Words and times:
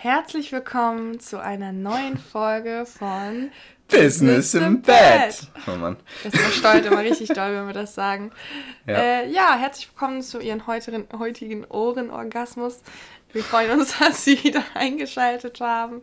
Herzlich 0.00 0.52
willkommen 0.52 1.18
zu 1.18 1.42
einer 1.42 1.72
neuen 1.72 2.18
Folge 2.18 2.86
von 2.86 3.50
Business 3.88 4.54
im 4.54 4.80
Bett. 4.80 5.48
Oh 5.66 5.74
Mann. 5.74 5.96
Das 6.22 6.36
versteuert 6.36 6.86
immer 6.86 7.00
richtig 7.00 7.30
doll, 7.30 7.52
wenn 7.52 7.66
wir 7.66 7.74
das 7.74 7.96
sagen. 7.96 8.30
Ja, 8.86 8.94
äh, 8.94 9.28
ja 9.28 9.56
herzlich 9.58 9.88
willkommen 9.88 10.22
zu 10.22 10.38
Ihren 10.38 10.68
heutigen, 10.68 11.08
heutigen 11.18 11.64
Ohrenorgasmus. 11.64 12.80
Wir 13.32 13.42
freuen 13.42 13.80
uns, 13.80 13.98
dass 13.98 14.24
Sie 14.24 14.40
wieder 14.44 14.62
eingeschaltet 14.74 15.58
haben. 15.58 16.02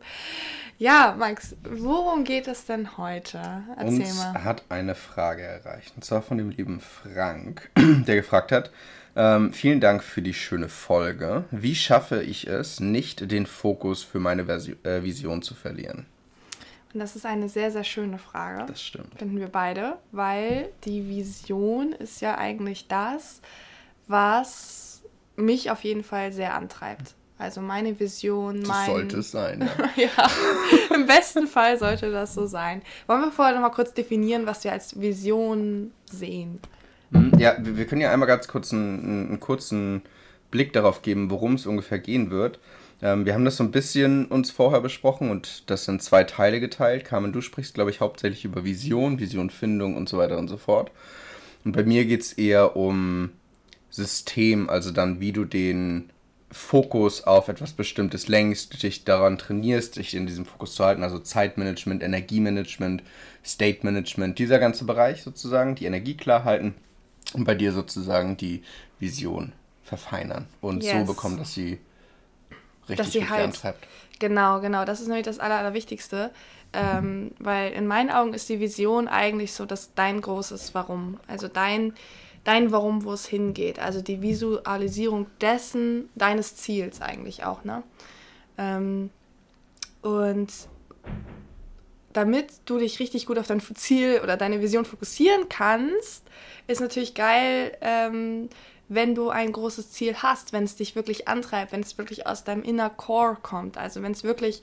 Ja, 0.78 1.16
Max, 1.18 1.56
worum 1.64 2.26
geht 2.26 2.50
es 2.50 2.66
denn 2.66 2.98
heute? 2.98 3.64
Erzähl 3.78 4.02
uns 4.02 4.18
mal. 4.18 4.44
hat 4.44 4.66
eine 4.68 4.96
Frage 4.96 5.44
erreicht, 5.44 5.94
und 5.96 6.04
zwar 6.04 6.22
von 6.22 6.38
dem 6.38 6.50
lieben 6.50 6.82
Frank, 6.82 7.72
der 7.78 8.18
gefragt 8.18 8.52
hat, 8.52 8.72
ähm, 9.16 9.54
vielen 9.54 9.80
Dank 9.80 10.04
für 10.04 10.22
die 10.22 10.34
schöne 10.34 10.70
Folge. 10.70 11.46
Wie 11.52 11.76
schaffe 11.76 12.22
ich 12.22 12.48
es, 12.48 12.80
nicht 12.80 13.32
den 13.32 13.46
Fokus 13.46 14.04
für 14.04 14.20
meine 14.20 14.46
Versi 14.46 14.76
äh, 14.84 15.04
Vision 15.04 15.42
zu 15.42 15.56
verlieren? 15.56 16.06
Und 16.94 17.00
das 17.00 17.16
ist 17.16 17.26
eine 17.26 17.50
sehr, 17.50 17.72
sehr 17.72 17.84
schöne 17.84 18.18
Frage. 18.18 18.66
Das 18.68 18.82
stimmt. 18.82 19.18
Finden 19.18 19.40
wir 19.40 19.50
beide, 19.50 19.98
weil 20.12 20.70
die 20.86 21.08
Vision 21.10 21.92
ist 21.92 22.22
ja 22.22 22.38
eigentlich 22.38 22.88
das, 22.88 23.42
was 24.08 25.02
mich 25.36 25.72
auf 25.72 25.84
jeden 25.84 26.04
Fall 26.04 26.32
sehr 26.32 26.54
antreibt. 26.54 27.16
Also 27.38 27.60
meine 27.60 28.00
Vision, 28.00 28.62
das 28.62 28.68
mein... 28.70 28.86
sollte 28.86 29.18
es 29.18 29.32
sein. 29.32 29.70
Ja. 29.96 30.04
ja, 30.18 30.96
im 30.96 31.06
besten 31.06 31.48
Fall 31.48 31.78
sollte 31.78 32.12
das 32.12 32.34
so 32.34 32.46
sein. 32.46 32.82
Wollen 33.08 33.22
wir 33.22 33.32
vorher 33.32 33.54
noch 33.56 33.62
mal 33.62 33.72
kurz 33.72 33.94
definieren, 33.94 34.46
was 34.46 34.64
wir 34.64 34.72
als 34.72 35.00
Vision 35.00 35.92
sehen? 36.10 36.60
Hm, 37.12 37.32
ja, 37.38 37.56
wir 37.60 37.86
können 37.86 38.02
ja 38.02 38.12
einmal 38.12 38.28
ganz 38.28 38.48
kurz 38.48 38.74
einen, 38.74 39.28
einen 39.28 39.40
kurzen 39.40 40.02
Blick 40.52 40.74
darauf 40.74 41.02
geben, 41.02 41.30
worum 41.30 41.56
es 41.56 41.66
ungefähr 41.66 42.00
gehen 42.00 42.32
wird. 42.32 42.60
Ähm, 43.02 43.26
wir 43.26 43.34
haben 43.34 43.46
das 43.46 43.58
so 43.58 43.64
ein 43.64 43.72
bisschen 43.72 44.26
uns 44.26 44.52
vorher 44.52 44.82
besprochen 44.82 45.30
und 45.30 45.70
das 45.70 45.88
in 45.88 46.00
zwei 46.00 46.24
Teile 46.24 46.60
geteilt. 46.60 47.06
Carmen, 47.06 47.34
du 47.34 47.42
sprichst, 47.42 47.74
glaube 47.74 47.92
ich, 47.92 48.00
hauptsächlich 48.00 48.46
über 48.46 48.64
Vision, 48.64 49.20
Visionfindung 49.20 49.96
und 49.96 50.10
so 50.10 50.18
weiter 50.18 50.38
und 50.38 50.48
so 50.48 50.58
fort. 50.58 50.92
Und 51.64 51.74
bei 51.74 51.84
mir 51.84 52.06
geht 52.06 52.22
es 52.22 52.34
eher 52.34 52.76
um 52.76 53.32
System, 53.90 54.70
also 54.70 54.92
dann, 54.92 55.20
wie 55.20 55.32
du 55.32 55.46
den 55.46 56.10
Fokus 56.52 57.24
auf 57.24 57.50
etwas 57.50 57.74
Bestimmtes 57.74 58.28
lenkst, 58.28 58.82
dich 58.82 59.04
daran 59.04 59.38
trainierst, 59.38 59.98
dich 59.98 60.14
in 60.16 60.26
diesem 60.26 60.46
Fokus 60.46 60.76
zu 60.76 60.86
halten, 60.86 61.04
also 61.04 61.20
Zeitmanagement, 61.20 62.02
Energiemanagement, 62.04 63.04
State 63.44 63.80
Management, 63.82 64.40
dieser 64.40 64.60
ganze 64.60 64.86
Bereich 64.86 65.24
sozusagen, 65.24 65.76
die 65.76 65.86
Energie 65.86 66.16
klar 66.16 66.44
halten 66.46 66.76
und 67.34 67.44
bei 67.44 67.56
dir 67.56 67.72
sozusagen 67.72 68.38
die 68.38 68.64
Vision 69.00 69.54
verfeinern 69.84 70.48
und 70.62 70.84
yes. 70.84 70.94
so 70.94 71.14
bekommen, 71.14 71.38
dass 71.38 71.54
sie 71.54 71.80
richtig 72.88 72.98
dass 72.98 73.12
sie 73.12 73.30
halt, 73.30 73.46
antreibt. 73.46 73.88
Genau, 74.20 74.60
genau, 74.62 74.86
das 74.86 75.02
ist 75.02 75.08
nämlich 75.08 75.26
das 75.26 75.40
Aller, 75.40 75.58
Allerwichtigste, 75.58 76.32
ähm, 76.74 77.32
weil 77.40 77.72
in 77.74 77.88
meinen 77.88 78.10
Augen 78.10 78.34
ist 78.34 78.50
die 78.50 78.60
Vision 78.60 79.08
eigentlich 79.08 79.54
so, 79.54 79.66
dass 79.66 79.94
dein 79.94 80.22
großes 80.22 80.74
Warum, 80.74 81.20
also 81.28 81.48
dein 81.48 81.94
dein 82.46 82.72
Warum, 82.72 83.04
wo 83.04 83.12
es 83.12 83.26
hingeht. 83.26 83.80
Also 83.80 84.02
die 84.02 84.22
Visualisierung 84.22 85.28
dessen, 85.42 86.10
deines 86.16 86.56
Ziels 86.56 87.02
eigentlich 87.02 87.44
auch, 87.44 87.66
ne? 87.66 87.84
Ähm, 88.58 89.10
und 90.02 90.54
damit 92.16 92.54
du 92.66 92.78
dich 92.80 93.00
richtig 93.00 93.26
gut 93.26 93.38
auf 93.38 93.48
dein 93.48 93.60
Ziel 93.60 94.22
oder 94.24 94.38
deine 94.38 94.62
Vision 94.62 94.86
fokussieren 94.86 95.50
kannst, 95.50 96.24
ist 96.68 96.80
natürlich 96.80 97.14
geil, 97.14 97.78
ähm, 97.82 98.50
wenn 98.88 99.16
du 99.16 99.30
ein 99.30 99.52
großes 99.52 99.92
Ziel 99.92 100.16
hast, 100.16 100.54
wenn 100.54 100.64
es 100.64 100.78
dich 100.78 100.96
wirklich 100.96 101.28
antreibt, 101.28 101.74
wenn 101.74 101.82
es 101.82 101.98
wirklich 101.98 102.26
aus 102.26 102.44
deinem 102.44 102.64
Inner 102.64 102.90
Core 102.90 103.38
kommt. 103.42 103.78
Also 103.78 104.02
wenn 104.02 104.14
es 104.14 104.24
wirklich, 104.24 104.62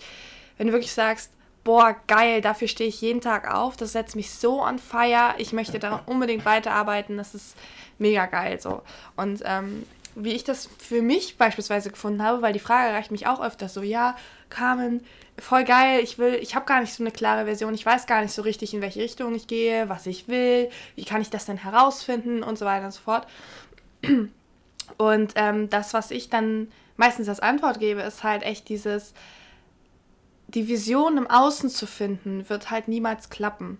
wenn 0.56 0.69
du 0.69 0.73
wirklich 0.73 0.92
sagst, 0.92 1.33
boah, 1.62 1.95
geil, 2.06 2.41
dafür 2.41 2.69
stehe 2.69 2.89
ich 2.89 3.00
jeden 3.03 3.20
Tag 3.20 3.53
auf, 3.53 3.77
das 3.77 3.92
setzt 3.92 4.17
mich 4.17 4.30
so 4.30 4.62
on 4.62 4.78
fire, 4.78 5.34
ich 5.36 5.53
möchte 5.53 5.78
daran 5.78 6.00
unbedingt 6.06 6.45
weiterarbeiten, 6.45 7.17
das 7.17 7.35
ist 7.35 7.57
mega 7.98 8.27
geil 8.27 8.61
so. 8.61 8.83
Und 9.17 9.42
ähm, 9.45 9.85
wie 10.14 10.33
ich 10.33 10.45
das 10.45 10.68
für 10.78 11.02
mich 11.02 11.39
beispielsweise 11.39 11.90
gefunden 11.90 12.23
habe, 12.23 12.42
weil 12.42 12.52
die 12.52 12.58
Frage 12.58 12.90
erreicht 12.90 13.11
mich 13.11 13.27
auch 13.27 13.40
öfters 13.40 13.74
so, 13.74 13.83
ja, 13.83 14.17
Carmen, 14.50 15.02
voll 15.39 15.64
geil, 15.64 16.00
ich 16.02 16.18
will, 16.18 16.34
ich 16.34 16.55
habe 16.55 16.67
gar 16.67 16.80
nicht 16.80 16.92
so 16.92 17.02
eine 17.02 17.11
klare 17.11 17.46
Version, 17.46 17.74
ich 17.74 17.86
weiß 17.86 18.06
gar 18.06 18.23
nicht 18.23 18.33
so 18.33 18.42
richtig, 18.42 18.74
in 18.74 18.83
welche 18.83 19.00
Richtung 19.00 19.34
ich 19.34 19.46
gehe, 19.46 19.89
was 19.89 20.06
ich 20.06 20.28
will, 20.28 20.70
wie 20.95 21.05
kann 21.05 21.23
ich 21.23 21.30
das 21.30 21.46
denn 21.46 21.56
herausfinden 21.56 22.42
und 22.42 22.58
so 22.58 22.64
weiter 22.64 22.86
und 22.86 22.92
so 22.92 23.00
fort. 23.00 23.27
Und 24.98 25.33
ähm, 25.36 25.70
das, 25.70 25.95
was 25.95 26.11
ich 26.11 26.29
dann 26.29 26.68
meistens 26.96 27.29
als 27.29 27.40
Antwort 27.40 27.80
gebe, 27.80 28.02
ist 28.02 28.24
halt 28.24 28.42
echt 28.42 28.68
dieses, 28.68 29.14
die 30.48 30.68
Vision 30.68 31.17
im 31.17 31.30
Außen 31.30 31.70
zu 31.70 31.86
finden, 31.86 32.48
wird 32.48 32.70
halt 32.70 32.89
niemals 32.89 33.30
klappen. 33.30 33.79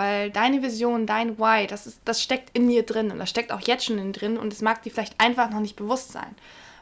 Weil 0.00 0.30
deine 0.30 0.62
Vision, 0.62 1.04
dein 1.04 1.38
Why, 1.38 1.66
das, 1.66 1.86
ist, 1.86 2.00
das 2.06 2.22
steckt 2.22 2.56
in 2.56 2.70
dir 2.70 2.84
drin 2.84 3.10
und 3.10 3.18
das 3.18 3.28
steckt 3.28 3.52
auch 3.52 3.60
jetzt 3.60 3.84
schon 3.84 3.98
in 3.98 4.14
drin 4.14 4.38
und 4.38 4.50
es 4.50 4.62
mag 4.62 4.82
dir 4.82 4.90
vielleicht 4.90 5.20
einfach 5.20 5.50
noch 5.50 5.60
nicht 5.60 5.76
bewusst 5.76 6.10
sein. 6.10 6.34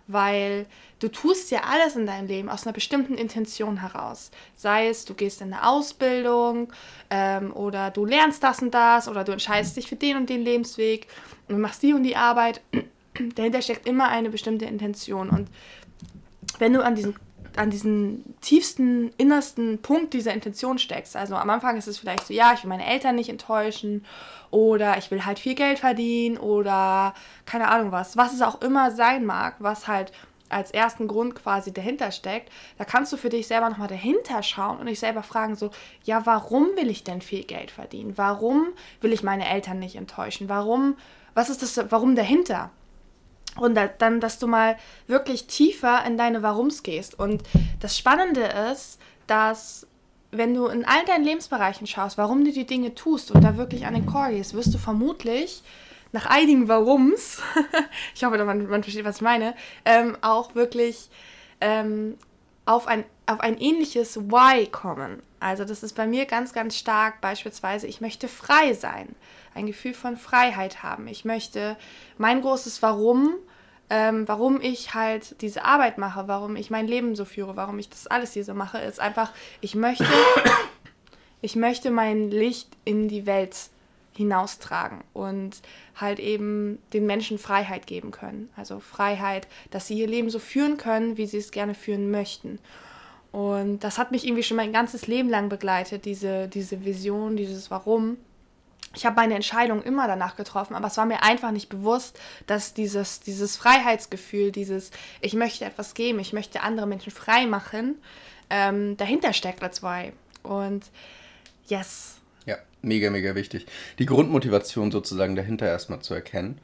Weil 0.06 0.66
du 1.00 1.08
tust 1.08 1.50
ja 1.50 1.62
alles 1.68 1.96
in 1.96 2.06
deinem 2.06 2.28
Leben 2.28 2.48
aus 2.48 2.64
einer 2.64 2.74
bestimmten 2.74 3.14
Intention 3.14 3.78
heraus. 3.78 4.30
Sei 4.54 4.86
es, 4.86 5.04
du 5.04 5.14
gehst 5.14 5.40
in 5.40 5.52
eine 5.52 5.66
Ausbildung 5.66 6.72
ähm, 7.10 7.52
oder 7.52 7.90
du 7.90 8.04
lernst 8.04 8.40
das 8.44 8.62
und 8.62 8.72
das 8.72 9.08
oder 9.08 9.24
du 9.24 9.32
entscheidest 9.32 9.76
dich 9.76 9.88
für 9.88 9.96
den 9.96 10.16
und 10.16 10.30
den 10.30 10.44
Lebensweg 10.44 11.08
und 11.48 11.60
machst 11.60 11.82
die 11.82 11.94
und 11.94 12.04
die 12.04 12.14
Arbeit. 12.14 12.60
Dahinter 13.34 13.62
steckt 13.62 13.88
immer 13.88 14.10
eine 14.10 14.30
bestimmte 14.30 14.66
Intention. 14.66 15.28
Und 15.28 15.48
wenn 16.60 16.72
du 16.72 16.84
an 16.84 16.94
diesen 16.94 17.16
an 17.58 17.70
diesen 17.70 18.34
tiefsten, 18.40 19.10
innersten 19.18 19.82
Punkt 19.82 20.14
dieser 20.14 20.32
Intention 20.32 20.78
steckst. 20.78 21.16
Also 21.16 21.34
am 21.34 21.50
Anfang 21.50 21.76
ist 21.76 21.88
es 21.88 21.98
vielleicht 21.98 22.26
so, 22.26 22.32
ja, 22.32 22.52
ich 22.54 22.62
will 22.62 22.68
meine 22.68 22.86
Eltern 22.86 23.16
nicht 23.16 23.28
enttäuschen 23.28 24.04
oder 24.50 24.96
ich 24.98 25.10
will 25.10 25.24
halt 25.24 25.38
viel 25.38 25.54
Geld 25.54 25.78
verdienen 25.78 26.38
oder 26.38 27.14
keine 27.44 27.68
Ahnung 27.68 27.92
was, 27.92 28.16
was 28.16 28.32
es 28.32 28.42
auch 28.42 28.62
immer 28.62 28.90
sein 28.90 29.26
mag, 29.26 29.56
was 29.58 29.88
halt 29.88 30.12
als 30.48 30.70
ersten 30.70 31.08
Grund 31.08 31.34
quasi 31.34 31.72
dahinter 31.72 32.10
steckt, 32.10 32.50
da 32.78 32.84
kannst 32.84 33.12
du 33.12 33.16
für 33.16 33.28
dich 33.28 33.46
selber 33.46 33.68
nochmal 33.68 33.88
dahinter 33.88 34.42
schauen 34.42 34.78
und 34.78 34.86
dich 34.86 35.00
selber 35.00 35.22
fragen, 35.22 35.56
so, 35.56 35.70
ja, 36.04 36.24
warum 36.24 36.68
will 36.76 36.88
ich 36.88 37.04
denn 37.04 37.20
viel 37.20 37.44
Geld 37.44 37.70
verdienen? 37.70 38.16
Warum 38.16 38.68
will 39.00 39.12
ich 39.12 39.22
meine 39.22 39.48
Eltern 39.48 39.78
nicht 39.78 39.96
enttäuschen? 39.96 40.48
Warum, 40.48 40.96
was 41.34 41.50
ist 41.50 41.62
das, 41.62 41.90
warum 41.90 42.16
dahinter? 42.16 42.70
Und 43.58 43.78
dann, 43.98 44.20
dass 44.20 44.38
du 44.38 44.46
mal 44.46 44.76
wirklich 45.06 45.46
tiefer 45.46 46.04
in 46.06 46.16
deine 46.16 46.42
Warums 46.42 46.82
gehst. 46.82 47.18
Und 47.18 47.42
das 47.80 47.98
Spannende 47.98 48.42
ist, 48.72 48.98
dass 49.26 49.86
wenn 50.30 50.54
du 50.54 50.66
in 50.66 50.84
all 50.84 51.04
deinen 51.06 51.24
Lebensbereichen 51.24 51.86
schaust, 51.86 52.18
warum 52.18 52.44
du 52.44 52.52
die 52.52 52.66
Dinge 52.66 52.94
tust 52.94 53.30
und 53.30 53.42
da 53.42 53.56
wirklich 53.56 53.86
an 53.86 53.94
den 53.94 54.06
Core 54.06 54.32
gehst, 54.32 54.54
wirst 54.54 54.74
du 54.74 54.78
vermutlich 54.78 55.62
nach 56.12 56.26
einigen 56.26 56.68
Warums, 56.68 57.42
ich 58.14 58.24
hoffe, 58.24 58.42
man, 58.44 58.66
man 58.66 58.82
versteht, 58.82 59.04
was 59.04 59.16
ich 59.16 59.22
meine, 59.22 59.54
ähm, 59.84 60.16
auch 60.20 60.54
wirklich 60.54 61.08
ähm, 61.60 62.16
auf, 62.66 62.86
ein, 62.86 63.04
auf 63.26 63.40
ein 63.40 63.58
ähnliches 63.58 64.18
Why 64.30 64.66
kommen. 64.66 65.22
Also 65.40 65.64
das 65.64 65.82
ist 65.82 65.94
bei 65.94 66.06
mir 66.06 66.26
ganz, 66.26 66.52
ganz 66.52 66.76
stark 66.76 67.20
beispielsweise, 67.20 67.86
ich 67.86 68.00
möchte 68.00 68.28
frei 68.28 68.72
sein, 68.72 69.14
ein 69.54 69.66
Gefühl 69.66 69.94
von 69.94 70.16
Freiheit 70.16 70.82
haben. 70.82 71.06
Ich 71.08 71.24
möchte 71.24 71.76
mein 72.16 72.40
großes 72.40 72.82
Warum 72.82 73.34
ähm, 73.90 74.28
warum 74.28 74.60
ich 74.60 74.94
halt 74.94 75.40
diese 75.40 75.64
Arbeit 75.64 75.98
mache, 75.98 76.28
warum 76.28 76.56
ich 76.56 76.70
mein 76.70 76.86
Leben 76.86 77.16
so 77.16 77.24
führe, 77.24 77.56
warum 77.56 77.78
ich 77.78 77.88
das 77.88 78.06
alles 78.06 78.32
hier 78.32 78.44
so 78.44 78.54
mache, 78.54 78.78
ist 78.78 79.00
einfach, 79.00 79.32
ich 79.60 79.74
möchte, 79.74 80.04
ich 81.40 81.56
möchte 81.56 81.90
mein 81.90 82.30
Licht 82.30 82.68
in 82.84 83.08
die 83.08 83.24
Welt 83.24 83.56
hinaustragen 84.14 85.04
und 85.14 85.62
halt 85.94 86.18
eben 86.18 86.82
den 86.92 87.06
Menschen 87.06 87.38
Freiheit 87.38 87.86
geben 87.86 88.10
können. 88.10 88.50
Also 88.56 88.80
Freiheit, 88.80 89.46
dass 89.70 89.86
sie 89.86 89.98
ihr 89.98 90.08
Leben 90.08 90.28
so 90.28 90.38
führen 90.38 90.76
können, 90.76 91.16
wie 91.16 91.26
sie 91.26 91.38
es 91.38 91.50
gerne 91.50 91.74
führen 91.74 92.10
möchten. 92.10 92.58
Und 93.32 93.80
das 93.80 93.98
hat 93.98 94.10
mich 94.10 94.26
irgendwie 94.26 94.42
schon 94.42 94.56
mein 94.56 94.72
ganzes 94.72 95.06
Leben 95.06 95.28
lang 95.28 95.48
begleitet, 95.48 96.04
diese, 96.04 96.48
diese 96.48 96.84
Vision, 96.84 97.36
dieses 97.36 97.70
Warum 97.70 98.16
ich 98.94 99.04
habe 99.04 99.16
meine 99.16 99.34
Entscheidung 99.34 99.82
immer 99.82 100.06
danach 100.06 100.36
getroffen, 100.36 100.74
aber 100.74 100.86
es 100.86 100.96
war 100.96 101.04
mir 101.04 101.22
einfach 101.22 101.50
nicht 101.50 101.68
bewusst, 101.68 102.18
dass 102.46 102.74
dieses, 102.74 103.20
dieses 103.20 103.56
Freiheitsgefühl, 103.56 104.50
dieses 104.50 104.90
Ich 105.20 105.34
möchte 105.34 105.64
etwas 105.64 105.94
geben, 105.94 106.18
ich 106.20 106.32
möchte 106.32 106.62
andere 106.62 106.86
Menschen 106.86 107.12
frei 107.12 107.46
machen, 107.46 107.96
ähm, 108.50 108.96
dahinter 108.96 109.32
steckt 109.34 109.62
als 109.62 109.82
Why. 109.82 110.12
Und 110.42 110.86
yes. 111.66 112.16
Ja, 112.46 112.56
mega, 112.80 113.10
mega 113.10 113.34
wichtig. 113.34 113.66
Die 113.98 114.06
Grundmotivation 114.06 114.90
sozusagen 114.90 115.36
dahinter 115.36 115.66
erstmal 115.66 116.00
zu 116.00 116.14
erkennen. 116.14 116.58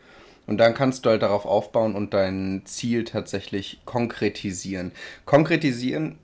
Und 0.47 0.59
dann 0.59 0.75
kannst 0.75 1.05
du 1.05 1.11
halt 1.11 1.23
darauf 1.23 1.47
aufbauen 1.47 1.95
und 1.95 2.15
dein 2.15 2.63
Ziel 2.65 3.05
tatsächlich 3.05 3.81
konkretisieren. 3.85 4.93
Konkretisieren 5.25 6.19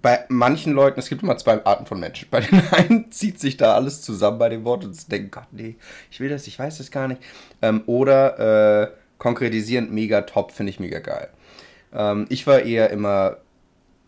bei 0.00 0.24
manchen 0.28 0.72
Leuten, 0.72 0.98
es 0.98 1.08
gibt 1.08 1.22
immer 1.22 1.36
zwei 1.36 1.64
Arten 1.64 1.86
von 1.86 2.00
Menschen. 2.00 2.28
Bei 2.30 2.40
den 2.40 2.62
einen 2.72 3.12
zieht 3.12 3.40
sich 3.40 3.56
da 3.56 3.74
alles 3.74 4.02
zusammen 4.02 4.38
bei 4.38 4.48
dem 4.48 4.64
Wort 4.64 4.84
und 4.84 4.94
sie 4.94 5.08
denken, 5.08 5.30
Gott, 5.30 5.48
nee, 5.50 5.76
ich 6.10 6.20
will 6.20 6.28
das, 6.28 6.46
ich 6.46 6.58
weiß 6.58 6.78
das 6.78 6.90
gar 6.90 7.08
nicht. 7.08 7.20
Ähm, 7.60 7.82
oder 7.86 8.84
äh, 8.84 8.90
konkretisierend 9.18 9.92
mega 9.92 10.22
top, 10.22 10.52
finde 10.52 10.70
ich 10.70 10.80
mega 10.80 11.00
geil. 11.00 11.28
Ähm, 11.92 12.26
ich 12.28 12.46
war 12.46 12.60
eher 12.60 12.90
immer 12.90 13.36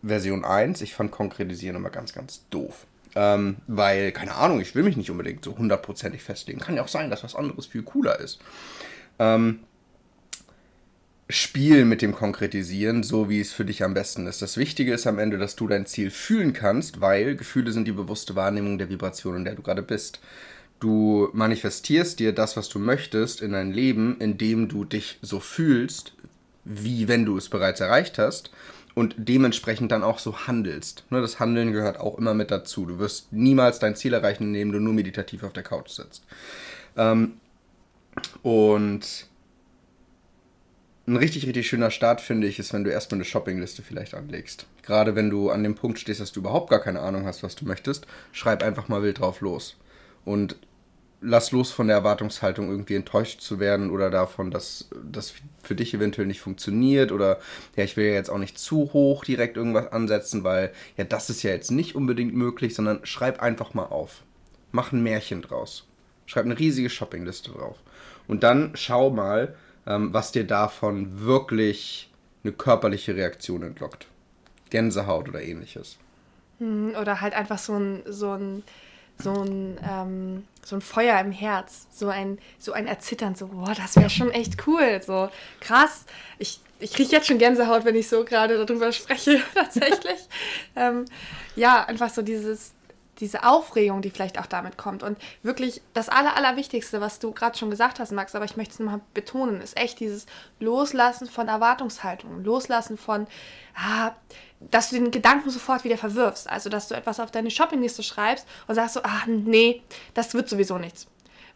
Version 0.03 0.45
1. 0.45 0.81
Ich 0.81 0.95
fand 0.95 1.11
Konkretisieren 1.11 1.77
immer 1.77 1.91
ganz, 1.91 2.13
ganz 2.13 2.49
doof. 2.51 2.87
Ähm, 3.17 3.57
weil, 3.67 4.11
keine 4.13 4.35
Ahnung, 4.35 4.61
ich 4.61 4.75
will 4.75 4.83
mich 4.83 4.97
nicht 4.97 5.11
unbedingt 5.11 5.45
so 5.45 5.57
hundertprozentig 5.57 6.23
festlegen. 6.23 6.59
Kann 6.59 6.77
ja 6.77 6.83
auch 6.83 6.89
sein, 6.89 7.11
dass 7.11 7.23
was 7.23 7.37
anderes 7.37 7.67
viel 7.67 7.83
cooler 7.83 8.19
ist. 8.19 8.41
Ähm, 9.19 9.61
Spiel 11.31 11.87
mit 11.87 12.03
dem 12.03 12.15
Konkretisieren, 12.15 13.03
so 13.03 13.31
wie 13.31 13.41
es 13.41 13.53
für 13.53 13.65
dich 13.65 13.83
am 13.83 13.95
besten 13.95 14.27
ist. 14.27 14.43
Das 14.43 14.59
Wichtige 14.59 14.93
ist 14.93 15.07
am 15.07 15.19
Ende, 15.19 15.39
dass 15.39 15.57
du 15.57 15.67
dein 15.67 15.87
Ziel 15.87 16.11
fühlen 16.11 16.53
kannst, 16.53 17.01
weil 17.01 17.35
Gefühle 17.35 17.73
sind 17.73 17.89
die 17.89 17.93
bewusste 17.93 18.37
Wahrnehmung 18.37 18.77
der 18.77 18.91
Vibration, 18.91 19.37
in 19.37 19.45
der 19.45 19.55
du 19.55 19.63
gerade 19.63 19.83
bist. 19.83 20.21
Du 20.81 21.31
manifestierst 21.33 22.19
dir 22.19 22.35
das, 22.35 22.59
was 22.59 22.69
du 22.69 22.79
möchtest, 22.79 23.41
in 23.41 23.53
dein 23.53 23.73
Leben, 23.73 24.19
indem 24.21 24.69
du 24.69 24.85
dich 24.85 25.19
so 25.23 25.41
fühlst, 25.41 26.13
wie 26.65 27.09
wenn 27.09 27.25
du 27.25 27.39
es 27.39 27.49
bereits 27.49 27.81
erreicht 27.81 28.19
hast 28.19 28.51
und 28.95 29.15
dementsprechend 29.17 29.93
dann 29.93 30.03
auch 30.03 30.19
so 30.19 30.47
handelst. 30.47 31.05
Ne, 31.11 31.23
das 31.23 31.41
Handeln 31.41 31.73
gehört 31.73 31.99
auch 31.99 32.19
immer 32.19 32.35
mit 32.35 32.51
dazu. 32.51 32.85
Du 32.85 32.99
wirst 32.99 33.33
niemals 33.33 33.79
dein 33.79 33.97
Ziel 33.97 34.13
erreichen, 34.13 34.49
indem 34.49 34.73
du 34.73 34.79
nur 34.79 34.93
meditativ 34.93 35.43
auf 35.43 35.55
der 35.55 35.63
Couch 35.63 35.91
sitzt. 35.91 36.23
Ähm, 36.97 37.35
und 38.43 39.27
ein 41.07 41.17
richtig, 41.17 41.47
richtig 41.47 41.69
schöner 41.69 41.91
Start, 41.91 42.21
finde 42.21 42.47
ich, 42.47 42.59
ist, 42.59 42.73
wenn 42.73 42.85
du 42.85 42.91
erstmal 42.91 43.19
eine 43.19 43.25
Shoppingliste 43.25 43.83
vielleicht 43.83 44.15
anlegst. 44.15 44.67
Gerade 44.83 45.15
wenn 45.15 45.29
du 45.29 45.51
an 45.51 45.63
dem 45.63 45.75
Punkt 45.75 45.99
stehst, 45.99 46.21
dass 46.21 46.33
du 46.33 46.41
überhaupt 46.41 46.71
gar 46.71 46.81
keine 46.81 47.01
Ahnung 47.01 47.27
hast, 47.27 47.43
was 47.43 47.57
du 47.57 47.67
möchtest, 47.67 48.07
schreib 48.33 48.63
einfach 48.63 48.89
mal 48.89 49.03
wild 49.03 49.19
drauf 49.19 49.41
los. 49.41 49.77
Und 50.25 50.57
lass 51.21 51.53
los 51.53 51.73
von 51.73 51.89
der 51.89 51.97
Erwartungshaltung, 51.97 52.71
irgendwie 52.71 52.95
enttäuscht 52.95 53.41
zu 53.41 53.59
werden 53.59 53.91
oder 53.91 54.11
davon, 54.11 54.51
dass 54.51 54.89
das 55.11 55.35
für 55.63 55.75
dich 55.75 55.93
eventuell 55.95 56.27
nicht 56.27 56.41
funktioniert 56.41 57.13
oder 57.13 57.39
ja, 57.77 57.85
ich 57.85 57.97
will 57.97 58.07
ja 58.07 58.15
jetzt 58.15 58.31
auch 58.31 58.39
nicht 58.39 58.59
zu 58.59 58.93
hoch 58.93 59.25
direkt 59.25 59.57
irgendwas 59.57 59.91
ansetzen, 59.93 60.45
weil 60.45 60.73
ja, 60.97 61.05
das 61.05 61.31
ist 61.31 61.43
ja 61.43 61.51
jetzt 61.51 61.71
nicht 61.71 61.95
unbedingt 61.95 62.35
möglich, 62.35 62.75
sondern 62.75 63.05
schreib 63.05 63.43
einfach 63.43 63.75
mal 63.75 63.87
auf. 63.87 64.23
Mach 64.73 64.93
ein 64.93 65.03
Märchen 65.03 65.43
draus. 65.43 65.87
Schreib 66.27 66.45
eine 66.45 66.59
riesige 66.59 66.91
Shoppingliste 66.91 67.53
drauf. 67.53 67.77
Und 68.27 68.43
dann 68.43 68.73
schau 68.75 69.11
mal, 69.11 69.55
was 70.13 70.33
dir 70.33 70.45
davon 70.45 71.21
wirklich 71.21 72.11
eine 72.43 72.53
körperliche 72.53 73.17
Reaktion 73.17 73.63
entlockt. 73.63 74.07
Gänsehaut 74.71 75.29
oder 75.29 75.43
ähnliches. 75.43 75.99
Hm, 76.59 76.95
oder 77.01 77.21
halt 77.21 77.35
einfach 77.35 77.59
so 77.59 77.75
ein, 77.75 78.03
so 78.07 78.33
ein, 78.33 78.63
so 79.19 79.33
ein, 79.33 79.79
ähm, 79.89 80.45
so 80.65 80.77
ein 80.77 80.81
Feuer 80.81 81.19
im 81.21 81.33
Herz, 81.33 81.87
so 81.93 82.09
ein, 82.09 82.39
so 82.59 82.73
ein 82.73 82.87
Erzittern, 82.87 83.35
so, 83.35 83.49
boah, 83.49 83.75
das 83.75 83.97
wäre 83.97 84.11
schon 84.11 84.31
echt 84.31 84.67
cool, 84.67 85.01
so 85.05 85.29
krass. 85.61 86.07
Ich, 86.39 86.61
ich 86.81 86.93
kriege 86.93 87.11
jetzt 87.13 87.27
schon 87.27 87.39
Gänsehaut, 87.39 87.85
wenn 87.85 87.95
ich 87.95 88.09
so 88.09 88.25
gerade 88.25 88.65
darüber 88.65 88.93
spreche, 88.93 89.41
tatsächlich. 89.55 90.29
ähm, 90.77 91.05
ja, 91.57 91.85
einfach 91.85 92.11
so 92.11 92.23
dieses, 92.23 92.73
diese 93.21 93.45
Aufregung, 93.45 94.03
die 94.03 94.11
vielleicht 94.11 94.39
auch 94.39 94.47
damit 94.47 94.77
kommt. 94.77 95.03
Und 95.03 95.19
wirklich 95.43 95.83
das 95.93 96.09
Aller, 96.09 96.37
Allerwichtigste, 96.37 97.01
was 97.01 97.19
du 97.19 97.33
gerade 97.33 97.57
schon 97.57 97.71
gesagt 97.71 98.01
hast, 98.01 98.13
Max, 98.13 98.35
aber 98.35 98.45
ich 98.45 98.57
möchte 98.57 98.75
es 98.75 98.81
nochmal 98.81 99.01
betonen, 99.13 99.61
ist 99.61 99.77
echt 99.77 100.01
dieses 100.01 100.27
Loslassen 100.61 101.27
von 101.27 101.49
Erwartungshaltungen. 101.49 102.45
Loslassen 102.45 102.97
von, 102.97 103.27
ah, 103.77 104.13
dass 104.61 104.91
du 104.91 104.97
den 104.97 105.11
Gedanken 105.11 105.51
sofort 105.51 105.85
wieder 105.85 105.99
verwirfst. 105.99 106.49
Also, 106.49 106.71
dass 106.71 106.89
du 106.89 106.95
etwas 106.95 107.21
auf 107.21 107.31
deine 107.31 107.51
Shoppingliste 107.51 108.03
schreibst 108.03 108.47
und 108.67 108.75
sagst 108.75 108.95
so, 108.95 109.01
ach 109.03 109.27
nee, 109.27 109.83
das 110.15 110.35
wird 110.35 110.49
sowieso 110.49 110.79
nichts. 110.79 111.07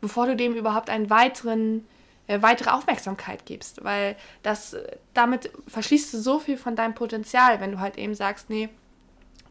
Bevor 0.01 0.27
du 0.27 0.37
dem 0.37 0.55
überhaupt 0.55 0.91
einen 0.91 1.11
weiteren 1.11 1.85
äh, 2.29 2.43
weitere 2.43 2.71
Aufmerksamkeit 2.71 3.47
gibst, 3.47 3.83
weil 3.83 4.15
das 4.43 4.77
damit 5.15 5.51
verschließt 5.67 6.13
du 6.13 6.19
so 6.19 6.39
viel 6.39 6.59
von 6.59 6.77
deinem 6.77 6.95
Potenzial, 6.95 7.61
wenn 7.61 7.73
du 7.73 7.81
halt 7.81 7.97
eben 7.97 8.15
sagst, 8.15 8.51
nee, 8.51 8.69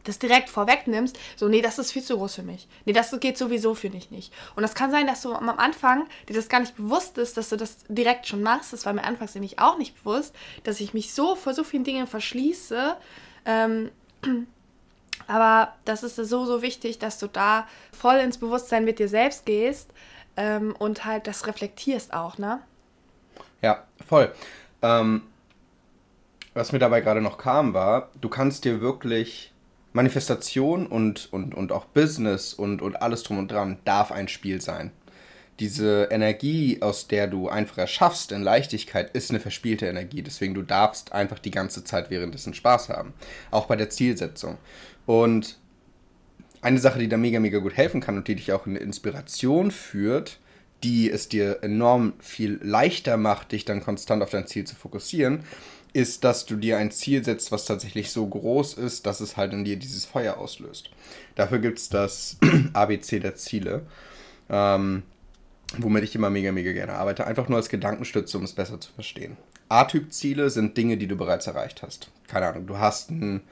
das 0.08 0.18
direkt 0.18 0.48
vorwegnimmst, 0.48 1.18
so, 1.36 1.48
nee, 1.48 1.62
das 1.62 1.78
ist 1.78 1.92
viel 1.92 2.02
zu 2.02 2.16
groß 2.16 2.36
für 2.36 2.42
mich. 2.42 2.66
Nee, 2.84 2.92
das 2.92 3.14
geht 3.20 3.38
sowieso 3.38 3.74
für 3.74 3.90
dich 3.90 4.10
nicht. 4.10 4.32
Und 4.56 4.62
das 4.62 4.74
kann 4.74 4.90
sein, 4.90 5.06
dass 5.06 5.22
du 5.22 5.32
am 5.32 5.48
Anfang 5.50 6.06
dir 6.28 6.34
das 6.34 6.48
gar 6.48 6.60
nicht 6.60 6.76
bewusst 6.76 7.18
ist, 7.18 7.36
dass 7.36 7.50
du 7.50 7.56
das 7.56 7.78
direkt 7.88 8.26
schon 8.26 8.42
machst. 8.42 8.72
Das 8.72 8.86
war 8.86 8.92
mir 8.92 9.04
anfangs 9.04 9.34
nämlich 9.34 9.58
auch 9.58 9.78
nicht 9.78 10.02
bewusst, 10.02 10.34
dass 10.64 10.80
ich 10.80 10.94
mich 10.94 11.14
so 11.14 11.36
vor 11.36 11.54
so 11.54 11.64
vielen 11.64 11.84
Dingen 11.84 12.06
verschließe. 12.06 12.96
Ähm, 13.44 13.90
aber 15.26 15.74
das 15.84 16.02
ist 16.02 16.16
so, 16.16 16.44
so 16.46 16.62
wichtig, 16.62 16.98
dass 16.98 17.18
du 17.18 17.26
da 17.28 17.68
voll 17.96 18.16
ins 18.16 18.38
Bewusstsein 18.38 18.84
mit 18.84 18.98
dir 18.98 19.08
selbst 19.08 19.46
gehst 19.46 19.90
ähm, 20.36 20.74
und 20.78 21.04
halt 21.04 21.26
das 21.26 21.46
reflektierst 21.46 22.12
auch, 22.14 22.38
ne? 22.38 22.60
Ja, 23.60 23.84
voll. 24.06 24.32
Ähm, 24.82 25.22
was 26.54 26.72
mir 26.72 26.78
dabei 26.78 27.00
gerade 27.00 27.20
noch 27.20 27.38
kam, 27.38 27.74
war, 27.74 28.10
du 28.20 28.28
kannst 28.28 28.64
dir 28.64 28.80
wirklich 28.80 29.52
Manifestation 29.92 30.86
und, 30.86 31.32
und, 31.32 31.54
und 31.54 31.72
auch 31.72 31.86
Business 31.86 32.52
und, 32.54 32.82
und 32.82 33.00
alles 33.02 33.22
drum 33.22 33.38
und 33.38 33.50
dran 33.50 33.78
darf 33.84 34.12
ein 34.12 34.28
Spiel 34.28 34.60
sein. 34.60 34.90
Diese 35.60 36.08
Energie, 36.10 36.78
aus 36.82 37.08
der 37.08 37.26
du 37.26 37.48
einfach 37.48 37.78
erschaffst 37.78 38.30
in 38.30 38.42
Leichtigkeit, 38.42 39.10
ist 39.10 39.30
eine 39.30 39.40
verspielte 39.40 39.86
Energie. 39.86 40.22
Deswegen 40.22 40.54
du 40.54 40.62
darfst 40.62 41.12
einfach 41.12 41.40
die 41.40 41.50
ganze 41.50 41.82
Zeit 41.82 42.10
währenddessen 42.10 42.54
Spaß 42.54 42.90
haben. 42.90 43.12
Auch 43.50 43.66
bei 43.66 43.74
der 43.74 43.90
Zielsetzung. 43.90 44.58
Und 45.04 45.58
eine 46.60 46.78
Sache, 46.78 46.98
die 46.98 47.08
da 47.08 47.16
mega, 47.16 47.40
mega 47.40 47.58
gut 47.58 47.76
helfen 47.76 48.00
kann 48.00 48.16
und 48.16 48.28
die 48.28 48.36
dich 48.36 48.52
auch 48.52 48.66
in 48.66 48.76
eine 48.76 48.84
Inspiration 48.84 49.70
führt, 49.70 50.38
die 50.84 51.10
es 51.10 51.28
dir 51.28 51.58
enorm 51.62 52.12
viel 52.20 52.60
leichter 52.62 53.16
macht, 53.16 53.52
dich 53.52 53.64
dann 53.64 53.82
konstant 53.82 54.22
auf 54.22 54.30
dein 54.30 54.46
Ziel 54.46 54.64
zu 54.64 54.76
fokussieren, 54.76 55.40
ist, 55.92 56.24
dass 56.24 56.46
du 56.46 56.56
dir 56.56 56.78
ein 56.78 56.90
Ziel 56.90 57.24
setzt, 57.24 57.50
was 57.52 57.64
tatsächlich 57.64 58.10
so 58.10 58.26
groß 58.26 58.74
ist, 58.74 59.06
dass 59.06 59.20
es 59.20 59.36
halt 59.36 59.52
in 59.52 59.64
dir 59.64 59.76
dieses 59.76 60.04
Feuer 60.04 60.38
auslöst. 60.38 60.90
Dafür 61.34 61.58
gibt 61.58 61.78
es 61.78 61.88
das 61.88 62.36
ABC 62.72 63.20
der 63.20 63.34
Ziele, 63.34 63.86
ähm, 64.48 65.02
womit 65.76 66.04
ich 66.04 66.14
immer 66.14 66.30
mega, 66.30 66.52
mega 66.52 66.72
gerne 66.72 66.94
arbeite. 66.94 67.26
Einfach 67.26 67.48
nur 67.48 67.58
als 67.58 67.68
Gedankenstütze, 67.68 68.38
um 68.38 68.44
es 68.44 68.52
besser 68.52 68.80
zu 68.80 68.92
verstehen. 68.92 69.36
A-Typ-Ziele 69.68 70.50
sind 70.50 70.76
Dinge, 70.76 70.96
die 70.96 71.06
du 71.06 71.16
bereits 71.16 71.46
erreicht 71.46 71.82
hast. 71.82 72.10
Keine 72.26 72.46
Ahnung, 72.46 72.66
du 72.66 72.78
hast 72.78 73.10
ein 73.10 73.42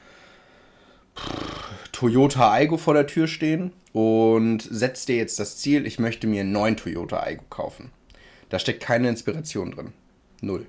Toyota 1.93 2.53
Aigo 2.53 2.77
vor 2.77 2.95
der 2.95 3.07
Tür 3.07 3.27
stehen 3.27 3.73
und 3.93 4.63
setzt 4.63 5.09
dir 5.09 5.17
jetzt 5.17 5.39
das 5.39 5.57
Ziel, 5.57 5.87
ich 5.87 5.99
möchte 5.99 6.27
mir 6.27 6.43
einen 6.43 6.53
neuen 6.53 6.77
Toyota 6.77 7.21
Aigo 7.23 7.45
kaufen. 7.49 7.91
Da 8.49 8.59
steckt 8.59 8.83
keine 8.83 9.09
Inspiration 9.09 9.73
drin. 9.73 9.93
Null. 10.41 10.67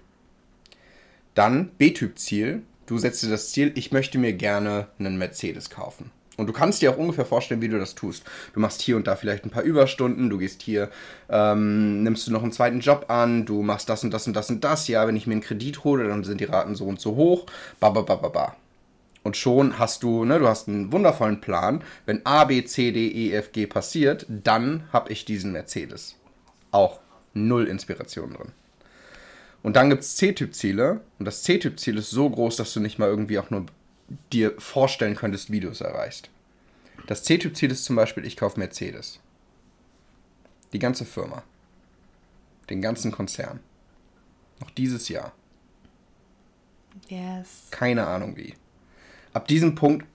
Dann 1.38 1.70
B-Typ-Ziel. 1.78 2.64
Du 2.88 2.98
setzt 2.98 3.22
dir 3.22 3.30
das 3.30 3.52
Ziel, 3.52 3.72
ich 3.76 3.92
möchte 3.92 4.18
mir 4.18 4.34
gerne 4.34 4.88
einen 4.98 5.20
Mercedes 5.20 5.70
kaufen. 5.70 6.10
Und 6.36 6.48
du 6.48 6.54
kannst 6.54 6.82
dir 6.82 6.92
auch 6.92 6.98
ungefähr 6.98 7.26
vorstellen, 7.26 7.62
wie 7.62 7.68
du 7.68 7.78
das 7.78 7.94
tust. 7.94 8.24
Du 8.56 8.60
machst 8.60 8.82
hier 8.82 8.96
und 8.96 9.06
da 9.06 9.16
vielleicht 9.16 9.46
ein 9.46 9.52
paar 9.52 9.62
Überstunden, 9.62 10.32
du 10.32 10.40
gehst 10.40 10.64
hier, 10.64 10.90
ähm, 11.30 12.02
nimmst 12.02 12.26
du 12.26 12.32
noch 12.32 12.42
einen 12.42 12.52
zweiten 12.52 12.80
Job 12.80 13.06
an, 13.10 13.46
du 13.46 13.62
machst 13.62 13.88
das 13.88 14.04
und 14.04 14.12
das 14.12 14.26
und 14.26 14.34
das 14.34 14.50
und 14.50 14.64
das. 14.64 14.88
Ja, 14.88 15.06
wenn 15.06 15.16
ich 15.16 15.28
mir 15.28 15.34
einen 15.34 15.42
Kredit 15.42 15.84
hole, 15.84 16.08
dann 16.08 16.24
sind 16.24 16.42
die 16.42 16.46
Raten 16.46 16.74
so 16.74 16.86
und 16.86 17.00
so 17.00 17.16
hoch. 17.16 17.46
Ba, 17.80 17.92
ba, 17.92 18.02
ba, 18.02 18.16
ba, 18.16 18.30
ba. 18.30 18.56
Und 19.22 19.38
schon 19.38 19.78
hast 19.78 20.02
du, 20.02 20.26
ne, 20.26 20.40
du 20.40 20.48
hast 20.48 20.68
einen 20.68 20.92
wundervollen 20.92 21.40
Plan. 21.40 21.84
Wenn 22.08 22.26
A, 22.26 22.46
B, 22.46 22.66
C, 22.66 22.92
D, 22.92 23.10
E, 23.10 23.34
F, 23.34 23.52
G 23.52 23.68
passiert, 23.68 24.26
dann 24.28 24.88
habe 24.92 25.12
ich 25.12 25.24
diesen 25.26 25.52
Mercedes. 25.52 26.16
Auch 26.72 27.00
null 27.36 27.68
Inspiration 27.68 28.34
drin. 28.34 28.54
Und 29.68 29.76
dann 29.76 29.90
gibt 29.90 30.02
es 30.04 30.16
C-Typ-Ziele. 30.16 31.02
Und 31.20 31.26
das 31.26 31.44
C-Typ-Ziel 31.44 31.98
ist 31.98 32.10
so 32.10 32.30
groß, 32.30 32.56
dass 32.56 32.72
du 32.72 32.80
nicht 32.80 33.00
mal 33.00 33.10
irgendwie 33.10 33.38
auch 33.38 33.50
nur 33.50 33.66
dir 34.32 34.54
vorstellen 34.62 35.18
könntest, 35.18 35.52
wie 35.52 35.60
du 35.60 35.68
es 35.68 35.82
erreichst. 35.82 36.30
Das 37.08 37.24
C-Typ-Ziel 37.24 37.72
ist 37.72 37.84
zum 37.84 37.98
Beispiel, 37.98 38.26
ich 38.26 38.38
kaufe 38.38 38.58
Mercedes. 38.58 39.20
Die 40.72 40.80
ganze 40.80 41.04
Firma. 41.04 41.44
Den 42.70 42.82
ganzen 42.82 43.12
Konzern. 43.12 43.60
Noch 44.62 44.72
dieses 44.72 45.10
Jahr. 45.10 45.34
Yes. 47.10 47.68
Keine 47.70 48.08
Ahnung 48.08 48.38
wie. 48.38 48.54
Ab 49.34 49.50
diesem 49.50 49.76
Punkt 49.76 50.08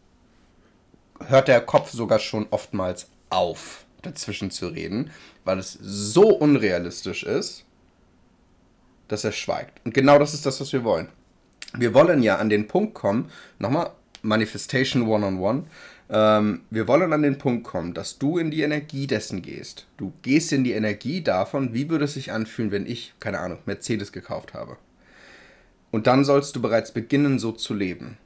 hört 1.26 1.49
der 1.49 1.61
Kopf 1.61 1.90
sogar 1.90 2.21
schon 2.21 2.47
oftmals 2.49 3.11
auf, 3.28 3.85
dazwischen 4.00 4.50
zu 4.50 4.68
reden, 4.68 5.11
weil 5.44 5.59
es 5.59 5.75
so 5.78 6.30
unrealistisch 6.30 7.23
ist, 7.23 7.66
dass 9.12 9.25
er 9.25 9.33
schweigt. 9.33 9.81
Und 9.85 9.95
genau 9.95 10.19
das 10.19 10.35
ist 10.35 10.47
das, 10.47 10.61
was 10.61 10.73
wir 10.73 10.85
wollen. 10.85 11.09
Wir 11.76 11.95
wollen 11.95 12.23
ja 12.23 12.37
an 12.37 12.49
den 12.49 12.66
Punkt 12.66 12.95
kommen, 12.95 13.31
nochmal 13.59 13.90
Manifestation 14.23 15.07
One-on-One, 15.07 15.64
ähm, 16.11 16.62
wir 16.71 16.88
wollen 16.88 17.12
an 17.12 17.23
den 17.23 17.38
Punkt 17.38 17.64
kommen, 17.64 17.95
dass 17.95 18.19
du 18.19 18.38
in 18.38 18.50
die 18.50 18.62
Energie 18.62 19.07
dessen 19.07 19.42
gehst. 19.42 19.87
Du 19.97 20.12
gehst 20.23 20.52
in 20.52 20.64
die 20.64 20.73
Energie 20.73 21.23
davon, 21.23 21.73
wie 21.75 21.88
würde 21.88 22.04
es 22.04 22.14
sich 22.14 22.33
anfühlen, 22.33 22.71
wenn 22.71 22.87
ich, 22.87 23.14
keine 23.21 23.40
Ahnung, 23.40 23.59
Mercedes 23.66 24.12
gekauft 24.12 24.54
habe. 24.54 24.76
Und 25.90 26.07
dann 26.07 26.25
sollst 26.25 26.57
du 26.57 26.62
bereits 26.62 26.92
beginnen, 26.92 27.38
so 27.38 27.52
zu 27.52 27.75
leben. 27.75 28.19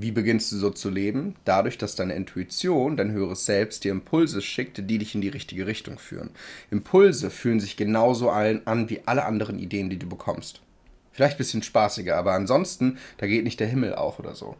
Wie 0.00 0.12
beginnst 0.12 0.52
du 0.52 0.56
so 0.56 0.70
zu 0.70 0.90
leben? 0.90 1.34
Dadurch, 1.44 1.76
dass 1.76 1.96
deine 1.96 2.14
Intuition, 2.14 2.96
dein 2.96 3.10
höheres 3.10 3.46
Selbst 3.46 3.82
dir 3.82 3.90
Impulse 3.90 4.40
schickt, 4.42 4.78
die 4.88 4.98
dich 4.98 5.16
in 5.16 5.20
die 5.20 5.28
richtige 5.28 5.66
Richtung 5.66 5.98
führen. 5.98 6.30
Impulse 6.70 7.30
fühlen 7.30 7.58
sich 7.58 7.76
genauso 7.76 8.30
an 8.30 8.88
wie 8.88 9.00
alle 9.06 9.24
anderen 9.24 9.58
Ideen, 9.58 9.90
die 9.90 9.98
du 9.98 10.08
bekommst. 10.08 10.60
Vielleicht 11.10 11.34
ein 11.34 11.38
bisschen 11.38 11.64
spaßiger, 11.64 12.16
aber 12.16 12.34
ansonsten, 12.34 12.98
da 13.16 13.26
geht 13.26 13.42
nicht 13.42 13.58
der 13.58 13.66
Himmel 13.66 13.92
auf 13.96 14.20
oder 14.20 14.36
so. 14.36 14.54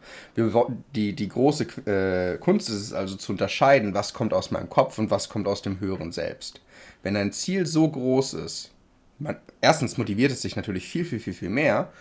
Die, 0.96 1.14
die 1.14 1.28
große 1.28 1.64
äh, 1.86 2.38
Kunst 2.38 2.68
ist 2.68 2.74
es 2.74 2.92
also 2.92 3.14
zu 3.14 3.30
unterscheiden, 3.30 3.94
was 3.94 4.14
kommt 4.14 4.34
aus 4.34 4.50
meinem 4.50 4.68
Kopf 4.68 4.98
und 4.98 5.08
was 5.12 5.28
kommt 5.28 5.46
aus 5.46 5.62
dem 5.62 5.78
höheren 5.78 6.10
Selbst. 6.10 6.60
Wenn 7.04 7.14
ein 7.14 7.30
Ziel 7.30 7.64
so 7.64 7.88
groß 7.88 8.34
ist, 8.34 8.72
man, 9.20 9.36
erstens 9.60 9.98
motiviert 9.98 10.32
es 10.32 10.42
sich 10.42 10.56
natürlich 10.56 10.88
viel, 10.88 11.04
viel, 11.04 11.20
viel, 11.20 11.34
viel 11.34 11.50
mehr 11.50 11.92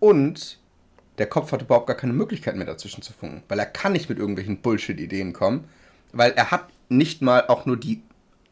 und 0.00 0.58
der 1.18 1.26
Kopf 1.26 1.52
hat 1.52 1.62
überhaupt 1.62 1.86
gar 1.86 1.96
keine 1.96 2.12
Möglichkeit 2.12 2.56
mehr 2.56 2.66
dazwischen 2.66 3.02
zu 3.02 3.12
funken, 3.12 3.42
weil 3.48 3.58
er 3.58 3.66
kann 3.66 3.92
nicht 3.92 4.08
mit 4.08 4.18
irgendwelchen 4.18 4.58
Bullshit-Ideen 4.58 5.32
kommen, 5.32 5.68
weil 6.12 6.32
er 6.32 6.50
hat 6.50 6.66
nicht 6.88 7.22
mal 7.22 7.46
auch 7.48 7.66
nur 7.66 7.76
die 7.76 8.02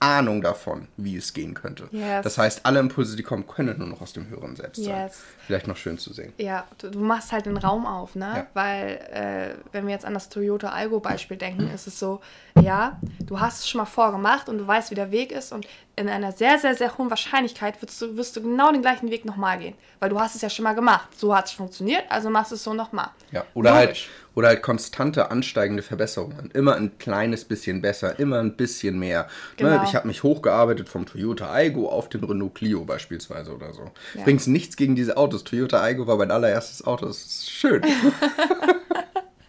Ahnung 0.03 0.43
davon, 0.43 0.89
wie 0.97 1.17
es 1.17 1.33
gehen 1.33 1.55
könnte. 1.55 1.89
Yes. 1.93 2.25
Das 2.25 2.37
heißt, 2.37 2.67
alle 2.67 2.81
Impulse, 2.81 3.15
die 3.15 3.23
kommen, 3.23 3.47
können 3.47 3.79
nur 3.79 3.87
noch 3.87 4.01
aus 4.01 4.13
dem 4.13 4.29
höheren 4.29 4.57
Selbst 4.57 4.83
sein. 4.83 5.07
Yes. 5.07 5.21
Vielleicht 5.47 5.69
noch 5.69 5.77
schön 5.77 5.97
zu 5.97 6.13
sehen. 6.13 6.33
Ja, 6.39 6.67
du, 6.79 6.91
du 6.91 6.99
machst 6.99 7.31
halt 7.31 7.47
den 7.47 7.57
Raum 7.57 7.87
auf, 7.87 8.17
ne? 8.17 8.33
Ja. 8.37 8.47
Weil, 8.53 8.97
äh, 9.13 9.55
wenn 9.71 9.87
wir 9.87 9.93
jetzt 9.93 10.05
an 10.05 10.15
das 10.15 10.29
Toyota 10.29 10.71
Algo-Beispiel 10.71 11.37
denken, 11.37 11.71
ist 11.71 11.87
es 11.87 12.01
so, 12.01 12.21
ja, 12.61 12.99
du 13.25 13.39
hast 13.39 13.61
es 13.61 13.69
schon 13.69 13.79
mal 13.79 13.85
vorgemacht 13.85 14.49
und 14.49 14.59
du 14.59 14.67
weißt, 14.67 14.91
wie 14.91 14.97
der 14.97 15.13
Weg 15.13 15.31
ist 15.31 15.53
und 15.53 15.69
in 15.95 16.09
einer 16.09 16.33
sehr, 16.33 16.59
sehr, 16.59 16.75
sehr 16.75 16.97
hohen 16.97 17.11
Wahrscheinlichkeit 17.11 17.81
wirst 17.83 18.01
du, 18.01 18.17
wirst 18.17 18.35
du 18.37 18.43
genau 18.43 18.73
den 18.73 18.81
gleichen 18.81 19.11
Weg 19.11 19.27
nochmal 19.27 19.59
gehen. 19.59 19.75
Weil 20.01 20.09
du 20.09 20.19
hast 20.19 20.35
es 20.35 20.41
ja 20.41 20.49
schon 20.49 20.63
mal 20.63 20.75
gemacht. 20.75 21.09
So 21.19 21.37
hat 21.37 21.47
es 21.47 21.53
funktioniert, 21.53 22.05
also 22.09 22.31
machst 22.31 22.51
du 22.51 22.55
es 22.55 22.65
so 22.65 22.73
nochmal. 22.73 23.11
Ja, 23.31 23.45
oder 23.53 23.75
halt, 23.75 24.09
oder 24.35 24.49
halt 24.49 24.63
konstante 24.63 25.31
ansteigende 25.31 25.83
Verbesserungen. 25.83 26.51
Immer 26.53 26.77
ein 26.77 26.97
kleines 26.99 27.45
bisschen 27.45 27.83
besser, 27.83 28.19
immer 28.19 28.39
ein 28.41 28.57
bisschen 28.57 28.99
mehr. 28.99 29.25
Ne, 29.25 29.29
genau. 29.59 29.83
Ne, 29.83 29.85
ich 29.85 29.95
habe 29.95 30.09
mich 30.09 30.23
hochgearbeitet 30.23 30.89
vom 30.89 31.05
Toyota 31.05 31.53
Aygo 31.53 31.91
auf 31.91 32.09
den 32.09 32.25
Renault 32.25 32.55
Clio 32.55 32.85
beispielsweise 32.85 33.55
oder 33.55 33.75
so. 33.75 33.91
Ja. 34.15 34.23
Übrigens 34.23 34.47
nichts 34.47 34.77
gegen 34.77 34.97
diese 34.97 35.19
Autos. 35.19 35.45
Toyota 35.45 35.83
Aygo 35.83 36.07
war 36.07 36.17
mein 36.17 36.31
allererstes 36.31 36.87
Auto. 36.87 37.07
Das 37.07 37.19
ist 37.19 37.51
schön. 37.51 37.83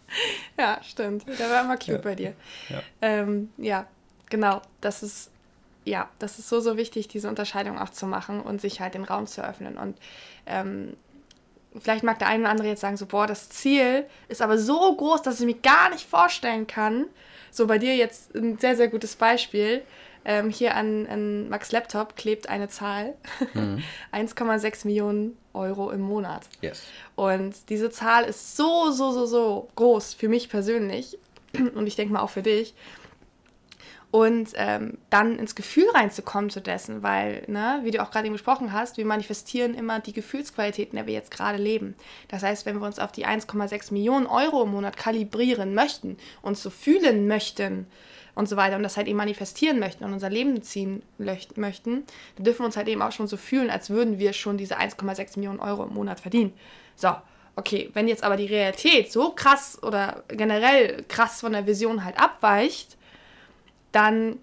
ja, 0.57 0.79
stimmt. 0.83 1.25
Der 1.39 1.49
war 1.49 1.63
immer 1.63 1.77
cute 1.77 1.89
ja. 1.89 1.97
bei 1.99 2.15
dir. 2.15 2.33
Ja. 2.67 2.81
Ähm, 3.01 3.49
ja, 3.57 3.87
genau. 4.29 4.61
Das 4.81 5.03
ist 5.03 5.32
ja, 5.85 6.09
das 6.19 6.39
ist 6.39 6.49
so, 6.49 6.59
so 6.59 6.77
wichtig, 6.77 7.07
diese 7.07 7.29
Unterscheidung 7.29 7.77
auch 7.77 7.89
zu 7.89 8.05
machen 8.05 8.41
und 8.41 8.61
sich 8.61 8.79
halt 8.79 8.93
den 8.93 9.03
Raum 9.03 9.27
zu 9.27 9.45
öffnen. 9.45 9.77
Und 9.77 9.97
ähm, 10.45 10.95
vielleicht 11.79 12.03
mag 12.03 12.19
der 12.19 12.27
eine 12.27 12.43
oder 12.43 12.51
andere 12.51 12.67
jetzt 12.67 12.81
sagen, 12.81 12.97
so, 12.97 13.05
boah, 13.05 13.27
das 13.27 13.49
Ziel 13.49 14.05
ist 14.27 14.41
aber 14.41 14.57
so 14.57 14.95
groß, 14.95 15.21
dass 15.21 15.39
ich 15.39 15.45
mir 15.45 15.55
gar 15.55 15.89
nicht 15.89 16.07
vorstellen 16.07 16.67
kann. 16.67 17.05
So 17.51 17.67
bei 17.67 17.77
dir 17.77 17.95
jetzt 17.95 18.33
ein 18.35 18.57
sehr, 18.57 18.75
sehr 18.75 18.87
gutes 18.87 19.15
Beispiel. 19.15 19.81
Ähm, 20.25 20.49
hier 20.49 20.75
an, 20.75 21.05
an 21.07 21.49
Max 21.49 21.73
Laptop 21.73 22.15
klebt 22.15 22.47
eine 22.47 22.69
Zahl. 22.69 23.13
Mhm. 23.53 23.83
1,6 24.13 24.87
Millionen 24.87 25.37
Euro 25.53 25.91
im 25.91 26.01
Monat. 26.01 26.43
Yes. 26.61 26.83
Und 27.15 27.69
diese 27.69 27.89
Zahl 27.89 28.23
ist 28.23 28.55
so, 28.55 28.91
so, 28.91 29.11
so, 29.11 29.25
so 29.25 29.67
groß 29.75 30.13
für 30.13 30.29
mich 30.29 30.49
persönlich 30.49 31.17
und 31.75 31.87
ich 31.87 31.95
denke 31.95 32.13
mal 32.13 32.21
auch 32.21 32.29
für 32.29 32.41
dich 32.41 32.73
und 34.13 34.49
ähm, 34.57 34.99
dann 35.09 35.39
ins 35.39 35.55
Gefühl 35.55 35.89
reinzukommen 35.91 36.51
zu 36.51 36.61
dessen, 36.61 37.01
weil, 37.01 37.45
ne, 37.47 37.79
wie 37.81 37.89
du 37.89 37.99
auch 37.99 38.11
gerade 38.11 38.27
eben 38.27 38.35
besprochen 38.35 38.71
hast, 38.71 38.97
wir 38.97 39.07
manifestieren 39.07 39.73
immer 39.73 39.99
die 40.01 40.13
Gefühlsqualität, 40.13 40.91
in 40.91 40.97
der 40.97 41.07
wir 41.07 41.15
jetzt 41.15 41.31
gerade 41.31 41.57
leben. 41.57 41.95
Das 42.27 42.43
heißt, 42.43 42.67
wenn 42.67 42.79
wir 42.79 42.85
uns 42.85 42.99
auf 42.99 43.11
die 43.11 43.25
1,6 43.25 43.91
Millionen 43.91 44.27
Euro 44.27 44.61
im 44.61 44.69
Monat 44.69 44.97
kalibrieren 44.97 45.73
möchten, 45.73 46.17
uns 46.43 46.61
so 46.61 46.69
fühlen 46.69 47.27
möchten 47.27 47.87
und 48.35 48.47
so 48.47 48.55
weiter 48.55 48.75
und 48.75 48.83
das 48.83 48.97
halt 48.97 49.07
eben 49.07 49.17
manifestieren 49.17 49.79
möchten 49.79 50.03
und 50.03 50.13
unser 50.13 50.29
Leben 50.29 50.61
ziehen 50.61 51.01
möchten, 51.17 52.03
dann 52.35 52.43
dürfen 52.45 52.59
wir 52.59 52.65
uns 52.67 52.77
halt 52.77 52.89
eben 52.89 53.01
auch 53.01 53.11
schon 53.11 53.25
so 53.25 53.35
fühlen, 53.35 53.71
als 53.71 53.89
würden 53.89 54.19
wir 54.19 54.33
schon 54.33 54.59
diese 54.59 54.77
1,6 54.77 55.39
Millionen 55.39 55.59
Euro 55.59 55.85
im 55.85 55.93
Monat 55.95 56.19
verdienen. 56.19 56.53
So, 56.95 57.15
okay, 57.55 57.89
wenn 57.93 58.07
jetzt 58.07 58.23
aber 58.23 58.37
die 58.37 58.45
Realität 58.45 59.11
so 59.11 59.31
krass 59.31 59.81
oder 59.81 60.23
generell 60.27 61.03
krass 61.07 61.39
von 61.41 61.53
der 61.53 61.65
Vision 61.65 62.05
halt 62.05 62.19
abweicht, 62.19 62.95
dann 63.93 64.39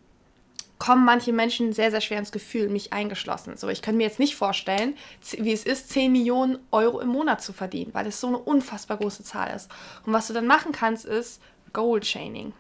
kommen 0.79 1.05
manche 1.05 1.33
Menschen 1.33 1.75
sehr, 1.75 1.91
sehr 1.91 2.01
schwer 2.01 2.19
ins 2.19 2.33
Gefühl, 2.33 2.69
mich 2.69 2.95
eingeschlossen. 2.95 3.57
So, 3.59 3.69
ich 3.69 3.83
kann 3.83 3.99
mir 3.99 4.05
jetzt 4.05 4.19
nicht 4.19 4.35
vorstellen, 4.35 4.97
wie 5.37 5.53
es 5.53 5.65
ist, 5.65 5.91
10 5.91 6.11
Millionen 6.11 6.59
Euro 6.71 7.01
im 7.01 7.09
Monat 7.09 7.43
zu 7.43 7.53
verdienen, 7.53 7.93
weil 7.93 8.07
es 8.07 8.19
so 8.19 8.29
eine 8.29 8.39
unfassbar 8.39 8.97
große 8.97 9.23
Zahl 9.23 9.55
ist. 9.55 9.71
Und 10.07 10.15
was 10.15 10.29
du 10.29 10.33
dann 10.33 10.47
machen 10.47 10.73
kannst, 10.73 11.05
ist 11.05 11.43
Goal 11.75 12.01
Chaining. 12.01 12.55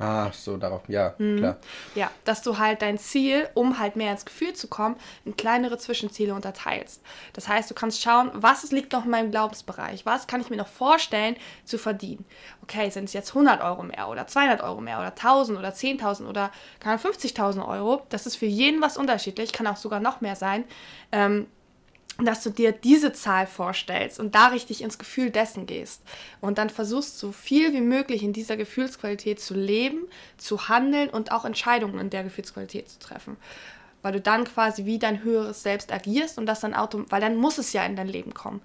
Ah, 0.00 0.30
so 0.32 0.56
darauf, 0.56 0.82
ja, 0.88 1.14
mhm. 1.18 1.38
klar. 1.38 1.56
Ja, 1.96 2.10
dass 2.24 2.42
du 2.42 2.58
halt 2.58 2.82
dein 2.82 2.98
Ziel, 2.98 3.48
um 3.54 3.80
halt 3.80 3.96
mehr 3.96 4.12
ins 4.12 4.24
Gefühl 4.24 4.52
zu 4.52 4.68
kommen, 4.68 4.94
in 5.24 5.36
kleinere 5.36 5.76
Zwischenziele 5.76 6.34
unterteilst. 6.34 7.02
Das 7.32 7.48
heißt, 7.48 7.68
du 7.68 7.74
kannst 7.74 8.00
schauen, 8.00 8.30
was 8.32 8.70
liegt 8.70 8.92
noch 8.92 9.04
in 9.04 9.10
meinem 9.10 9.32
Glaubensbereich, 9.32 10.06
was 10.06 10.28
kann 10.28 10.40
ich 10.40 10.50
mir 10.50 10.56
noch 10.56 10.68
vorstellen 10.68 11.36
zu 11.64 11.78
verdienen. 11.78 12.24
Okay, 12.62 12.90
sind 12.90 13.04
es 13.04 13.12
jetzt 13.12 13.30
100 13.30 13.60
Euro 13.60 13.82
mehr 13.82 14.08
oder 14.08 14.28
200 14.28 14.62
Euro 14.62 14.80
mehr 14.80 14.98
oder 14.98 15.08
1000 15.08 15.58
oder 15.58 15.70
10.000 15.70 16.28
oder 16.28 16.52
50.000 16.84 17.66
Euro. 17.66 18.02
Das 18.08 18.26
ist 18.26 18.36
für 18.36 18.46
jeden 18.46 18.80
was 18.80 18.96
unterschiedlich, 18.96 19.52
kann 19.52 19.66
auch 19.66 19.76
sogar 19.76 19.98
noch 19.98 20.20
mehr 20.20 20.36
sein. 20.36 20.64
Ähm, 21.10 21.48
dass 22.24 22.42
du 22.42 22.50
dir 22.50 22.72
diese 22.72 23.12
Zahl 23.12 23.46
vorstellst 23.46 24.18
und 24.18 24.34
da 24.34 24.48
richtig 24.48 24.82
ins 24.82 24.98
Gefühl 24.98 25.30
dessen 25.30 25.66
gehst 25.66 26.02
und 26.40 26.58
dann 26.58 26.68
versuchst 26.68 27.18
so 27.18 27.30
viel 27.30 27.72
wie 27.72 27.80
möglich 27.80 28.24
in 28.24 28.32
dieser 28.32 28.56
Gefühlsqualität 28.56 29.40
zu 29.40 29.54
leben, 29.54 30.00
zu 30.36 30.68
handeln 30.68 31.10
und 31.10 31.30
auch 31.30 31.44
Entscheidungen 31.44 32.00
in 32.00 32.10
der 32.10 32.24
Gefühlsqualität 32.24 32.88
zu 32.88 32.98
treffen. 32.98 33.36
Weil 34.02 34.12
du 34.12 34.20
dann 34.20 34.44
quasi 34.44 34.84
wie 34.84 34.98
dein 34.98 35.22
höheres 35.22 35.62
Selbst 35.62 35.92
agierst 35.92 36.38
und 36.38 36.46
das 36.46 36.60
dann 36.60 36.74
automatisch, 36.74 37.12
weil 37.12 37.20
dann 37.20 37.36
muss 37.36 37.58
es 37.58 37.72
ja 37.72 37.84
in 37.84 37.94
dein 37.94 38.08
Leben 38.08 38.34
kommen. 38.34 38.60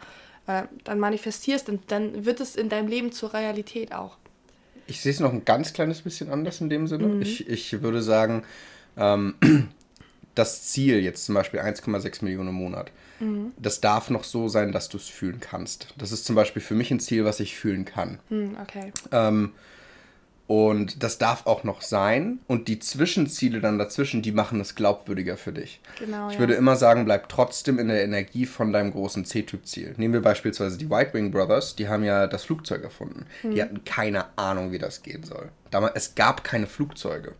Äh, 0.47 0.63
dann 0.83 0.99
manifestierst 0.99 1.69
und 1.69 1.91
dann 1.91 2.25
wird 2.25 2.39
es 2.39 2.55
in 2.55 2.69
deinem 2.69 2.87
Leben 2.87 3.11
zur 3.11 3.33
Realität 3.33 3.93
auch. 3.93 4.17
Ich 4.87 4.99
sehe 4.99 5.11
es 5.11 5.19
noch 5.19 5.31
ein 5.31 5.45
ganz 5.45 5.73
kleines 5.73 6.01
bisschen 6.01 6.29
anders 6.31 6.59
in 6.59 6.69
dem 6.69 6.87
Sinne. 6.87 7.07
Mhm. 7.07 7.21
Ich, 7.21 7.47
ich 7.47 7.81
würde 7.81 8.01
sagen, 8.01 8.43
ähm, 8.97 9.35
das 10.35 10.63
Ziel 10.63 10.99
jetzt 10.99 11.25
zum 11.25 11.35
Beispiel 11.35 11.59
1,6 11.59 12.23
Millionen 12.23 12.49
im 12.49 12.55
Monat 12.55 12.91
Mhm. 13.23 13.51
Das 13.57 13.81
darf 13.81 14.09
noch 14.09 14.23
so 14.23 14.47
sein, 14.47 14.71
dass 14.71 14.89
du 14.89 14.97
es 14.97 15.07
fühlen 15.07 15.39
kannst. 15.39 15.93
Das 15.97 16.11
ist 16.11 16.25
zum 16.25 16.35
Beispiel 16.35 16.61
für 16.61 16.75
mich 16.75 16.91
ein 16.91 16.99
Ziel, 16.99 17.25
was 17.25 17.39
ich 17.39 17.55
fühlen 17.55 17.85
kann. 17.85 18.19
Mhm, 18.29 18.57
okay. 18.61 18.91
Ähm, 19.11 19.53
und 20.45 21.01
das 21.01 21.17
darf 21.17 21.47
auch 21.47 21.63
noch 21.63 21.81
sein. 21.81 22.39
Und 22.47 22.67
die 22.67 22.79
Zwischenziele 22.79 23.61
dann 23.61 23.79
dazwischen, 23.79 24.21
die 24.21 24.33
machen 24.33 24.59
es 24.59 24.75
glaubwürdiger 24.75 25.37
für 25.37 25.53
dich. 25.53 25.79
Genau. 25.97 26.27
Ich 26.27 26.33
ja. 26.33 26.39
würde 26.41 26.55
immer 26.55 26.75
sagen, 26.75 27.05
bleib 27.05 27.29
trotzdem 27.29 27.79
in 27.79 27.87
der 27.87 28.03
Energie 28.03 28.45
von 28.45 28.73
deinem 28.73 28.91
großen 28.91 29.23
C-Typ-Ziel. 29.23 29.93
Nehmen 29.97 30.13
wir 30.13 30.21
beispielsweise 30.21 30.77
die 30.77 30.89
White 30.89 31.13
Wing 31.13 31.31
Brothers, 31.31 31.75
die 31.75 31.87
haben 31.87 32.03
ja 32.03 32.27
das 32.27 32.43
Flugzeug 32.43 32.83
erfunden. 32.83 33.25
Mhm. 33.41 33.55
Die 33.55 33.61
hatten 33.61 33.85
keine 33.85 34.37
Ahnung, 34.37 34.71
wie 34.71 34.79
das 34.79 35.01
gehen 35.01 35.23
soll. 35.23 35.49
Damals, 35.71 35.93
es 35.95 36.15
gab 36.15 36.43
keine 36.43 36.67
Flugzeuge. 36.67 37.33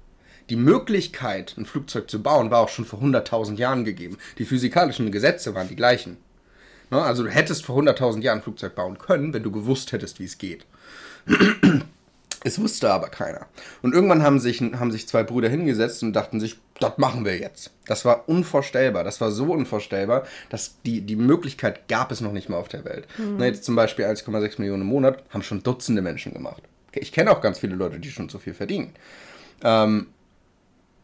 Die 0.49 0.55
Möglichkeit, 0.55 1.55
ein 1.57 1.65
Flugzeug 1.65 2.09
zu 2.09 2.21
bauen, 2.21 2.51
war 2.51 2.59
auch 2.59 2.69
schon 2.69 2.85
vor 2.85 3.01
100.000 3.01 3.55
Jahren 3.55 3.85
gegeben. 3.85 4.17
Die 4.37 4.45
physikalischen 4.45 5.11
Gesetze 5.11 5.55
waren 5.55 5.67
die 5.69 5.75
gleichen. 5.75 6.17
Ne? 6.91 7.01
Also 7.01 7.23
du 7.23 7.29
hättest 7.29 7.65
vor 7.65 7.77
100.000 7.79 8.21
Jahren 8.21 8.39
ein 8.39 8.43
Flugzeug 8.43 8.75
bauen 8.75 8.97
können, 8.97 9.33
wenn 9.33 9.43
du 9.43 9.51
gewusst 9.51 9.91
hättest, 9.91 10.19
wie 10.19 10.25
es 10.25 10.37
geht. 10.37 10.65
Es 12.45 12.59
wusste 12.59 12.91
aber 12.91 13.07
keiner. 13.07 13.47
Und 13.81 13.93
irgendwann 13.93 14.21
haben 14.21 14.39
sich, 14.39 14.59
haben 14.59 14.91
sich 14.91 15.07
zwei 15.07 15.23
Brüder 15.23 15.47
hingesetzt 15.47 16.03
und 16.03 16.13
dachten 16.13 16.41
sich, 16.41 16.57
das 16.79 16.97
machen 16.97 17.23
wir 17.23 17.37
jetzt. 17.37 17.71
Das 17.85 18.03
war 18.03 18.27
unvorstellbar. 18.27 19.05
Das 19.05 19.21
war 19.21 19.31
so 19.31 19.53
unvorstellbar, 19.53 20.23
dass 20.49 20.81
die, 20.85 21.01
die 21.01 21.15
Möglichkeit 21.15 21.87
gab 21.87 22.11
es 22.11 22.19
noch 22.19 22.33
nicht 22.33 22.49
mal 22.49 22.57
auf 22.57 22.67
der 22.67 22.83
Welt. 22.83 23.07
Mhm. 23.17 23.35
Na, 23.37 23.45
jetzt 23.45 23.63
zum 23.63 23.75
Beispiel 23.75 24.03
1,6 24.03 24.59
Millionen 24.59 24.81
im 24.81 24.89
Monat 24.89 25.23
haben 25.29 25.41
schon 25.41 25.63
Dutzende 25.63 26.01
Menschen 26.01 26.33
gemacht. 26.33 26.63
Ich 26.91 27.13
kenne 27.13 27.31
auch 27.31 27.39
ganz 27.39 27.59
viele 27.59 27.75
Leute, 27.75 27.99
die 27.99 28.11
schon 28.11 28.27
so 28.27 28.39
viel 28.39 28.53
verdienen. 28.53 28.93
Ähm, 29.63 30.07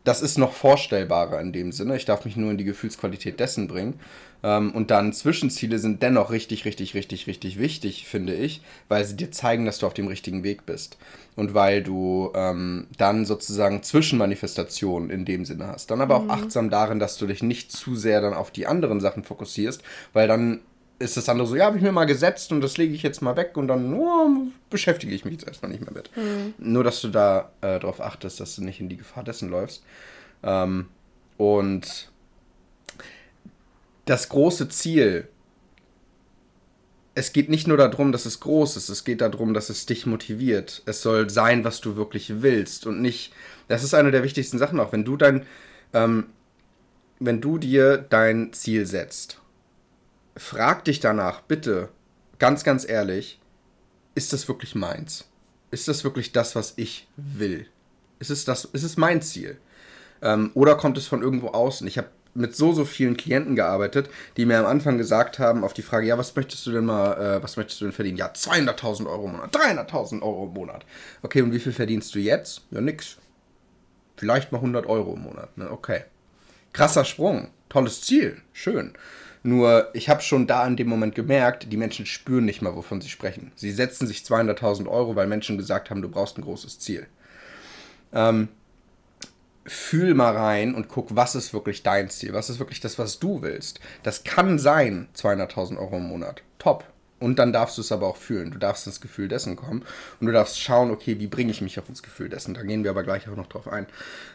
das 0.04 0.22
ist 0.22 0.38
noch 0.38 0.54
vorstellbarer 0.54 1.40
in 1.42 1.52
dem 1.52 1.72
Sinne. 1.72 1.96
Ich 1.96 2.06
darf 2.06 2.26
mich 2.26 2.36
nur 2.36 2.52
in 2.52 2.58
die 2.58 2.64
Gefühlsqualität 2.64 3.40
dessen 3.40 3.68
bringen. 3.68 4.00
Ähm, 4.42 4.72
und 4.72 4.92
dann 4.92 5.12
Zwischenziele 5.12 5.80
sind 5.80 6.02
dennoch 6.02 6.32
richtig, 6.32 6.64
richtig, 6.66 6.94
richtig, 6.94 7.28
richtig 7.28 7.60
wichtig, 7.60 8.08
finde 8.08 8.34
ich, 8.34 8.62
weil 8.88 9.04
sie 9.04 9.18
dir 9.18 9.32
zeigen, 9.32 9.66
dass 9.66 9.80
du 9.80 9.88
auf 9.88 9.94
dem 9.94 10.08
richtigen 10.08 10.44
Weg 10.44 10.66
bist. 10.66 10.98
Und 11.36 11.54
weil 11.54 11.84
du 11.84 12.32
ähm, 12.36 12.88
dann 12.98 13.26
sozusagen 13.26 13.84
Zwischenmanifestationen 13.84 15.10
in 15.10 15.26
dem 15.26 15.46
Sinne 15.46 15.68
hast. 15.68 15.92
Dann 15.92 16.02
aber 16.02 16.20
mhm. 16.20 16.30
auch 16.30 16.34
achtsam 16.36 16.70
darin, 16.70 17.00
dass 17.00 17.18
du 17.18 17.28
dich 17.28 17.44
nicht 17.44 17.72
zu 17.72 17.96
sehr 17.96 18.22
dann 18.22 18.34
auf 18.34 18.52
die 18.52 18.68
anderen 18.68 19.02
Sachen 19.02 19.24
fokussierst, 19.24 19.84
weil 20.14 20.28
dann 20.28 20.62
ist 21.00 21.16
das 21.16 21.30
andere 21.30 21.48
so, 21.48 21.56
ja, 21.56 21.66
habe 21.66 21.78
ich 21.78 21.84
mir 21.84 21.94
mal 21.94 22.06
gesetzt 22.06 22.52
und 22.52 22.60
das 22.62 22.78
lege 22.78 22.94
ich 22.94 23.04
jetzt 23.04 23.22
mal 23.22 23.38
weg 23.38 23.56
und 23.56 23.70
dann 23.70 23.94
oh, 23.94 24.48
beschäftige 24.70 25.16
ich 25.16 25.24
mich 25.24 25.34
jetzt 25.36 25.48
erstmal 25.48 25.72
nicht 25.72 25.82
mehr 25.82 25.94
mit. 25.94 26.16
Mhm. 26.16 26.54
Nur, 26.58 26.84
dass 26.84 27.02
du 27.02 27.08
da 27.08 27.52
äh, 27.62 27.80
darauf 27.80 28.02
achtest, 28.02 28.40
dass 28.40 28.56
du 28.58 28.64
nicht 28.64 28.82
in 28.82 28.90
die 28.90 28.98
Gefahr 28.98 29.24
dessen 29.24 29.50
läufst. 29.50 29.84
Ähm, 30.44 30.88
und 31.38 32.12
das 34.06 34.28
große 34.28 34.68
Ziel, 34.70 35.30
es 37.16 37.32
geht 37.32 37.50
nicht 37.50 37.68
nur 37.68 37.78
darum, 37.78 38.12
dass 38.12 38.26
es 38.26 38.42
groß 38.42 38.76
ist, 38.76 38.90
es 38.90 39.06
geht 39.06 39.22
darum, 39.22 39.54
dass 39.54 39.70
es 39.70 39.86
dich 39.86 40.06
motiviert. 40.06 40.82
Es 40.86 41.02
soll 41.02 41.30
sein, 41.30 41.64
was 41.64 41.80
du 41.80 41.96
wirklich 41.96 42.42
willst 42.42 42.86
und 42.86 43.02
nicht, 43.02 43.34
das 43.70 43.84
ist 43.84 43.94
eine 43.94 44.12
der 44.12 44.24
wichtigsten 44.24 44.58
Sachen 44.58 44.80
auch, 44.82 44.92
wenn 44.92 45.06
du 45.06 45.16
dein, 45.16 45.46
ähm, 45.94 46.26
wenn 47.20 47.40
du 47.40 47.58
dir 47.58 47.98
dein 47.98 48.52
Ziel 48.52 48.86
setzt 48.86 49.39
frag 50.40 50.86
dich 50.86 51.00
danach 51.00 51.42
bitte 51.42 51.90
ganz, 52.40 52.64
ganz 52.64 52.88
ehrlich, 52.88 53.40
ist 54.16 54.34
das 54.34 54.48
wirklich 54.48 54.74
meins? 54.74 55.26
Ist 55.72 55.88
das 55.88 56.04
wirklich 56.04 56.32
das, 56.32 56.56
was 56.56 56.74
ich 56.78 57.08
will? 57.16 57.68
Ist 58.20 58.32
es, 58.32 58.46
das, 58.46 58.66
ist 58.66 58.84
es 58.84 58.98
mein 58.98 59.22
Ziel? 59.22 59.60
Ähm, 60.22 60.52
oder 60.54 60.76
kommt 60.76 60.98
es 60.98 61.08
von 61.08 61.22
irgendwo 61.22 61.50
außen? 61.50 61.88
Ich 61.88 61.98
habe 61.98 62.10
mit 62.34 62.56
so, 62.56 62.74
so 62.74 62.86
vielen 62.86 63.18
Klienten 63.18 63.56
gearbeitet, 63.56 64.10
die 64.38 64.46
mir 64.46 64.60
am 64.60 64.66
Anfang 64.66 64.98
gesagt 64.98 65.40
haben, 65.40 65.64
auf 65.64 65.74
die 65.74 65.82
Frage, 65.82 66.08
ja, 66.08 66.18
was 66.18 66.36
möchtest 66.36 66.66
du 66.66 66.72
denn 66.72 66.86
mal, 66.86 67.14
äh, 67.14 67.44
was 67.44 67.58
möchtest 67.58 67.82
du 67.82 67.86
denn 67.86 67.94
verdienen? 67.94 68.18
Ja, 68.18 68.28
200.000 68.28 69.08
Euro 69.08 69.26
im 69.26 69.34
Monat, 69.34 69.56
300.000 69.56 70.22
Euro 70.22 70.46
im 70.46 70.54
Monat. 70.54 70.86
Okay, 71.22 71.42
und 71.42 71.52
wie 71.52 71.60
viel 71.60 71.74
verdienst 71.74 72.14
du 72.16 72.20
jetzt? 72.20 72.62
Ja, 72.72 72.82
nix. 72.82 73.18
Vielleicht 74.18 74.52
mal 74.52 74.60
100 74.60 74.86
Euro 74.86 75.14
im 75.14 75.22
Monat, 75.22 75.58
ne? 75.58 75.72
Okay. 75.72 76.04
Krasser 76.74 77.06
Sprung, 77.06 77.50
tolles 77.68 78.02
Ziel, 78.02 78.42
schön. 78.54 78.94
Nur, 79.42 79.90
ich 79.94 80.10
habe 80.10 80.22
schon 80.22 80.48
da 80.48 80.68
in 80.68 80.76
dem 80.76 80.90
Moment 80.90 81.16
gemerkt, 81.16 81.72
die 81.72 81.78
Menschen 81.78 82.06
spüren 82.06 82.46
nicht 82.46 82.62
mal, 82.62 82.76
wovon 82.76 83.00
sie 83.00 83.10
sprechen. 83.10 83.52
Sie 83.56 83.72
setzen 83.72 84.06
sich 84.06 84.20
200.000 84.20 84.88
Euro, 84.88 85.16
weil 85.16 85.28
Menschen 85.28 85.58
gesagt 85.58 85.90
haben, 85.90 86.02
du 86.02 86.10
brauchst 86.10 86.38
ein 86.38 86.44
großes 86.44 86.80
Ziel. 86.80 87.08
Ähm, 88.12 88.50
fühl 89.66 90.14
mal 90.14 90.36
rein 90.36 90.74
und 90.76 90.90
guck, 90.90 91.16
was 91.16 91.36
ist 91.36 91.54
wirklich 91.54 91.84
dein 91.84 92.10
Ziel? 92.10 92.34
Was 92.34 92.50
ist 92.50 92.60
wirklich 92.60 92.82
das, 92.82 93.00
was 93.00 93.20
du 93.20 93.42
willst? 93.42 93.80
Das 94.04 94.24
kann 94.24 94.60
sein 94.60 95.08
200.000 95.16 95.78
Euro 95.78 95.98
im 95.98 96.08
Monat. 96.08 96.42
Top. 96.58 96.86
Und 97.20 97.38
dann 97.38 97.54
darfst 97.54 97.78
du 97.78 97.82
es 97.82 97.92
aber 97.92 98.08
auch 98.08 98.18
fühlen. 98.18 98.52
Du 98.52 98.58
darfst 98.58 98.88
ins 98.88 99.02
Gefühl 99.02 99.28
dessen 99.28 99.56
kommen 99.56 99.84
und 100.20 100.28
du 100.28 100.34
darfst 100.34 100.60
schauen, 100.60 100.90
okay, 100.90 101.20
wie 101.20 101.28
bringe 101.28 101.52
ich 101.52 101.62
mich 101.62 101.80
auch 101.80 101.88
ins 101.90 102.02
Gefühl 102.02 102.30
dessen? 102.30 102.54
Da 102.54 102.64
gehen 102.64 102.84
wir 102.84 102.92
aber 102.92 103.04
gleich 103.04 103.28
auch 103.30 103.36
noch 103.36 103.48
drauf 103.48 103.68
ein. 103.68 103.88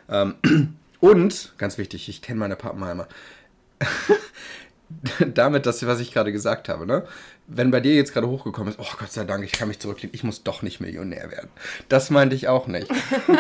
Ähm, 0.09 0.35
und, 1.01 1.55
ganz 1.59 1.79
wichtig, 1.79 2.09
ich 2.09 2.23
kenne 2.23 2.41
meine 2.41 2.57
Pappenheimer. 2.57 3.09
Damit, 5.35 5.67
das, 5.67 5.85
was 5.87 6.01
ich 6.01 6.13
gerade 6.13 6.33
gesagt 6.33 6.69
habe, 6.69 6.87
ne? 6.87 7.07
wenn 7.47 7.71
bei 7.71 7.81
dir 7.81 7.95
jetzt 7.95 8.13
gerade 8.13 8.29
hochgekommen 8.29 8.73
ist, 8.73 8.81
oh 8.81 8.97
Gott 8.99 9.13
sei 9.13 9.25
Dank, 9.25 9.45
ich 9.45 9.53
kann 9.53 9.69
mich 9.69 9.79
zurücklehnen, 9.79 10.15
ich 10.15 10.25
muss 10.25 10.43
doch 10.43 10.63
nicht 10.63 10.81
Millionär 10.81 11.31
werden. 11.31 11.51
Das 11.89 12.11
meinte 12.11 12.35
ich 12.35 12.49
auch 12.49 12.67
nicht. 12.67 12.91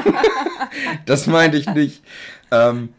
das 1.07 1.27
meinte 1.27 1.57
ich 1.57 1.69
nicht. 1.69 2.03
Ähm, 2.51 2.93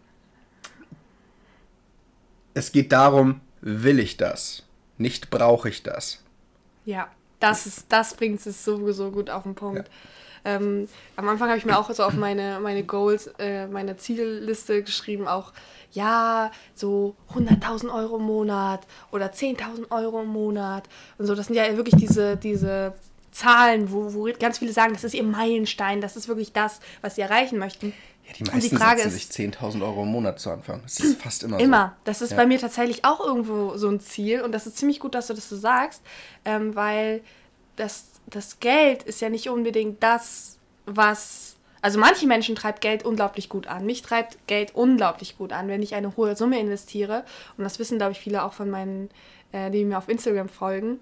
es 2.53 2.71
geht 2.71 2.91
darum, 2.91 3.41
will 3.61 3.99
ich 3.99 4.17
das? 4.17 4.63
Nicht 4.97 5.29
brauche 5.29 5.69
ich 5.69 5.83
das. 5.83 6.23
Ja, 6.85 7.11
das, 7.39 7.65
ist, 7.65 7.85
das 7.89 8.15
bringt 8.15 8.45
es 8.45 8.63
sowieso 8.63 9.11
gut 9.11 9.29
auf 9.29 9.43
den 9.43 9.55
Punkt. 9.55 9.87
Ja. 9.87 9.93
Ähm, 10.45 10.87
am 11.15 11.27
Anfang 11.27 11.49
habe 11.49 11.57
ich 11.57 11.65
mir 11.65 11.77
auch 11.77 11.91
so 11.91 12.03
auf 12.03 12.13
meine, 12.13 12.59
meine 12.61 12.83
Goals, 12.83 13.27
äh, 13.39 13.67
meine 13.67 13.97
Zielliste 13.97 14.83
geschrieben, 14.83 15.27
auch 15.27 15.51
ja, 15.91 16.51
so 16.75 17.15
100.000 17.33 17.93
Euro 17.93 18.17
im 18.17 18.23
Monat 18.23 18.85
oder 19.11 19.27
10.000 19.27 19.91
Euro 19.91 20.21
im 20.21 20.29
Monat 20.29 20.87
und 21.17 21.25
so. 21.25 21.35
Das 21.35 21.47
sind 21.47 21.55
ja 21.55 21.75
wirklich 21.75 21.95
diese, 21.95 22.37
diese 22.37 22.93
Zahlen, 23.31 23.91
wo, 23.91 24.13
wo 24.13 24.29
ganz 24.39 24.59
viele 24.59 24.71
sagen, 24.71 24.93
das 24.93 25.03
ist 25.03 25.13
ihr 25.13 25.23
Meilenstein, 25.23 26.01
das 26.01 26.15
ist 26.15 26.27
wirklich 26.27 26.53
das, 26.53 26.79
was 27.01 27.15
sie 27.15 27.21
erreichen 27.21 27.57
möchten. 27.57 27.93
Ja, 28.27 28.33
die 28.33 28.43
meisten 28.43 28.69
die 28.69 28.75
Frage 28.75 29.01
setzen 29.01 29.11
sich 29.11 29.53
10.000 29.53 29.81
Euro 29.83 30.03
im 30.03 30.09
Monat 30.09 30.39
zu 30.39 30.49
Anfang. 30.49 30.81
Das 30.83 30.99
ist 30.99 31.21
fast 31.21 31.43
immer, 31.43 31.59
immer. 31.59 31.59
so. 31.59 31.65
Immer. 31.65 31.95
Das 32.05 32.21
ist 32.21 32.31
ja. 32.31 32.37
bei 32.37 32.45
mir 32.45 32.59
tatsächlich 32.59 33.05
auch 33.05 33.19
irgendwo 33.19 33.77
so 33.77 33.89
ein 33.89 33.99
Ziel 33.99 34.41
und 34.41 34.51
das 34.51 34.67
ist 34.67 34.77
ziemlich 34.77 34.99
gut, 34.99 35.15
dass 35.15 35.27
du 35.27 35.33
das 35.33 35.47
so 35.47 35.55
sagst, 35.55 36.01
ähm, 36.43 36.75
weil 36.75 37.21
das, 37.75 38.05
das 38.27 38.59
Geld 38.59 39.03
ist 39.03 39.21
ja 39.21 39.29
nicht 39.29 39.49
unbedingt 39.49 40.01
das, 40.01 40.57
was 40.85 41.55
also 41.85 41.99
manche 41.99 42.25
Menschen 42.25 42.55
treibt 42.55 42.81
Geld 42.81 43.05
unglaublich 43.05 43.47
gut 43.47 43.67
an. 43.67 43.85
Mich 43.85 44.01
treibt 44.01 44.39
Geld 44.47 44.73
unglaublich 44.73 45.37
gut 45.37 45.53
an, 45.53 45.67
wenn 45.67 45.83
ich 45.83 45.93
eine 45.93 46.17
hohe 46.17 46.35
Summe 46.35 46.59
investiere. 46.59 47.23
Und 47.57 47.63
das 47.63 47.77
wissen, 47.77 47.99
glaube 47.99 48.13
ich, 48.13 48.19
viele 48.19 48.43
auch 48.43 48.53
von 48.53 48.71
meinen, 48.71 49.11
äh, 49.51 49.69
die 49.69 49.85
mir 49.85 49.99
auf 49.99 50.09
Instagram 50.09 50.49
folgen, 50.49 50.99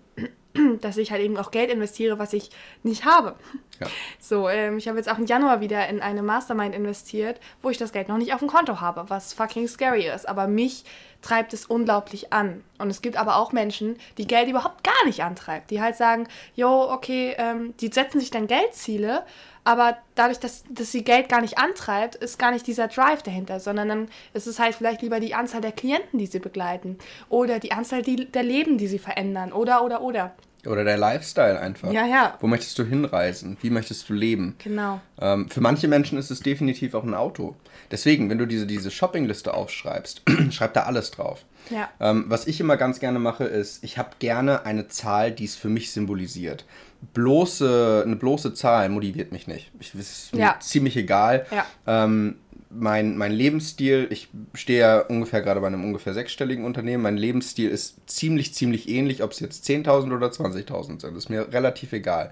dass 0.82 0.98
ich 0.98 1.12
halt 1.12 1.22
eben 1.22 1.38
auch 1.38 1.52
Geld 1.52 1.72
investiere, 1.72 2.20
was 2.20 2.34
ich 2.34 2.50
nicht 2.84 3.06
habe. 3.06 3.36
Ja. 3.80 3.88
So, 4.20 4.48
ähm, 4.48 4.78
ich 4.78 4.88
habe 4.88 4.98
jetzt 4.98 5.12
auch 5.12 5.18
im 5.18 5.26
Januar 5.26 5.60
wieder 5.60 5.88
in 5.90 6.02
eine 6.02 6.24
Mastermind 6.24 6.74
investiert, 6.74 7.42
wo 7.62 7.70
ich 7.70 7.78
das 7.78 7.92
Geld 7.92 8.08
noch 8.08 8.18
nicht 8.18 8.34
auf 8.34 8.40
dem 8.40 8.48
Konto 8.48 8.80
habe, 8.80 9.10
was 9.10 9.34
fucking 9.34 9.68
scary 9.68 10.08
ist. 10.08 10.30
Aber 10.30 10.48
mich 10.48 10.86
treibt 11.22 11.54
es 11.54 11.66
unglaublich 11.66 12.32
an. 12.32 12.64
Und 12.78 12.90
es 12.90 13.02
gibt 13.02 13.18
aber 13.18 13.36
auch 13.36 13.52
Menschen, 13.52 13.98
die 14.18 14.26
Geld 14.26 14.48
überhaupt 14.50 14.84
gar 14.84 15.06
nicht 15.06 15.24
antreibt. 15.24 15.72
Die 15.72 15.82
halt 15.82 15.98
sagen, 15.98 16.28
jo, 16.56 16.90
okay, 16.90 17.36
ähm, 17.38 17.74
die 17.82 17.90
setzen 17.90 18.22
sich 18.22 18.32
dann 18.32 18.48
Geldziele, 18.48 19.24
aber 19.64 19.98
dadurch, 20.16 20.40
dass, 20.40 20.64
dass 20.70 20.92
sie 20.92 21.04
Geld 21.04 21.30
gar 21.30 21.42
nicht 21.42 21.58
antreibt, 21.58 22.16
ist 22.16 22.38
gar 22.38 22.52
nicht 22.52 22.68
dieser 22.68 22.90
Drive 22.90 23.24
dahinter, 23.24 23.60
sondern 23.60 23.88
dann 23.88 24.08
ist 24.34 24.48
es 24.48 24.60
halt 24.60 24.76
vielleicht 24.76 25.02
lieber 25.02 25.20
die 25.20 25.36
Anzahl 25.36 25.62
der 25.62 25.72
Klienten, 25.72 26.20
die 26.20 26.26
sie 26.26 26.40
begleiten 26.40 26.98
oder 27.30 27.60
die 27.60 27.72
Anzahl 27.72 28.02
der 28.02 28.44
Leben, 28.44 28.78
die 28.78 28.88
sie 28.88 29.00
verändern 29.00 29.54
oder, 29.54 29.84
oder, 29.84 30.02
oder. 30.02 30.34
Oder 30.66 30.84
der 30.84 30.98
Lifestyle 30.98 31.60
einfach. 31.60 31.92
Ja, 31.92 32.06
ja. 32.06 32.38
Wo 32.40 32.48
möchtest 32.48 32.80
du 32.80 32.84
hinreisen? 32.84 33.58
Wie 33.62 33.70
möchtest 33.70 34.08
du 34.08 34.14
leben? 34.14 34.56
Genau. 34.64 35.02
Ähm, 35.20 35.50
für 35.50 35.60
manche 35.60 35.88
Menschen 35.88 36.18
ist 36.18 36.32
es 36.32 36.40
definitiv 36.40 36.94
auch 36.94 37.04
ein 37.04 37.14
Auto. 37.14 37.56
Deswegen, 37.92 38.30
wenn 38.30 38.38
du 38.38 38.48
diese, 38.48 38.66
diese 38.66 38.90
Shoppingliste 38.90 39.54
aufschreibst, 39.54 40.24
schreib 40.52 40.74
da 40.74 40.84
alles 40.84 41.12
drauf. 41.12 41.46
Ja. 41.70 41.90
Ähm, 42.00 42.26
was 42.28 42.48
ich 42.48 42.60
immer 42.60 42.78
ganz 42.78 43.00
gerne 43.00 43.20
mache, 43.20 43.44
ist, 43.44 43.84
ich 43.84 43.98
habe 43.98 44.12
gerne 44.20 44.66
eine 44.66 44.88
Zahl, 44.88 45.32
die 45.32 45.46
es 45.46 45.56
für 45.56 45.70
mich 45.70 45.92
symbolisiert 45.92 46.66
bloße, 47.14 48.04
eine 48.06 48.16
bloße 48.16 48.54
Zahl 48.54 48.90
motiviert 48.90 49.32
mich 49.32 49.48
nicht. 49.48 49.72
Ich, 49.80 49.94
ist 49.94 50.34
ja. 50.34 50.58
ziemlich 50.60 50.96
egal. 50.96 51.46
Ja. 51.52 51.66
Ähm, 51.86 52.38
mein, 52.76 53.18
mein 53.18 53.32
Lebensstil, 53.32 54.08
ich 54.10 54.30
stehe 54.54 54.80
ja 54.80 55.00
ungefähr 55.00 55.42
gerade 55.42 55.62
bei 55.62 55.68
einem 55.68 55.84
ungefähr 55.84 56.14
sechsstelligen 56.14 56.66
Unternehmen, 56.66 57.04
mein 57.04 57.18
Lebensstil 57.18 57.70
ist 57.70 58.10
ziemlich, 58.10 58.54
ziemlich 58.54 58.90
ähnlich, 58.90 59.24
ob 59.24 59.32
es 59.32 59.40
jetzt 59.40 59.68
10.000 59.68 60.16
oder 60.16 60.28
20.000 60.28 61.02
sind, 61.02 61.18
ist 61.18 61.30
mir 61.30 61.52
relativ 61.52 61.94
egal. 61.94 62.32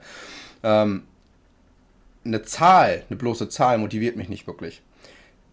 Ähm, 0.64 1.04
eine 2.24 2.44
Zahl, 2.44 3.04
eine 3.10 3.18
bloße 3.18 3.50
Zahl 3.50 3.78
motiviert 3.78 4.16
mich 4.16 4.30
nicht 4.30 4.48
wirklich 4.48 4.82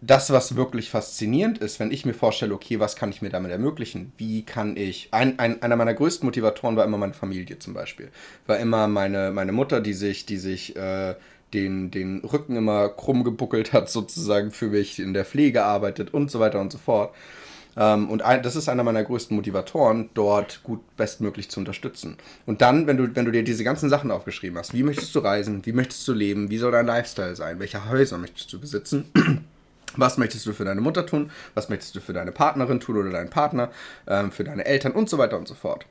das, 0.01 0.31
was 0.31 0.55
wirklich 0.55 0.89
faszinierend 0.89 1.57
ist, 1.57 1.79
wenn 1.79 1.91
ich 1.91 2.05
mir 2.05 2.13
vorstelle, 2.13 2.53
okay, 2.53 2.79
was 2.79 2.95
kann 2.95 3.09
ich 3.09 3.21
mir 3.21 3.29
damit 3.29 3.51
ermöglichen? 3.51 4.13
Wie 4.17 4.43
kann 4.43 4.77
ich. 4.77 5.09
Ein, 5.11 5.39
ein, 5.39 5.61
einer 5.61 5.75
meiner 5.75 5.93
größten 5.93 6.25
Motivatoren 6.25 6.77
war 6.77 6.85
immer 6.85 6.97
meine 6.97 7.13
Familie 7.13 7.59
zum 7.59 7.73
Beispiel. 7.73 8.09
War 8.47 8.57
immer 8.59 8.87
meine, 8.87 9.31
meine 9.31 9.51
Mutter, 9.51 9.81
die 9.81 9.93
sich, 9.93 10.25
die 10.25 10.37
sich 10.37 10.75
äh, 10.75 11.15
den, 11.53 11.91
den 11.91 12.19
Rücken 12.19 12.55
immer 12.55 12.89
krumm 12.89 13.23
gebuckelt 13.23 13.73
hat, 13.73 13.89
sozusagen 13.89 14.51
für 14.51 14.67
mich 14.67 14.99
in 14.99 15.13
der 15.13 15.25
Pflege 15.25 15.63
arbeitet 15.63 16.13
und 16.13 16.31
so 16.31 16.39
weiter 16.39 16.59
und 16.59 16.71
so 16.71 16.77
fort. 16.77 17.13
Ähm, 17.77 18.09
und 18.09 18.21
ein, 18.21 18.43
das 18.43 18.55
ist 18.55 18.67
einer 18.67 18.83
meiner 18.83 19.03
größten 19.03 19.35
Motivatoren, 19.35 20.09
dort 20.13 20.63
gut 20.63 20.81
bestmöglich 20.97 21.49
zu 21.49 21.59
unterstützen. 21.59 22.17
Und 22.45 22.61
dann, 22.61 22.87
wenn 22.87 22.97
du, 22.97 23.15
wenn 23.15 23.25
du 23.25 23.31
dir 23.31 23.43
diese 23.43 23.63
ganzen 23.63 23.89
Sachen 23.89 24.11
aufgeschrieben 24.11 24.57
hast, 24.57 24.73
wie 24.73 24.83
möchtest 24.83 25.15
du 25.15 25.19
reisen, 25.19 25.65
wie 25.65 25.73
möchtest 25.73 26.07
du 26.07 26.13
leben, 26.13 26.49
wie 26.49 26.57
soll 26.57 26.71
dein 26.71 26.85
Lifestyle 26.85 27.35
sein, 27.35 27.59
welche 27.59 27.89
Häuser 27.89 28.17
möchtest 28.17 28.51
du 28.53 28.59
besitzen? 28.59 29.05
Was 29.95 30.19
möchtest 30.19 30.45
du 30.45 30.53
für 30.53 30.65
deine 30.65 30.81
Mutter 30.81 31.07
tun? 31.07 31.31
Was 31.55 31.67
möchtest 31.69 31.95
du 31.95 31.99
für 31.99 32.13
deine 32.13 32.31
Partnerin 32.31 32.79
tun 32.79 32.95
oder 32.95 33.09
deinen 33.09 33.31
Partner? 33.31 33.71
Ähm, 34.05 34.31
für 34.31 34.43
deine 34.43 34.63
Eltern 34.65 34.91
und 34.91 35.09
so 35.09 35.17
weiter 35.17 35.35
und 35.35 35.47
so 35.47 35.55
fort. 35.55 35.87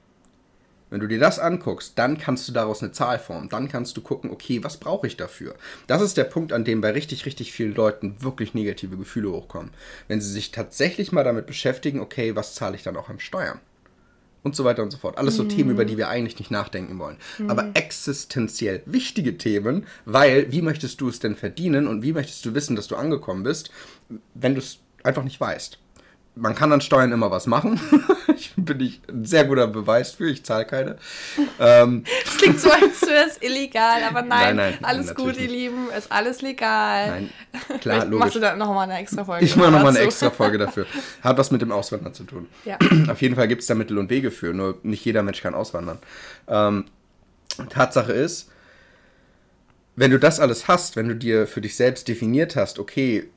Wenn 0.91 1.01
du 1.01 1.07
dir 1.07 1.19
das 1.19 1.39
anguckst, 1.39 1.93
dann 1.97 2.19
kannst 2.19 2.49
du 2.49 2.53
daraus 2.53 2.83
eine 2.83 2.93
Zahl 2.93 3.19
formen. 3.19 3.49
Dann 3.49 3.69
kannst 3.69 3.97
du 3.97 4.01
gucken, 4.01 4.31
okay, 4.31 4.65
was 4.65 4.79
brauche 4.79 5.07
ich 5.07 5.17
dafür? 5.17 5.55
Das 5.87 6.03
ist 6.03 6.17
der 6.17 6.25
Punkt, 6.25 6.53
an 6.53 6.65
dem 6.65 6.81
bei 6.81 6.91
richtig, 6.91 7.27
richtig 7.27 7.53
vielen 7.53 7.75
Leuten 7.75 8.17
wirklich 8.21 8.55
negative 8.55 8.97
Gefühle 8.97 9.31
hochkommen. 9.31 9.71
Wenn 10.09 10.21
sie 10.21 10.33
sich 10.33 10.51
tatsächlich 10.51 11.13
mal 11.13 11.25
damit 11.25 11.47
beschäftigen, 11.47 12.01
okay, 12.01 12.37
was 12.37 12.55
zahle 12.55 12.77
ich 12.77 12.83
dann 12.83 12.97
auch 12.97 13.09
an 13.09 13.21
Steuern? 13.21 13.61
und 14.43 14.57
so 14.57 14.65
weiter 14.65 14.83
und 14.83 14.91
so 14.91 14.99
fort. 14.99 15.19
Alles 15.19 15.37
so 15.37 15.45
mhm. 15.45 15.49
Themen, 15.51 15.71
über 15.71 15.85
die 15.85 15.97
wir 15.97 16.09
eigentlich 16.09 16.39
nicht 16.39 16.51
nachdenken 16.51 16.99
wollen. 16.99 17.17
Mhm. 17.39 17.51
Aber 17.51 17.71
existenziell 17.75 18.83
wichtige 18.87 19.37
Themen, 19.37 19.87
weil 20.05 20.51
wie 20.53 20.63
möchtest 20.63 21.01
du 21.01 21.09
es 21.09 21.21
denn 21.21 21.37
verdienen 21.37 21.87
und 21.87 22.03
wie 22.03 22.13
möchtest 22.13 22.45
du 22.45 22.55
wissen, 22.55 22.77
dass 22.77 22.89
du 22.89 22.97
angekommen 22.97 23.43
bist, 23.43 23.71
wenn 24.35 24.55
du 24.55 24.61
es 24.61 24.79
einfach 25.03 25.25
nicht 25.25 25.41
weißt? 25.41 25.79
Man 26.39 26.55
kann 26.55 26.73
an 26.73 26.81
Steuern 26.81 27.13
immer 27.13 27.31
was 27.31 27.47
machen. 27.47 27.81
ich 28.37 28.53
bin 28.57 28.81
ich 28.81 29.01
ein 29.09 29.25
sehr 29.25 29.45
guter 29.45 29.67
Beweis 29.67 30.13
für, 30.13 30.31
ich 30.31 30.45
zahle 30.45 30.65
keine. 30.65 30.97
Ähm. 31.59 32.05
Das 32.25 32.37
klingt 32.39 32.61
so, 32.61 32.71
als 32.71 33.03
wäre 33.03 33.27
es 33.27 33.43
illegal, 33.43 34.03
aber 34.05 34.23
nein, 34.23 34.57
nein, 34.57 34.75
nein 34.81 34.85
alles 34.85 35.15
gut, 35.15 35.37
ihr 35.37 35.49
Lieben, 35.49 35.89
ist 35.97 36.11
alles 36.11 36.43
legal. 36.43 37.09
Nein, 37.09 37.31
klar, 37.81 38.05
logisch. 38.05 38.19
Machst 38.19 38.35
du 38.37 38.41
da 38.41 38.57
nochmal 38.57 38.89
eine 38.89 38.99
extra 38.99 39.25
Folge? 39.25 39.45
Ich 39.45 39.57
mache 39.57 39.71
nochmal 39.71 39.97
eine 39.97 40.01
extra 40.01 40.31
Folge 40.31 40.59
dafür. 40.59 40.87
Hat 41.23 41.39
was 41.39 41.51
mit 41.51 41.61
dem 41.61 41.73
Auswandern 41.73 42.15
zu 42.15 42.25
tun. 42.25 42.47
Ja. 42.65 42.79
Auf 43.11 43.21
jeden 43.21 43.35
Fall 43.35 43.49
gibt 43.49 43.63
es 43.63 43.67
da 43.67 43.75
Mittel 43.75 43.99
und 43.99 44.11
Wege 44.11 44.31
für, 44.31 44.53
nur 44.53 44.79
nicht 44.83 45.05
jeder 45.05 45.23
Mensch 45.23 45.43
kann 45.43 45.55
auswandern. 45.55 45.99
Ähm, 46.47 46.85
Tatsache 47.69 48.13
ist, 48.13 48.51
wenn 49.97 50.13
du 50.13 50.19
das 50.19 50.39
alles 50.39 50.69
hast, 50.69 50.95
wenn 50.95 51.09
du 51.09 51.17
dir 51.17 51.49
für 51.49 51.61
dich 51.61 51.75
selbst 51.75 52.07
definiert 52.07 52.55
hast, 52.55 52.79
okay, 52.79 53.29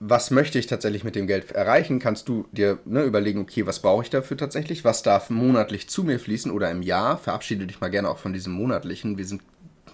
was 0.00 0.30
möchte 0.30 0.58
ich 0.58 0.66
tatsächlich 0.66 1.04
mit 1.04 1.14
dem 1.14 1.26
Geld 1.26 1.52
erreichen, 1.52 1.98
kannst 1.98 2.28
du 2.28 2.46
dir 2.52 2.78
ne, 2.86 3.04
überlegen, 3.04 3.40
okay, 3.40 3.66
was 3.66 3.80
brauche 3.80 4.02
ich 4.02 4.10
dafür 4.10 4.38
tatsächlich, 4.38 4.82
was 4.82 5.02
darf 5.02 5.28
monatlich 5.28 5.88
zu 5.88 6.04
mir 6.04 6.18
fließen 6.18 6.50
oder 6.50 6.70
im 6.70 6.82
Jahr, 6.82 7.18
verabschiede 7.18 7.66
dich 7.66 7.80
mal 7.80 7.90
gerne 7.90 8.08
auch 8.08 8.18
von 8.18 8.32
diesem 8.32 8.54
monatlichen, 8.54 9.18
wir 9.18 9.26
sind 9.26 9.42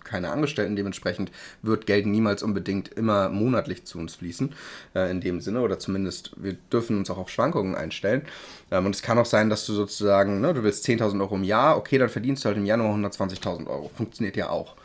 keine 0.06 0.30
Angestellten. 0.30 0.76
Dementsprechend 0.76 1.30
wird 1.62 1.86
Geld 1.86 2.06
niemals 2.06 2.42
unbedingt 2.42 2.88
immer 2.88 3.28
monatlich 3.28 3.84
zu 3.84 3.98
uns 3.98 4.14
fließen, 4.14 4.54
äh, 4.94 5.10
in 5.10 5.20
dem 5.20 5.40
Sinne. 5.40 5.60
Oder 5.60 5.78
zumindest, 5.78 6.30
wir 6.36 6.54
dürfen 6.72 6.96
uns 6.96 7.10
auch 7.10 7.18
auf 7.18 7.28
Schwankungen 7.28 7.74
einstellen. 7.74 8.22
Ähm, 8.70 8.86
und 8.86 8.94
es 8.94 9.02
kann 9.02 9.18
auch 9.18 9.26
sein, 9.26 9.50
dass 9.50 9.66
du 9.66 9.72
sozusagen, 9.72 10.40
ne, 10.40 10.54
du 10.54 10.62
willst 10.62 10.86
10.000 10.86 11.20
Euro 11.20 11.34
im 11.34 11.42
Jahr, 11.44 11.76
okay, 11.76 11.98
dann 11.98 12.08
verdienst 12.08 12.44
du 12.44 12.46
halt 12.46 12.56
im 12.56 12.64
Januar 12.64 12.94
120.000 12.94 13.66
Euro. 13.66 13.90
Funktioniert 13.94 14.36
ja 14.36 14.48
auch. 14.48 14.76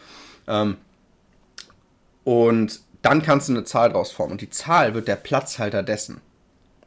Ähm, 0.47 0.77
und 2.23 2.81
dann 3.01 3.21
kannst 3.21 3.49
du 3.49 3.53
eine 3.53 3.63
Zahl 3.63 3.91
draus 3.91 4.11
formen. 4.11 4.33
Und 4.33 4.41
die 4.41 4.49
Zahl 4.49 4.93
wird 4.93 5.07
der 5.07 5.15
Platzhalter 5.15 5.83
dessen. 5.83 6.21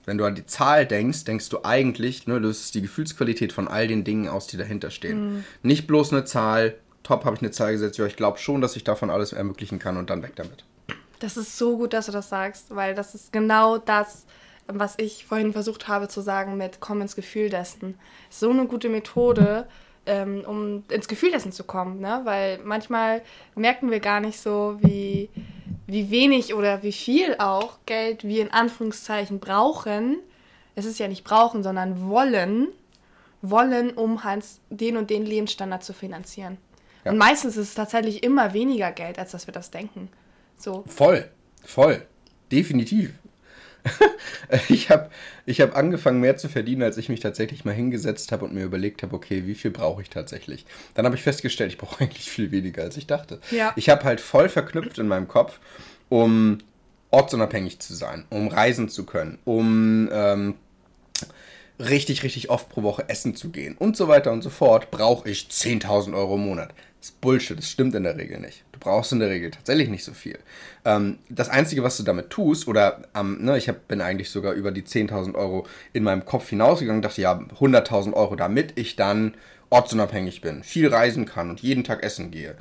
Wenn 0.06 0.18
du 0.18 0.24
an 0.24 0.34
die 0.34 0.46
Zahl 0.46 0.86
denkst, 0.86 1.24
denkst 1.24 1.48
du 1.48 1.64
eigentlich, 1.64 2.26
ne, 2.26 2.40
das 2.40 2.60
ist 2.60 2.74
die 2.74 2.82
Gefühlsqualität 2.82 3.52
von 3.52 3.68
all 3.68 3.88
den 3.88 4.04
Dingen 4.04 4.28
aus, 4.28 4.46
die 4.46 4.56
dahinter 4.56 4.90
stehen. 4.90 5.36
Mhm. 5.36 5.44
Nicht 5.62 5.86
bloß 5.86 6.12
eine 6.12 6.24
Zahl, 6.24 6.74
top, 7.02 7.24
habe 7.24 7.36
ich 7.36 7.42
eine 7.42 7.50
Zahl 7.50 7.72
gesetzt, 7.72 7.98
ja, 7.98 8.06
ich 8.06 8.16
glaube 8.16 8.38
schon, 8.38 8.60
dass 8.60 8.76
ich 8.76 8.84
davon 8.84 9.10
alles 9.10 9.32
ermöglichen 9.32 9.78
kann 9.78 9.96
und 9.96 10.10
dann 10.10 10.22
weg 10.22 10.32
damit. 10.36 10.64
Das 11.20 11.36
ist 11.38 11.56
so 11.56 11.78
gut, 11.78 11.94
dass 11.94 12.06
du 12.06 12.12
das 12.12 12.28
sagst, 12.28 12.74
weil 12.74 12.94
das 12.94 13.14
ist 13.14 13.32
genau 13.32 13.78
das, 13.78 14.26
was 14.66 14.94
ich 14.98 15.24
vorhin 15.24 15.52
versucht 15.52 15.88
habe 15.88 16.08
zu 16.08 16.20
sagen 16.20 16.56
mit 16.56 16.80
komm 16.80 17.00
ins 17.00 17.16
Gefühl 17.16 17.48
dessen. 17.48 17.94
So 18.28 18.50
eine 18.50 18.66
gute 18.66 18.90
Methode, 18.90 19.66
ähm, 20.06 20.42
um 20.46 20.84
ins 20.90 21.08
Gefühl 21.08 21.30
dessen 21.30 21.52
zu 21.52 21.64
kommen, 21.64 22.00
ne? 22.00 22.20
weil 22.24 22.58
manchmal 22.62 23.22
merken 23.54 23.90
wir 23.90 24.00
gar 24.00 24.20
nicht 24.20 24.38
so, 24.38 24.76
wie 24.80 25.30
wie 25.86 26.10
wenig 26.10 26.54
oder 26.54 26.82
wie 26.82 26.92
viel 26.92 27.36
auch 27.38 27.78
Geld 27.86 28.24
wir 28.24 28.42
in 28.42 28.52
Anführungszeichen 28.52 29.38
brauchen. 29.38 30.18
Es 30.74 30.84
ist 30.84 30.98
ja 30.98 31.08
nicht 31.08 31.24
brauchen, 31.24 31.62
sondern 31.62 32.08
wollen, 32.08 32.68
wollen, 33.42 33.90
um 33.90 34.24
halt 34.24 34.44
den 34.70 34.96
und 34.96 35.10
den 35.10 35.26
Lebensstandard 35.26 35.84
zu 35.84 35.92
finanzieren. 35.92 36.58
Ja. 37.04 37.12
Und 37.12 37.18
meistens 37.18 37.56
ist 37.56 37.68
es 37.68 37.74
tatsächlich 37.74 38.22
immer 38.22 38.54
weniger 38.54 38.90
Geld, 38.92 39.18
als 39.18 39.32
dass 39.32 39.46
wir 39.46 39.52
das 39.52 39.70
denken. 39.70 40.08
So. 40.56 40.84
Voll, 40.86 41.28
voll, 41.62 42.06
definitiv. 42.50 43.12
ich 44.68 44.90
habe 44.90 45.10
ich 45.46 45.60
hab 45.60 45.76
angefangen 45.76 46.20
mehr 46.20 46.36
zu 46.36 46.48
verdienen, 46.48 46.82
als 46.82 46.96
ich 46.96 47.08
mich 47.08 47.20
tatsächlich 47.20 47.64
mal 47.64 47.74
hingesetzt 47.74 48.32
habe 48.32 48.44
und 48.44 48.54
mir 48.54 48.64
überlegt 48.64 49.02
habe, 49.02 49.14
okay, 49.14 49.46
wie 49.46 49.54
viel 49.54 49.70
brauche 49.70 50.02
ich 50.02 50.10
tatsächlich? 50.10 50.64
Dann 50.94 51.04
habe 51.04 51.16
ich 51.16 51.22
festgestellt, 51.22 51.72
ich 51.72 51.78
brauche 51.78 52.00
eigentlich 52.02 52.30
viel 52.30 52.50
weniger, 52.50 52.82
als 52.82 52.96
ich 52.96 53.06
dachte. 53.06 53.40
Ja. 53.50 53.72
Ich 53.76 53.88
habe 53.88 54.04
halt 54.04 54.20
voll 54.20 54.48
verknüpft 54.48 54.98
in 54.98 55.08
meinem 55.08 55.28
Kopf, 55.28 55.58
um 56.08 56.58
ortsunabhängig 57.10 57.78
zu 57.78 57.94
sein, 57.94 58.24
um 58.30 58.48
reisen 58.48 58.88
zu 58.88 59.04
können, 59.04 59.38
um 59.44 60.08
ähm, 60.12 60.54
richtig, 61.78 62.22
richtig 62.22 62.50
oft 62.50 62.68
pro 62.68 62.82
Woche 62.82 63.08
essen 63.08 63.34
zu 63.34 63.50
gehen 63.50 63.76
und 63.78 63.96
so 63.96 64.08
weiter 64.08 64.32
und 64.32 64.42
so 64.42 64.50
fort, 64.50 64.90
brauche 64.90 65.28
ich 65.28 65.48
10.000 65.50 66.14
Euro 66.14 66.36
im 66.36 66.46
Monat. 66.46 66.72
Das 67.00 67.10
ist 67.10 67.20
Bullshit, 67.20 67.58
das 67.58 67.68
stimmt 67.68 67.94
in 67.94 68.04
der 68.04 68.16
Regel 68.16 68.40
nicht. 68.40 68.64
Du 68.72 68.78
brauchst 68.78 69.12
in 69.12 69.18
der 69.18 69.28
Regel 69.28 69.50
tatsächlich 69.50 69.88
nicht 69.88 70.04
so 70.04 70.12
viel. 70.12 70.38
Ähm, 70.84 71.18
das 71.28 71.48
Einzige, 71.48 71.82
was 71.82 71.96
du 71.96 72.02
damit 72.02 72.30
tust, 72.30 72.66
oder 72.66 73.02
ähm, 73.14 73.44
ne, 73.44 73.58
ich 73.58 73.68
hab, 73.68 73.88
bin 73.88 74.00
eigentlich 74.00 74.30
sogar 74.30 74.54
über 74.54 74.72
die 74.72 74.82
10.000 74.82 75.34
Euro 75.34 75.66
in 75.92 76.02
meinem 76.02 76.24
Kopf 76.24 76.48
hinausgegangen, 76.48 77.02
dachte, 77.02 77.20
ja, 77.20 77.34
100.000 77.34 78.14
Euro, 78.14 78.36
damit 78.36 78.72
ich 78.76 78.96
dann 78.96 79.34
ortsunabhängig 79.70 80.40
bin, 80.40 80.62
viel 80.62 80.88
reisen 80.88 81.26
kann 81.26 81.50
und 81.50 81.60
jeden 81.60 81.84
Tag 81.84 82.02
essen 82.02 82.30
gehe. 82.30 82.56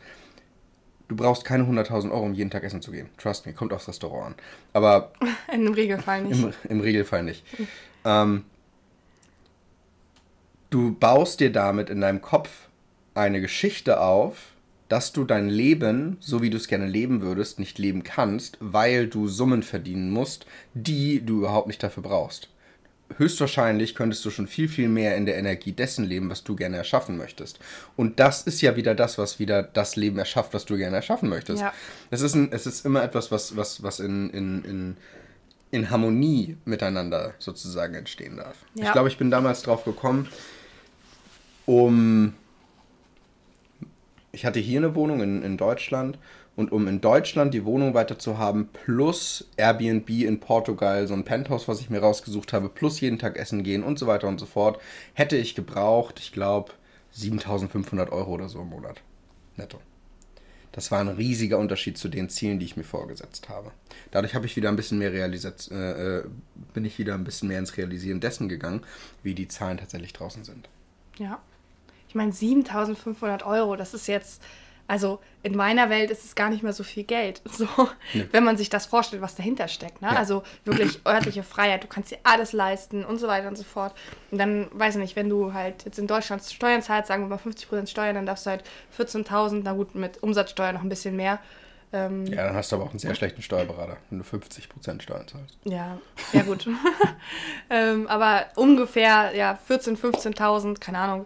Du 1.08 1.16
brauchst 1.16 1.46
keine 1.46 1.64
100.000 1.64 2.12
Euro, 2.12 2.24
um 2.24 2.34
jeden 2.34 2.50
Tag 2.50 2.64
essen 2.64 2.82
zu 2.82 2.92
gehen. 2.92 3.10
Trust 3.18 3.46
me, 3.46 3.54
kommt 3.54 3.72
aufs 3.72 3.88
Restaurant 3.88 4.28
an. 4.28 4.36
Aber. 4.74 5.14
Im 5.54 5.72
Regelfall 5.74 6.24
nicht. 6.24 6.42
Im, 6.42 6.54
im 6.70 6.80
Regelfall 6.82 7.24
nicht. 7.24 7.46
ähm, 8.04 8.46
du 10.74 10.96
baust 10.96 11.40
dir 11.40 11.52
damit 11.52 11.90
in 11.90 12.02
deinem 12.02 12.22
Kopf 12.22 12.50
eine 13.14 13.42
Geschichte 13.42 14.02
auf, 14.02 14.54
dass 14.90 15.14
du 15.14 15.24
dein 15.24 15.50
Leben, 15.50 16.18
so 16.20 16.42
wie 16.42 16.50
du 16.50 16.58
es 16.58 16.68
gerne 16.68 16.88
leben 16.88 17.22
würdest, 17.22 17.60
nicht 17.60 17.80
leben 17.80 18.04
kannst, 18.04 18.58
weil 18.60 19.08
du 19.08 19.28
Summen 19.28 19.64
verdienen 19.64 20.12
musst, 20.12 20.46
die 20.74 21.24
du 21.26 21.40
überhaupt 21.40 21.68
nicht 21.68 21.82
dafür 21.82 22.04
brauchst. 22.04 22.50
Höchstwahrscheinlich 23.18 23.94
könntest 23.94 24.26
du 24.26 24.32
schon 24.32 24.48
viel, 24.48 24.68
viel 24.68 24.88
mehr 24.88 25.16
in 25.16 25.28
der 25.28 25.38
Energie 25.38 25.72
dessen 25.72 26.06
leben, 26.06 26.30
was 26.30 26.44
du 26.44 26.56
gerne 26.56 26.78
erschaffen 26.78 27.18
möchtest. 27.18 27.60
Und 27.96 28.20
das 28.20 28.42
ist 28.42 28.62
ja 28.62 28.76
wieder 28.76 28.96
das, 28.96 29.18
was 29.20 29.40
wieder 29.40 29.62
das 29.62 29.96
Leben 29.96 30.18
erschafft, 30.18 30.54
was 30.54 30.66
du 30.66 30.78
gerne 30.78 30.96
erschaffen 30.96 31.30
möchtest. 31.30 31.62
Ja. 31.62 31.74
Es, 32.10 32.22
ist 32.22 32.34
ein, 32.34 32.52
es 32.52 32.66
ist 32.66 32.86
immer 32.86 33.04
etwas, 33.04 33.32
was, 33.32 33.56
was, 33.56 33.84
was 33.84 34.00
in, 34.00 34.32
in, 34.32 34.64
in, 34.64 34.98
in 35.70 35.90
Harmonie 35.92 36.58
miteinander 36.66 37.34
sozusagen 37.38 37.94
entstehen 37.94 38.38
darf. 38.38 38.56
Ja. 38.74 38.86
Ich 38.86 38.92
glaube, 38.94 39.10
ich 39.10 39.18
bin 39.18 39.30
damals 39.30 39.62
drauf 39.62 39.84
gekommen, 39.86 40.28
um 41.66 42.34
ich 44.34 44.46
hatte 44.46 44.60
hier 44.60 44.80
eine 44.80 44.96
Wohnung 44.96 45.22
in, 45.22 45.44
in 45.44 45.58
Deutschland 45.58 46.18
und 46.56 46.72
um 46.72 46.88
in 46.88 47.02
Deutschland 47.02 47.54
die 47.54 47.66
Wohnung 47.66 47.94
weiter 47.94 48.18
zu 48.18 48.38
haben, 48.38 48.68
plus 48.74 49.48
Airbnb 49.58 50.10
in 50.10 50.40
Portugal, 50.40 51.08
so 51.08 51.14
ein 51.14 51.24
Penthouse, 51.24 51.68
was 51.68 51.80
ich 51.80 51.90
mir 51.90 52.00
rausgesucht 52.00 52.52
habe, 52.52 52.70
plus 52.70 53.00
jeden 53.00 53.20
Tag 53.20 53.38
essen 53.38 53.64
gehen 53.64 53.84
und 53.84 53.98
so 54.00 54.08
weiter 54.08 54.28
und 54.28 54.40
so 54.40 54.46
fort, 54.46 54.82
hätte 55.14 55.38
ich 55.38 55.56
gebraucht, 55.56 56.20
ich 56.20 56.32
glaube, 56.32 56.72
7500 57.12 58.12
Euro 58.12 58.32
oder 58.32 58.50
so 58.50 58.62
im 58.62 58.70
Monat. 58.70 59.02
Netto. 59.56 59.80
Das 60.72 60.90
war 60.90 61.00
ein 61.00 61.10
riesiger 61.10 61.60
Unterschied 61.60 62.00
zu 62.00 62.10
den 62.10 62.30
Zielen, 62.30 62.58
die 62.58 62.66
ich 62.66 62.76
mir 62.76 62.84
vorgesetzt 62.84 63.50
habe. 63.50 63.72
Dadurch 64.10 64.34
habe 64.34 64.48
ich 64.48 64.56
wieder 64.56 64.70
ein 64.70 64.76
bisschen 64.76 64.98
mehr 64.98 65.14
realisiert, 65.14 65.70
äh, 65.72 66.18
äh, 66.18 66.24
bin 66.74 66.86
ich 66.86 66.98
wieder 66.98 67.14
ein 67.14 67.24
bisschen 67.24 67.48
mehr 67.48 67.60
ins 67.60 67.78
Realisieren 67.78 68.20
dessen 68.20 68.50
gegangen, 68.50 68.82
wie 69.22 69.36
die 69.36 69.48
Zahlen 69.48 69.78
tatsächlich 69.78 70.14
draußen 70.14 70.44
sind. 70.44 70.68
Ja, 71.20 71.40
ich 72.14 72.16
meine, 72.16 72.32
7500 72.32 73.44
Euro, 73.44 73.76
das 73.76 73.96
ist 73.96 74.06
jetzt, 74.06 74.44
also 74.88 75.20
in 75.42 75.56
meiner 75.56 75.90
Welt 75.90 76.12
ist 76.12 76.24
es 76.24 76.36
gar 76.36 76.52
nicht 76.52 76.62
mehr 76.62 76.72
so 76.72 76.84
viel 76.84 77.04
Geld, 77.06 77.42
so, 77.52 77.68
nee. 78.14 78.28
wenn 78.32 78.44
man 78.44 78.56
sich 78.56 78.70
das 78.70 78.86
vorstellt, 78.86 79.24
was 79.24 79.34
dahinter 79.34 79.68
steckt. 79.68 80.00
Ne? 80.04 80.10
Ja. 80.10 80.18
Also 80.18 80.44
wirklich 80.64 81.00
örtliche 81.08 81.42
Freiheit, 81.42 81.84
du 81.84 81.88
kannst 81.88 82.12
dir 82.12 82.20
alles 82.22 82.54
leisten 82.54 83.04
und 83.04 83.18
so 83.18 83.28
weiter 83.28 83.48
und 83.48 83.58
so 83.58 83.64
fort. 83.64 83.96
Und 84.30 84.38
dann, 84.38 84.68
weiß 84.74 84.94
ich 84.94 85.02
nicht, 85.02 85.16
wenn 85.16 85.28
du 85.28 85.54
halt 85.54 85.86
jetzt 85.86 85.98
in 85.98 86.06
Deutschland 86.06 86.44
Steuern 86.44 86.84
zahlst, 86.84 87.08
sagen 87.08 87.24
wir 87.24 87.30
mal 87.30 87.40
50% 87.40 87.88
Steuern, 87.88 88.14
dann 88.14 88.28
darfst 88.28 88.46
du 88.46 88.52
halt 88.52 88.64
14.000, 88.96 89.62
na 89.64 89.74
gut, 89.74 89.96
mit 89.96 90.22
Umsatzsteuer 90.22 90.72
noch 90.72 90.84
ein 90.84 90.90
bisschen 90.90 91.16
mehr. 91.16 91.40
Ähm, 91.94 92.28
ja, 92.28 92.46
dann 92.46 92.56
hast 92.56 92.72
du 92.72 92.76
aber 92.76 92.86
auch 92.86 92.92
einen 92.92 93.00
sehr 93.00 93.16
schlechten 93.16 93.42
Steuerberater, 93.42 93.98
wenn 94.12 94.20
du 94.20 94.24
50% 94.24 95.02
Steuern 95.02 95.28
zahlst. 95.28 95.58
Ja, 95.64 95.98
ja 96.32 96.44
gut. 96.44 96.68
ähm, 97.72 98.06
aber 98.06 98.46
ungefähr, 98.56 99.36
ja, 99.36 99.58
14.000, 99.68 99.98
15.000, 99.98 100.80
keine 100.80 101.00
Ahnung 101.00 101.26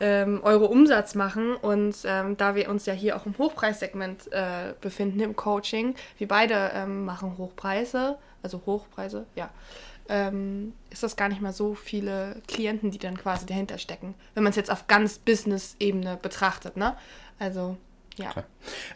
ähm, 0.00 0.40
Euro 0.42 0.66
Umsatz 0.66 1.14
machen. 1.14 1.54
Und 1.56 1.96
ähm, 2.04 2.36
da 2.36 2.54
wir 2.54 2.68
uns 2.68 2.86
ja 2.86 2.92
hier 2.92 3.16
auch 3.16 3.26
im 3.26 3.36
Hochpreissegment 3.38 4.32
äh, 4.32 4.74
befinden, 4.80 5.20
im 5.20 5.36
Coaching, 5.36 5.94
wir 6.18 6.28
beide 6.28 6.70
ähm, 6.74 7.04
machen 7.04 7.36
Hochpreise, 7.38 8.16
also 8.42 8.62
Hochpreise, 8.66 9.26
ja. 9.34 9.50
Ähm, 10.10 10.72
ist 10.88 11.02
das 11.02 11.16
gar 11.16 11.28
nicht 11.28 11.42
mal 11.42 11.52
so 11.52 11.74
viele 11.74 12.40
Klienten, 12.48 12.90
die 12.90 12.98
dann 12.98 13.18
quasi 13.18 13.44
dahinter 13.44 13.76
stecken, 13.76 14.14
wenn 14.34 14.42
man 14.42 14.50
es 14.50 14.56
jetzt 14.56 14.70
auf 14.70 14.86
ganz 14.86 15.18
Business-Ebene 15.18 16.18
betrachtet, 16.22 16.78
ne? 16.78 16.96
Also, 17.38 17.76
ja. 18.16 18.32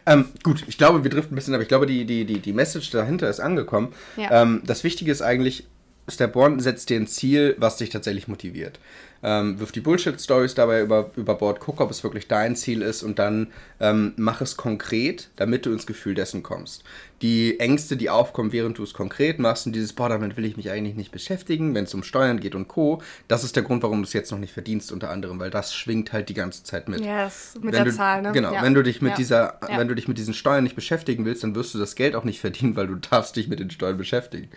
Ähm, 0.07 0.31
gut, 0.41 0.65
ich 0.67 0.79
glaube, 0.79 1.03
wir 1.03 1.11
driften 1.11 1.33
ein 1.33 1.35
bisschen, 1.35 1.53
aber 1.53 1.61
ich 1.61 1.69
glaube, 1.69 1.85
die, 1.85 2.05
die, 2.05 2.25
die, 2.25 2.39
die 2.39 2.53
Message 2.53 2.89
dahinter 2.89 3.29
ist 3.29 3.39
angekommen. 3.39 3.93
Ja. 4.17 4.41
Ähm, 4.41 4.63
das 4.65 4.83
Wichtige 4.83 5.11
ist 5.11 5.21
eigentlich, 5.21 5.67
Step 6.09 6.35
One 6.35 6.59
setzt 6.59 6.89
dir 6.89 6.99
ein 6.99 7.07
Ziel, 7.07 7.55
was 7.59 7.77
dich 7.77 7.91
tatsächlich 7.91 8.27
motiviert 8.27 8.79
ähm, 9.23 9.59
wirf 9.59 9.71
die 9.71 9.79
Bullshit-Stories 9.79 10.53
dabei 10.53 10.81
über, 10.81 11.11
über 11.15 11.35
Bord, 11.35 11.59
guck, 11.59 11.79
ob 11.79 11.89
es 11.89 12.03
wirklich 12.03 12.27
dein 12.27 12.55
Ziel 12.55 12.81
ist 12.81 13.03
und 13.03 13.19
dann 13.19 13.47
ähm, 13.79 14.13
mach 14.17 14.41
es 14.41 14.57
konkret, 14.57 15.29
damit 15.37 15.65
du 15.65 15.71
ins 15.71 15.87
Gefühl 15.87 16.13
dessen 16.13 16.43
kommst. 16.43 16.83
Die 17.21 17.57
Ängste, 17.61 17.95
die 17.95 18.09
aufkommen, 18.09 18.51
während 18.51 18.77
du 18.77 18.83
es 18.83 18.93
konkret 18.93 19.39
machst 19.39 19.65
und 19.65 19.73
dieses, 19.73 19.93
boah, 19.93 20.09
damit 20.09 20.35
will 20.35 20.43
ich 20.43 20.57
mich 20.57 20.69
eigentlich 20.69 20.95
nicht 20.95 21.13
beschäftigen, 21.13 21.73
wenn 21.73 21.85
es 21.85 21.93
um 21.93 22.03
Steuern 22.03 22.41
geht 22.41 22.53
und 22.53 22.67
Co., 22.67 23.01
das 23.29 23.45
ist 23.45 23.55
der 23.55 23.63
Grund, 23.63 23.81
warum 23.81 23.99
du 23.99 24.03
es 24.03 24.11
jetzt 24.11 24.31
noch 24.31 24.39
nicht 24.39 24.51
verdienst, 24.51 24.91
unter 24.91 25.09
anderem, 25.09 25.39
weil 25.39 25.49
das 25.49 25.73
schwingt 25.73 26.11
halt 26.11 26.27
die 26.27 26.33
ganze 26.33 26.65
Zeit 26.65 26.89
mit. 26.89 26.99
Ja, 26.99 27.23
yes, 27.23 27.53
mit 27.55 27.65
wenn 27.65 27.71
der 27.71 27.85
du, 27.85 27.93
Zahl, 27.93 28.21
ne? 28.21 28.33
Genau, 28.33 28.53
ja. 28.53 28.61
wenn 28.61 28.73
du 28.73 28.83
dich 28.83 29.01
mit 29.01 29.11
ja. 29.11 29.15
dieser, 29.15 29.59
ja. 29.69 29.77
wenn 29.77 29.87
du 29.87 29.95
dich 29.95 30.09
mit 30.09 30.17
diesen 30.17 30.33
Steuern 30.33 30.65
nicht 30.65 30.75
beschäftigen 30.75 31.23
willst, 31.23 31.43
dann 31.43 31.55
wirst 31.55 31.73
du 31.73 31.79
das 31.79 31.95
Geld 31.95 32.15
auch 32.15 32.25
nicht 32.25 32.41
verdienen, 32.41 32.75
weil 32.75 32.87
du 32.87 32.95
darfst 32.95 33.37
dich 33.37 33.47
mit 33.47 33.61
den 33.61 33.71
Steuern 33.71 33.97
beschäftigen. 33.97 34.49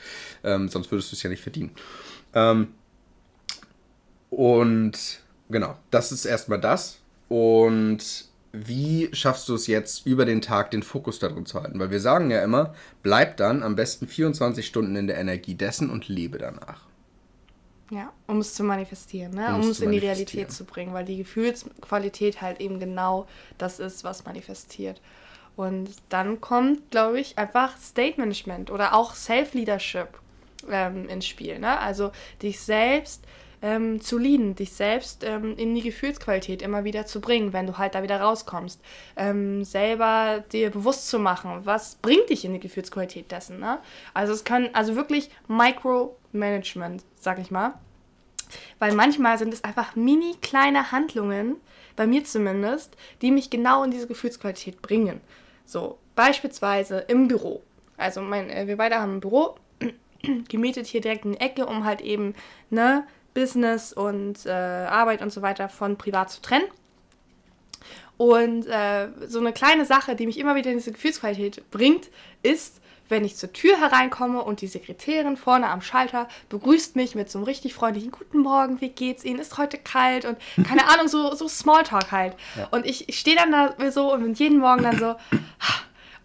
Ähm, 0.42 0.68
sonst 0.68 0.90
würdest 0.90 1.12
du 1.12 1.16
es 1.16 1.22
ja 1.22 1.31
nicht 1.31 1.42
verdienen. 1.42 1.70
Ähm, 2.35 2.68
und 4.37 5.22
genau, 5.49 5.77
das 5.90 6.12
ist 6.12 6.27
erstmal 6.27 6.61
das. 6.61 6.99
Und 7.31 8.27
wie 8.53 9.09
schaffst 9.14 9.49
du 9.49 9.55
es 9.55 9.66
jetzt 9.66 10.05
über 10.05 10.27
den 10.27 10.42
Tag 10.42 10.72
den 10.72 10.83
Fokus 10.83 11.18
darin 11.18 11.46
zu 11.46 11.62
halten? 11.62 11.79
Weil 11.79 11.90
wir 11.90 12.01
sagen 12.01 12.31
ja 12.31 12.44
immer, 12.44 12.75
bleib 13.03 13.38
dann 13.38 13.62
am 13.62 13.77
besten 13.77 14.07
24 14.07 14.66
Stunden 14.66 14.94
in 14.94 15.07
der 15.07 15.16
Energie 15.16 15.55
dessen 15.55 15.88
und 15.88 16.09
lebe 16.09 16.37
danach. 16.37 16.83
Ja, 17.90 18.12
um 18.27 18.40
es 18.40 18.53
zu 18.53 18.62
manifestieren, 18.62 19.33
ne? 19.33 19.55
um, 19.55 19.62
um 19.62 19.70
es 19.70 19.81
in 19.81 19.90
die 19.90 19.99
Realität 19.99 20.53
zu 20.53 20.64
bringen, 20.64 20.92
weil 20.92 21.07
die 21.07 21.16
Gefühlsqualität 21.16 22.42
halt 22.42 22.61
eben 22.61 22.79
genau 22.79 23.27
das 23.57 23.81
ist, 23.81 24.05
was 24.05 24.27
manifestiert. 24.27 25.01
Und 25.57 25.88
dann 26.11 26.42
kommt, 26.42 26.90
glaube 26.90 27.20
ich, 27.20 27.38
einfach 27.38 27.79
State 27.79 28.20
Management 28.20 28.70
oder 28.70 28.92
auch 28.92 29.14
Self-Leadership 29.14 30.09
ähm, 30.68 31.09
ins 31.09 31.25
Spiel. 31.25 31.59
Ne? 31.59 31.79
Also 31.79 32.12
dich 32.42 32.61
selbst 32.61 33.25
ähm, 33.62 34.01
zu 34.01 34.19
leaden, 34.19 34.55
dich 34.55 34.73
selbst 34.73 35.25
ähm, 35.25 35.57
in 35.57 35.75
die 35.75 35.83
Gefühlsqualität 35.83 36.62
immer 36.62 36.85
wieder 36.85 37.07
zu 37.07 37.21
bringen, 37.21 37.53
wenn 37.53 37.66
du 37.66 37.79
halt 37.79 37.95
da 37.95 38.03
wieder 38.03 38.21
rauskommst. 38.21 38.81
Ähm, 39.16 39.64
selber 39.64 40.45
dir 40.53 40.71
bewusst 40.71 41.09
zu 41.09 41.19
machen, 41.19 41.61
was 41.64 41.97
bringt 41.97 42.31
dich 42.31 42.45
in 42.45 42.53
die 42.53 42.61
Gefühlsqualität 42.61 43.31
dessen. 43.31 43.59
Ne? 43.59 43.79
Also 44.14 44.33
es 44.33 44.45
kann, 44.45 44.71
also 44.73 44.97
wirklich 44.97 45.31
Micromanagement, 45.49 47.03
sag 47.19 47.38
ich 47.38 47.51
mal. 47.51 47.75
Weil 48.79 48.95
manchmal 48.95 49.38
sind 49.38 49.53
es 49.53 49.64
einfach 49.64 49.97
mini 49.97 50.35
kleine 50.40 50.92
Handlungen, 50.92 51.57
bei 51.97 52.07
mir 52.07 52.25
zumindest, 52.25 52.97
die 53.23 53.31
mich 53.31 53.51
genau 53.51 53.83
in 53.83 53.90
diese 53.90 54.07
Gefühlsqualität 54.07 54.83
bringen. 54.83 55.21
So, 55.64 55.99
beispielsweise 56.14 56.99
im 57.09 57.27
Büro. 57.27 57.62
Also 57.97 58.21
mein, 58.21 58.51
äh, 58.51 58.66
wir 58.66 58.77
beide 58.77 58.97
haben 58.97 59.16
ein 59.16 59.21
Büro 59.21 59.57
gemietet 60.49 60.87
hier 60.87 61.01
direkt 61.01 61.25
in 61.25 61.33
die 61.33 61.40
Ecke, 61.40 61.66
um 61.66 61.85
halt 61.85 62.03
eben 62.03 62.35
ne, 62.71 63.07
Business 63.37 63.92
und 63.92 64.46
äh, 64.46 64.51
Arbeit 64.51 65.20
und 65.20 65.31
so 65.31 65.42
weiter 65.42 65.68
von 65.68 65.96
privat 65.96 66.31
zu 66.31 66.40
trennen. 66.40 66.64
Und 68.16 68.66
äh, 68.66 69.09
so 69.29 69.38
eine 69.40 69.53
kleine 69.53 69.85
Sache, 69.85 70.16
die 70.16 70.25
mich 70.25 70.38
immer 70.38 70.55
wieder 70.55 70.70
in 70.70 70.79
diese 70.79 70.90
Gefühlsqualität 70.90 71.70
bringt, 71.70 72.09
ist, 72.42 72.81
wenn 73.11 73.27
ich 73.27 73.37
zur 73.37 73.53
Tür 73.53 73.79
hereinkomme 73.79 74.42
und 74.42 74.62
die 74.62 74.66
Sekretärin 74.66 75.37
vorne 75.37 75.68
am 75.68 75.83
Schalter 75.83 76.29
begrüßt 76.49 76.96
mich 76.96 77.14
mit 77.14 77.31
so 77.31 77.38
einem 77.38 77.44
richtig 77.44 77.75
freundlichen 77.75 78.11
Guten 78.11 78.38
Morgen, 78.38 78.81
wie 78.81 78.88
geht's 78.88 79.22
Ihnen? 79.22 79.38
Ist 79.38 79.59
heute 79.59 79.77
kalt? 79.77 80.25
Und 80.25 80.38
keine 80.66 80.88
Ahnung, 80.92 81.07
so, 81.07 81.35
so 81.35 81.46
Smalltalk 81.46 82.11
halt. 82.11 82.37
Ja. 82.57 82.68
Und 82.70 82.87
ich, 82.87 83.07
ich 83.11 83.18
stehe 83.18 83.37
dann 83.37 83.53
da 83.53 83.90
so 83.92 84.14
und 84.14 84.38
jeden 84.38 84.59
Morgen 84.59 84.83
dann 84.83 84.99
so, 84.99 85.14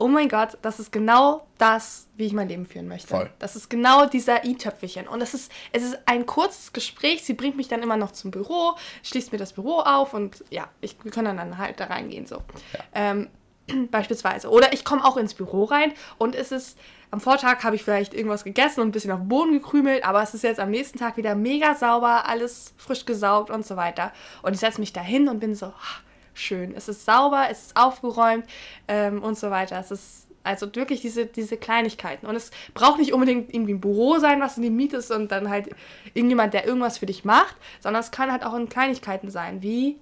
oh 0.01 0.07
mein 0.07 0.29
Gott, 0.29 0.57
das 0.63 0.79
ist 0.79 0.91
genau 0.91 1.45
das, 1.59 2.07
wie 2.17 2.25
ich 2.25 2.33
mein 2.33 2.49
Leben 2.49 2.65
führen 2.65 2.87
möchte. 2.87 3.07
Voll. 3.07 3.29
Das 3.37 3.55
ist 3.55 3.69
genau 3.69 4.07
dieser 4.07 4.43
i-Töpfelchen. 4.43 5.07
Und 5.07 5.21
es 5.21 5.35
ist, 5.35 5.51
es 5.71 5.83
ist 5.83 5.99
ein 6.07 6.25
kurzes 6.25 6.73
Gespräch. 6.73 7.23
Sie 7.23 7.33
bringt 7.33 7.55
mich 7.55 7.67
dann 7.67 7.83
immer 7.83 7.97
noch 7.97 8.11
zum 8.11 8.31
Büro, 8.31 8.73
schließt 9.03 9.31
mir 9.31 9.37
das 9.37 9.53
Büro 9.53 9.79
auf 9.79 10.15
und 10.15 10.43
ja, 10.49 10.67
ich, 10.81 10.95
wir 11.03 11.11
können 11.11 11.37
dann 11.37 11.59
halt 11.59 11.79
da 11.79 11.85
reingehen 11.85 12.25
so. 12.25 12.37
Ja. 12.73 12.79
Ähm, 12.95 13.29
beispielsweise. 13.91 14.49
Oder 14.49 14.73
ich 14.73 14.83
komme 14.83 15.05
auch 15.05 15.17
ins 15.17 15.35
Büro 15.35 15.65
rein 15.65 15.93
und 16.17 16.35
es 16.35 16.51
ist, 16.51 16.79
am 17.11 17.19
Vortag 17.19 17.63
habe 17.63 17.75
ich 17.75 17.83
vielleicht 17.83 18.15
irgendwas 18.15 18.43
gegessen 18.43 18.81
und 18.81 18.87
ein 18.87 18.91
bisschen 18.91 19.11
auf 19.11 19.19
den 19.19 19.27
Boden 19.27 19.51
gekrümelt, 19.51 20.03
aber 20.03 20.23
es 20.23 20.33
ist 20.33 20.43
jetzt 20.43 20.59
am 20.59 20.71
nächsten 20.71 20.97
Tag 20.97 21.15
wieder 21.17 21.35
mega 21.35 21.75
sauber, 21.75 22.27
alles 22.27 22.73
frisch 22.77 23.05
gesaugt 23.05 23.51
und 23.51 23.65
so 23.65 23.75
weiter. 23.75 24.13
Und 24.41 24.53
ich 24.53 24.59
setze 24.59 24.79
mich 24.79 24.93
da 24.93 25.01
hin 25.01 25.29
und 25.29 25.39
bin 25.39 25.53
so, 25.53 25.73
ach, 25.77 26.01
schön. 26.33 26.73
Es 26.75 26.87
ist 26.87 27.05
sauber, 27.05 27.47
es 27.49 27.67
ist 27.67 27.77
aufgeräumt 27.77 28.45
ähm, 28.87 29.21
und 29.21 29.37
so 29.37 29.51
weiter. 29.51 29.79
Es 29.79 29.91
ist 29.91 30.27
also 30.43 30.73
wirklich 30.75 31.01
diese, 31.01 31.25
diese 31.25 31.57
Kleinigkeiten. 31.57 32.25
Und 32.25 32.35
es 32.35 32.51
braucht 32.73 32.99
nicht 32.99 33.13
unbedingt 33.13 33.53
irgendwie 33.53 33.73
ein 33.73 33.81
Büro 33.81 34.17
sein, 34.19 34.41
was 34.41 34.57
in 34.57 34.63
die 34.63 34.69
Miete 34.69 34.97
ist 34.97 35.11
und 35.11 35.31
dann 35.31 35.49
halt 35.49 35.69
irgendjemand, 36.13 36.53
der 36.53 36.65
irgendwas 36.65 36.97
für 36.97 37.05
dich 37.05 37.25
macht, 37.25 37.55
sondern 37.79 38.01
es 38.01 38.11
kann 38.11 38.31
halt 38.31 38.43
auch 38.43 38.55
in 38.55 38.69
Kleinigkeiten 38.69 39.29
sein, 39.29 39.61
wie, 39.61 39.97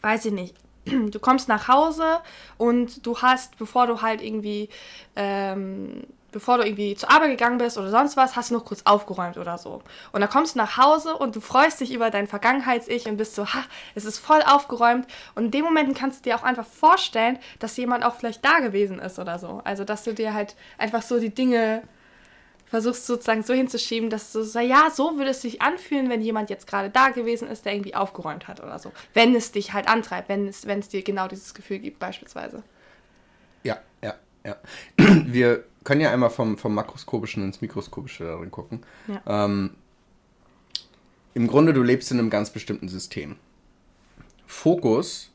weiß 0.00 0.26
ich 0.26 0.32
nicht, 0.32 0.54
du 0.84 1.18
kommst 1.20 1.48
nach 1.48 1.68
Hause 1.68 2.20
und 2.56 3.06
du 3.06 3.18
hast, 3.18 3.58
bevor 3.58 3.86
du 3.86 4.02
halt 4.02 4.22
irgendwie 4.22 4.68
ähm, 5.16 6.04
bevor 6.32 6.58
du 6.58 6.64
irgendwie 6.64 6.96
zur 6.96 7.10
Arbeit 7.10 7.30
gegangen 7.30 7.58
bist 7.58 7.78
oder 7.78 7.90
sonst 7.90 8.16
was, 8.16 8.34
hast 8.34 8.50
du 8.50 8.54
noch 8.54 8.64
kurz 8.64 8.82
aufgeräumt 8.84 9.36
oder 9.36 9.58
so. 9.58 9.82
Und 10.12 10.20
dann 10.20 10.30
kommst 10.30 10.54
du 10.54 10.58
nach 10.58 10.76
Hause 10.76 11.16
und 11.16 11.36
du 11.36 11.40
freust 11.40 11.80
dich 11.80 11.92
über 11.92 12.10
dein 12.10 12.26
Vergangenheits-Ich 12.26 13.06
und 13.06 13.18
bist 13.18 13.34
so, 13.34 13.46
ha, 13.46 13.64
es 13.94 14.04
ist 14.04 14.18
voll 14.18 14.42
aufgeräumt. 14.42 15.06
Und 15.34 15.46
in 15.46 15.50
dem 15.52 15.64
Moment 15.64 15.96
kannst 15.96 16.20
du 16.20 16.30
dir 16.30 16.36
auch 16.36 16.42
einfach 16.42 16.66
vorstellen, 16.66 17.38
dass 17.58 17.76
jemand 17.76 18.04
auch 18.04 18.16
vielleicht 18.16 18.44
da 18.44 18.58
gewesen 18.60 18.98
ist 18.98 19.18
oder 19.18 19.38
so. 19.38 19.60
Also, 19.64 19.84
dass 19.84 20.04
du 20.04 20.14
dir 20.14 20.34
halt 20.34 20.56
einfach 20.78 21.02
so 21.02 21.20
die 21.20 21.34
Dinge 21.34 21.82
versuchst 22.72 23.06
sozusagen 23.06 23.42
so 23.42 23.52
hinzuschieben, 23.52 24.08
dass 24.08 24.32
du 24.32 24.42
so, 24.44 24.58
ja, 24.58 24.88
so 24.90 25.18
würde 25.18 25.32
es 25.32 25.42
sich 25.42 25.60
anfühlen, 25.60 26.08
wenn 26.08 26.22
jemand 26.22 26.48
jetzt 26.48 26.66
gerade 26.66 26.88
da 26.88 27.10
gewesen 27.10 27.46
ist, 27.48 27.66
der 27.66 27.74
irgendwie 27.74 27.94
aufgeräumt 27.94 28.48
hat 28.48 28.62
oder 28.62 28.78
so. 28.78 28.92
Wenn 29.12 29.34
es 29.36 29.52
dich 29.52 29.74
halt 29.74 29.88
antreibt, 29.88 30.30
wenn 30.30 30.48
es, 30.48 30.66
wenn 30.66 30.78
es 30.78 30.88
dir 30.88 31.02
genau 31.02 31.28
dieses 31.28 31.52
Gefühl 31.52 31.80
gibt, 31.80 31.98
beispielsweise. 31.98 32.62
Ja. 34.44 34.56
Wir 34.96 35.64
können 35.84 36.00
ja 36.00 36.12
einmal 36.12 36.30
vom, 36.30 36.58
vom 36.58 36.74
Makroskopischen 36.74 37.44
ins 37.44 37.60
Mikroskopische 37.60 38.24
darin 38.24 38.50
gucken. 38.50 38.80
Ja. 39.08 39.44
Ähm, 39.44 39.70
Im 41.34 41.46
Grunde, 41.46 41.72
du 41.72 41.82
lebst 41.82 42.10
in 42.10 42.18
einem 42.18 42.30
ganz 42.30 42.50
bestimmten 42.50 42.88
System. 42.88 43.36
Fokus, 44.46 45.30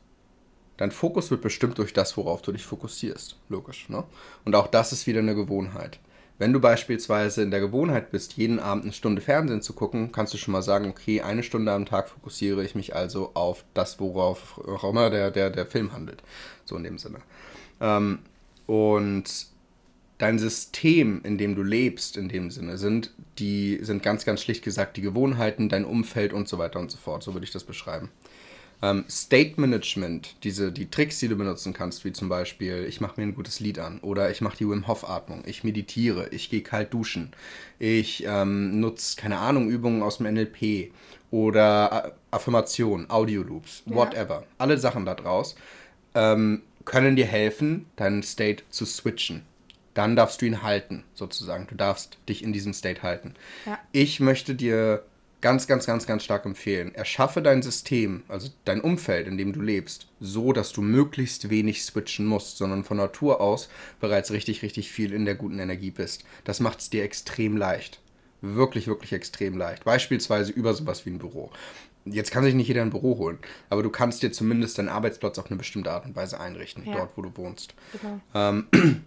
dein 0.76 0.90
Fokus 0.90 1.30
wird 1.30 1.42
bestimmt 1.42 1.78
durch 1.78 1.92
das, 1.92 2.16
worauf 2.16 2.40
du 2.42 2.52
dich 2.52 2.64
fokussierst. 2.64 3.36
Logisch, 3.48 3.88
ne? 3.88 4.04
Und 4.44 4.54
auch 4.54 4.68
das 4.68 4.92
ist 4.92 5.06
wieder 5.06 5.20
eine 5.20 5.34
Gewohnheit. 5.34 5.98
Wenn 6.38 6.52
du 6.52 6.60
beispielsweise 6.60 7.42
in 7.42 7.50
der 7.50 7.58
Gewohnheit 7.58 8.12
bist, 8.12 8.34
jeden 8.34 8.60
Abend 8.60 8.84
eine 8.84 8.92
Stunde 8.92 9.20
Fernsehen 9.20 9.60
zu 9.60 9.72
gucken, 9.72 10.12
kannst 10.12 10.32
du 10.32 10.38
schon 10.38 10.52
mal 10.52 10.62
sagen, 10.62 10.88
okay, 10.88 11.20
eine 11.20 11.42
Stunde 11.42 11.72
am 11.72 11.84
Tag 11.84 12.08
fokussiere 12.08 12.64
ich 12.64 12.76
mich 12.76 12.94
also 12.94 13.32
auf 13.34 13.64
das, 13.74 13.98
worauf 13.98 14.56
auch 14.58 14.84
immer 14.84 15.10
der, 15.10 15.32
der, 15.32 15.50
der 15.50 15.66
Film 15.66 15.92
handelt. 15.92 16.22
So 16.64 16.76
in 16.76 16.84
dem 16.84 16.96
Sinne. 16.96 17.18
Ähm, 17.80 18.20
und 18.68 19.46
dein 20.18 20.38
System, 20.38 21.22
in 21.24 21.38
dem 21.38 21.54
du 21.54 21.62
lebst, 21.62 22.18
in 22.18 22.28
dem 22.28 22.50
Sinne, 22.50 22.76
sind 22.76 23.14
die, 23.38 23.78
sind 23.80 24.02
ganz, 24.02 24.26
ganz 24.26 24.42
schlicht 24.42 24.62
gesagt 24.62 24.98
die 24.98 25.00
Gewohnheiten, 25.00 25.70
dein 25.70 25.86
Umfeld 25.86 26.34
und 26.34 26.48
so 26.48 26.58
weiter 26.58 26.78
und 26.78 26.90
so 26.90 26.98
fort. 26.98 27.22
So 27.22 27.32
würde 27.32 27.44
ich 27.44 27.50
das 27.50 27.64
beschreiben. 27.64 28.10
Ähm, 28.82 29.06
State 29.08 29.58
Management, 29.58 30.36
diese, 30.44 30.70
die 30.70 30.90
Tricks, 30.90 31.18
die 31.18 31.28
du 31.28 31.36
benutzen 31.36 31.72
kannst, 31.72 32.04
wie 32.04 32.12
zum 32.12 32.28
Beispiel, 32.28 32.84
ich 32.86 33.00
mache 33.00 33.18
mir 33.18 33.26
ein 33.26 33.34
gutes 33.34 33.58
Lied 33.58 33.78
an 33.78 34.00
oder 34.00 34.30
ich 34.30 34.42
mache 34.42 34.58
die 34.58 34.68
Wim 34.68 34.86
Hof 34.86 35.08
Atmung, 35.08 35.42
ich 35.46 35.64
meditiere, 35.64 36.28
ich 36.30 36.50
gehe 36.50 36.60
kalt 36.60 36.92
duschen, 36.92 37.32
ich 37.78 38.24
ähm, 38.26 38.78
nutze, 38.80 39.16
keine 39.16 39.38
Ahnung, 39.38 39.70
Übungen 39.70 40.02
aus 40.02 40.18
dem 40.18 40.32
NLP 40.32 40.92
oder 41.30 42.16
Affirmationen, 42.30 43.10
Audioloops, 43.10 43.84
ja. 43.86 43.96
whatever. 43.96 44.44
Alle 44.58 44.78
Sachen 44.78 45.06
da 45.06 45.14
draus 45.14 45.56
ähm, 46.14 46.62
können 46.88 47.14
dir 47.14 47.26
helfen, 47.26 47.86
deinen 47.96 48.22
State 48.22 48.64
zu 48.70 48.84
switchen 48.84 49.46
dann 49.98 50.14
darfst 50.14 50.40
du 50.40 50.46
ihn 50.46 50.62
halten, 50.62 51.02
sozusagen. 51.12 51.66
Du 51.66 51.74
darfst 51.74 52.18
dich 52.28 52.44
in 52.44 52.52
diesem 52.52 52.72
State 52.72 53.02
halten. 53.02 53.34
Ja. 53.66 53.80
Ich 53.90 54.20
möchte 54.20 54.54
dir 54.54 55.02
ganz, 55.40 55.66
ganz, 55.66 55.86
ganz, 55.86 56.06
ganz 56.06 56.22
stark 56.22 56.44
empfehlen, 56.46 56.94
erschaffe 56.94 57.42
dein 57.42 57.62
System, 57.62 58.22
also 58.28 58.48
dein 58.64 58.80
Umfeld, 58.80 59.26
in 59.26 59.36
dem 59.36 59.52
du 59.52 59.60
lebst, 59.60 60.06
so, 60.20 60.52
dass 60.52 60.72
du 60.72 60.82
möglichst 60.82 61.50
wenig 61.50 61.84
switchen 61.84 62.26
musst, 62.26 62.58
sondern 62.58 62.84
von 62.84 62.96
Natur 62.96 63.40
aus 63.40 63.68
bereits 64.00 64.30
richtig, 64.30 64.62
richtig 64.62 64.92
viel 64.92 65.12
in 65.12 65.24
der 65.24 65.34
guten 65.34 65.58
Energie 65.58 65.90
bist. 65.90 66.22
Das 66.44 66.60
macht 66.60 66.78
es 66.78 66.90
dir 66.90 67.02
extrem 67.02 67.56
leicht. 67.56 68.00
Wirklich, 68.40 68.86
wirklich 68.86 69.12
extrem 69.12 69.58
leicht. 69.58 69.84
Beispielsweise 69.84 70.52
über 70.52 70.74
sowas 70.74 71.04
wie 71.06 71.10
ein 71.10 71.18
Büro. 71.18 71.50
Jetzt 72.12 72.30
kann 72.30 72.44
sich 72.44 72.54
nicht 72.54 72.68
jeder 72.68 72.82
ein 72.82 72.90
Büro 72.90 73.18
holen, 73.18 73.38
aber 73.70 73.82
du 73.82 73.90
kannst 73.90 74.22
dir 74.22 74.32
zumindest 74.32 74.78
deinen 74.78 74.88
Arbeitsplatz 74.88 75.38
auf 75.38 75.46
eine 75.46 75.56
bestimmte 75.56 75.90
Art 75.90 76.06
und 76.06 76.16
Weise 76.16 76.40
einrichten, 76.40 76.84
ja. 76.86 76.96
dort, 76.96 77.16
wo 77.16 77.22
du 77.22 77.36
wohnst. 77.36 77.74
Genau. 78.00 78.20
Ähm, 78.34 78.66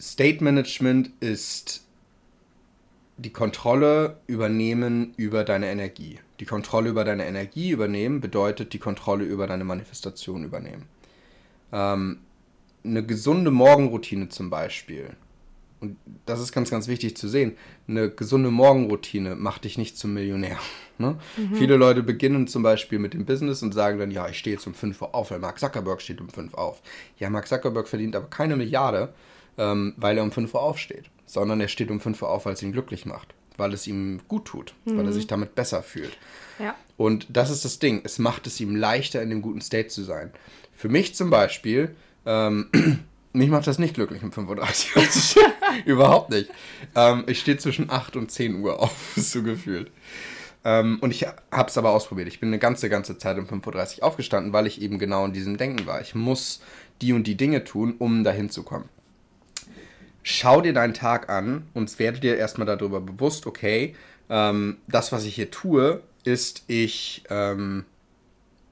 State 0.00 0.42
Management 0.44 1.10
ist 1.20 1.84
die 3.16 3.32
Kontrolle 3.32 4.20
übernehmen 4.28 5.12
über 5.16 5.42
deine 5.44 5.70
Energie. 5.70 6.20
Die 6.38 6.44
Kontrolle 6.44 6.90
über 6.90 7.04
deine 7.04 7.26
Energie 7.26 7.70
übernehmen 7.70 8.20
bedeutet 8.20 8.72
die 8.72 8.78
Kontrolle 8.78 9.24
über 9.24 9.48
deine 9.48 9.64
Manifestation 9.64 10.44
übernehmen. 10.44 10.86
Ähm, 11.72 12.20
eine 12.84 13.04
gesunde 13.04 13.50
Morgenroutine 13.50 14.28
zum 14.28 14.50
Beispiel, 14.50 15.16
und 15.80 15.96
das 16.26 16.40
ist 16.40 16.52
ganz, 16.52 16.70
ganz 16.70 16.88
wichtig 16.88 17.16
zu 17.16 17.28
sehen, 17.28 17.56
eine 17.86 18.10
gesunde 18.10 18.50
Morgenroutine 18.50 19.36
macht 19.36 19.64
dich 19.64 19.78
nicht 19.78 19.96
zum 19.96 20.14
Millionär. 20.14 20.58
Ne? 21.00 21.16
Mhm. 21.36 21.54
Viele 21.54 21.76
Leute 21.76 22.02
beginnen 22.02 22.48
zum 22.48 22.64
Beispiel 22.64 22.98
mit 22.98 23.14
dem 23.14 23.24
Business 23.24 23.62
und 23.62 23.72
sagen 23.72 24.00
dann, 24.00 24.10
ja, 24.10 24.28
ich 24.28 24.36
stehe 24.36 24.56
jetzt 24.56 24.66
um 24.66 24.74
5 24.74 25.00
Uhr 25.00 25.14
auf, 25.14 25.30
weil 25.30 25.38
Mark 25.38 25.60
Zuckerberg 25.60 26.02
steht 26.02 26.20
um 26.20 26.28
5 26.28 26.54
Uhr 26.54 26.58
auf. 26.58 26.82
Ja, 27.18 27.30
Mark 27.30 27.46
Zuckerberg 27.46 27.86
verdient 27.86 28.16
aber 28.16 28.26
keine 28.26 28.56
Milliarde, 28.56 29.14
ähm, 29.58 29.94
weil 29.96 30.16
er 30.16 30.24
um 30.24 30.32
5 30.32 30.52
Uhr 30.54 30.60
aufsteht, 30.60 31.04
sondern 31.24 31.60
er 31.60 31.68
steht 31.68 31.92
um 31.92 32.00
5 32.00 32.20
Uhr 32.22 32.28
auf, 32.28 32.46
weil 32.46 32.54
es 32.54 32.64
ihn 32.64 32.72
glücklich 32.72 33.06
macht, 33.06 33.32
weil 33.56 33.72
es 33.74 33.86
ihm 33.86 34.22
gut 34.26 34.46
tut, 34.46 34.74
mhm. 34.86 34.98
weil 34.98 35.04
er 35.04 35.10
mhm. 35.10 35.12
sich 35.12 35.28
damit 35.28 35.54
besser 35.54 35.84
fühlt. 35.84 36.18
Ja. 36.58 36.74
Und 36.96 37.28
das 37.30 37.50
ist 37.50 37.64
das 37.64 37.78
Ding, 37.78 38.00
es 38.02 38.18
macht 38.18 38.48
es 38.48 38.58
ihm 38.58 38.74
leichter, 38.74 39.22
in 39.22 39.30
dem 39.30 39.40
guten 39.40 39.60
State 39.60 39.86
zu 39.86 40.02
sein. 40.02 40.32
Für 40.74 40.88
mich 40.88 41.14
zum 41.14 41.30
Beispiel, 41.30 41.94
ähm, 42.26 42.70
mich 43.32 43.50
macht 43.50 43.66
das 43.66 43.78
nicht 43.78 43.94
glücklich 43.94 44.22
um 44.22 44.30
5.30 44.30 45.36
Uhr. 45.36 45.52
Überhaupt 45.84 46.30
nicht. 46.30 46.50
Ähm, 46.94 47.24
ich 47.26 47.40
stehe 47.40 47.58
zwischen 47.58 47.90
8 47.90 48.16
und 48.16 48.30
10 48.30 48.62
Uhr 48.62 48.80
auf, 48.80 49.12
so 49.16 49.42
gefühlt. 49.42 49.90
Ähm, 50.64 50.98
und 51.00 51.10
ich 51.10 51.26
habe 51.26 51.68
es 51.68 51.78
aber 51.78 51.90
ausprobiert. 51.90 52.28
Ich 52.28 52.40
bin 52.40 52.48
eine 52.48 52.58
ganze, 52.58 52.88
ganze 52.88 53.18
Zeit 53.18 53.38
um 53.38 53.46
5.30 53.46 53.98
Uhr 53.98 54.04
aufgestanden, 54.04 54.52
weil 54.52 54.66
ich 54.66 54.82
eben 54.82 54.98
genau 54.98 55.24
in 55.24 55.32
diesem 55.32 55.56
Denken 55.56 55.86
war. 55.86 56.00
Ich 56.00 56.14
muss 56.14 56.60
die 57.00 57.12
und 57.12 57.26
die 57.26 57.36
Dinge 57.36 57.64
tun, 57.64 57.94
um 57.98 58.24
dahin 58.24 58.50
zu 58.50 58.62
kommen 58.62 58.88
schau 60.28 60.60
dir 60.60 60.74
deinen 60.74 60.94
Tag 60.94 61.30
an 61.30 61.66
und 61.74 61.98
werde 61.98 62.20
dir 62.20 62.36
erstmal 62.36 62.66
darüber 62.66 63.00
bewusst, 63.00 63.46
okay, 63.46 63.94
ähm, 64.28 64.76
das, 64.86 65.10
was 65.10 65.24
ich 65.24 65.34
hier 65.34 65.50
tue, 65.50 66.02
ist, 66.24 66.64
ich, 66.66 67.22
ähm, 67.30 67.86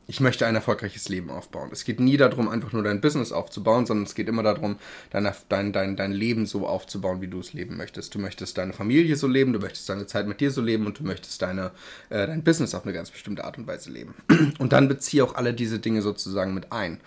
ich 0.09 0.21
möchte 0.21 0.47
ein 0.47 0.55
erfolgreiches 0.55 1.09
Leben 1.09 1.31
aufbauen. 1.31 1.71
Es 1.73 1.85
geht 1.85 1.99
nie 1.99 2.17
darum, 2.17 2.49
einfach 2.49 2.73
nur 2.73 2.85
dein 2.85 3.01
Business 3.01 3.33
aufzubauen, 3.33 3.87
sondern 3.87 4.07
es 4.07 4.15
geht 4.15 4.29
immer 4.29 4.45
darum, 4.45 4.77
dein, 5.11 5.29
dein, 5.49 5.73
dein, 5.73 5.97
dein 5.97 6.13
Leben 6.13 6.47
so 6.47 6.67
aufzubauen, 6.67 7.21
wie 7.21 7.27
du 7.27 7.41
es 7.41 7.53
leben 7.53 7.77
möchtest. 7.77 8.15
Du 8.15 8.21
möchtest 8.21 8.57
deine 8.57 8.73
Familie 8.73 9.17
so 9.17 9.27
leben, 9.27 9.53
du 9.53 9.59
möchtest 9.59 9.89
deine 9.89 10.07
Zeit 10.07 10.29
mit 10.29 10.41
dir 10.41 10.53
so 10.53 10.63
leben 10.63 10.87
und 10.87 11.01
du 11.01 11.05
möchtest 11.05 11.43
deine, 11.43 11.73
äh, 12.11 12.27
dein 12.27 12.45
Business 12.45 12.75
auf 12.75 12.85
eine 12.85 12.93
ganz 12.93 13.11
bestimmte 13.11 13.45
Art 13.45 13.59
und 13.59 13.67
Weise 13.67 13.91
leben. 13.91 14.15
Und 14.59 14.73
dann 14.73 14.89
beziehe 14.89 15.25
auch 15.25 15.35
alle 15.35 15.55
diese 15.55 15.79
Dinge 15.79 16.03
sozusagen 16.03 16.55
mit 16.55 16.73
ein. 16.73 17.01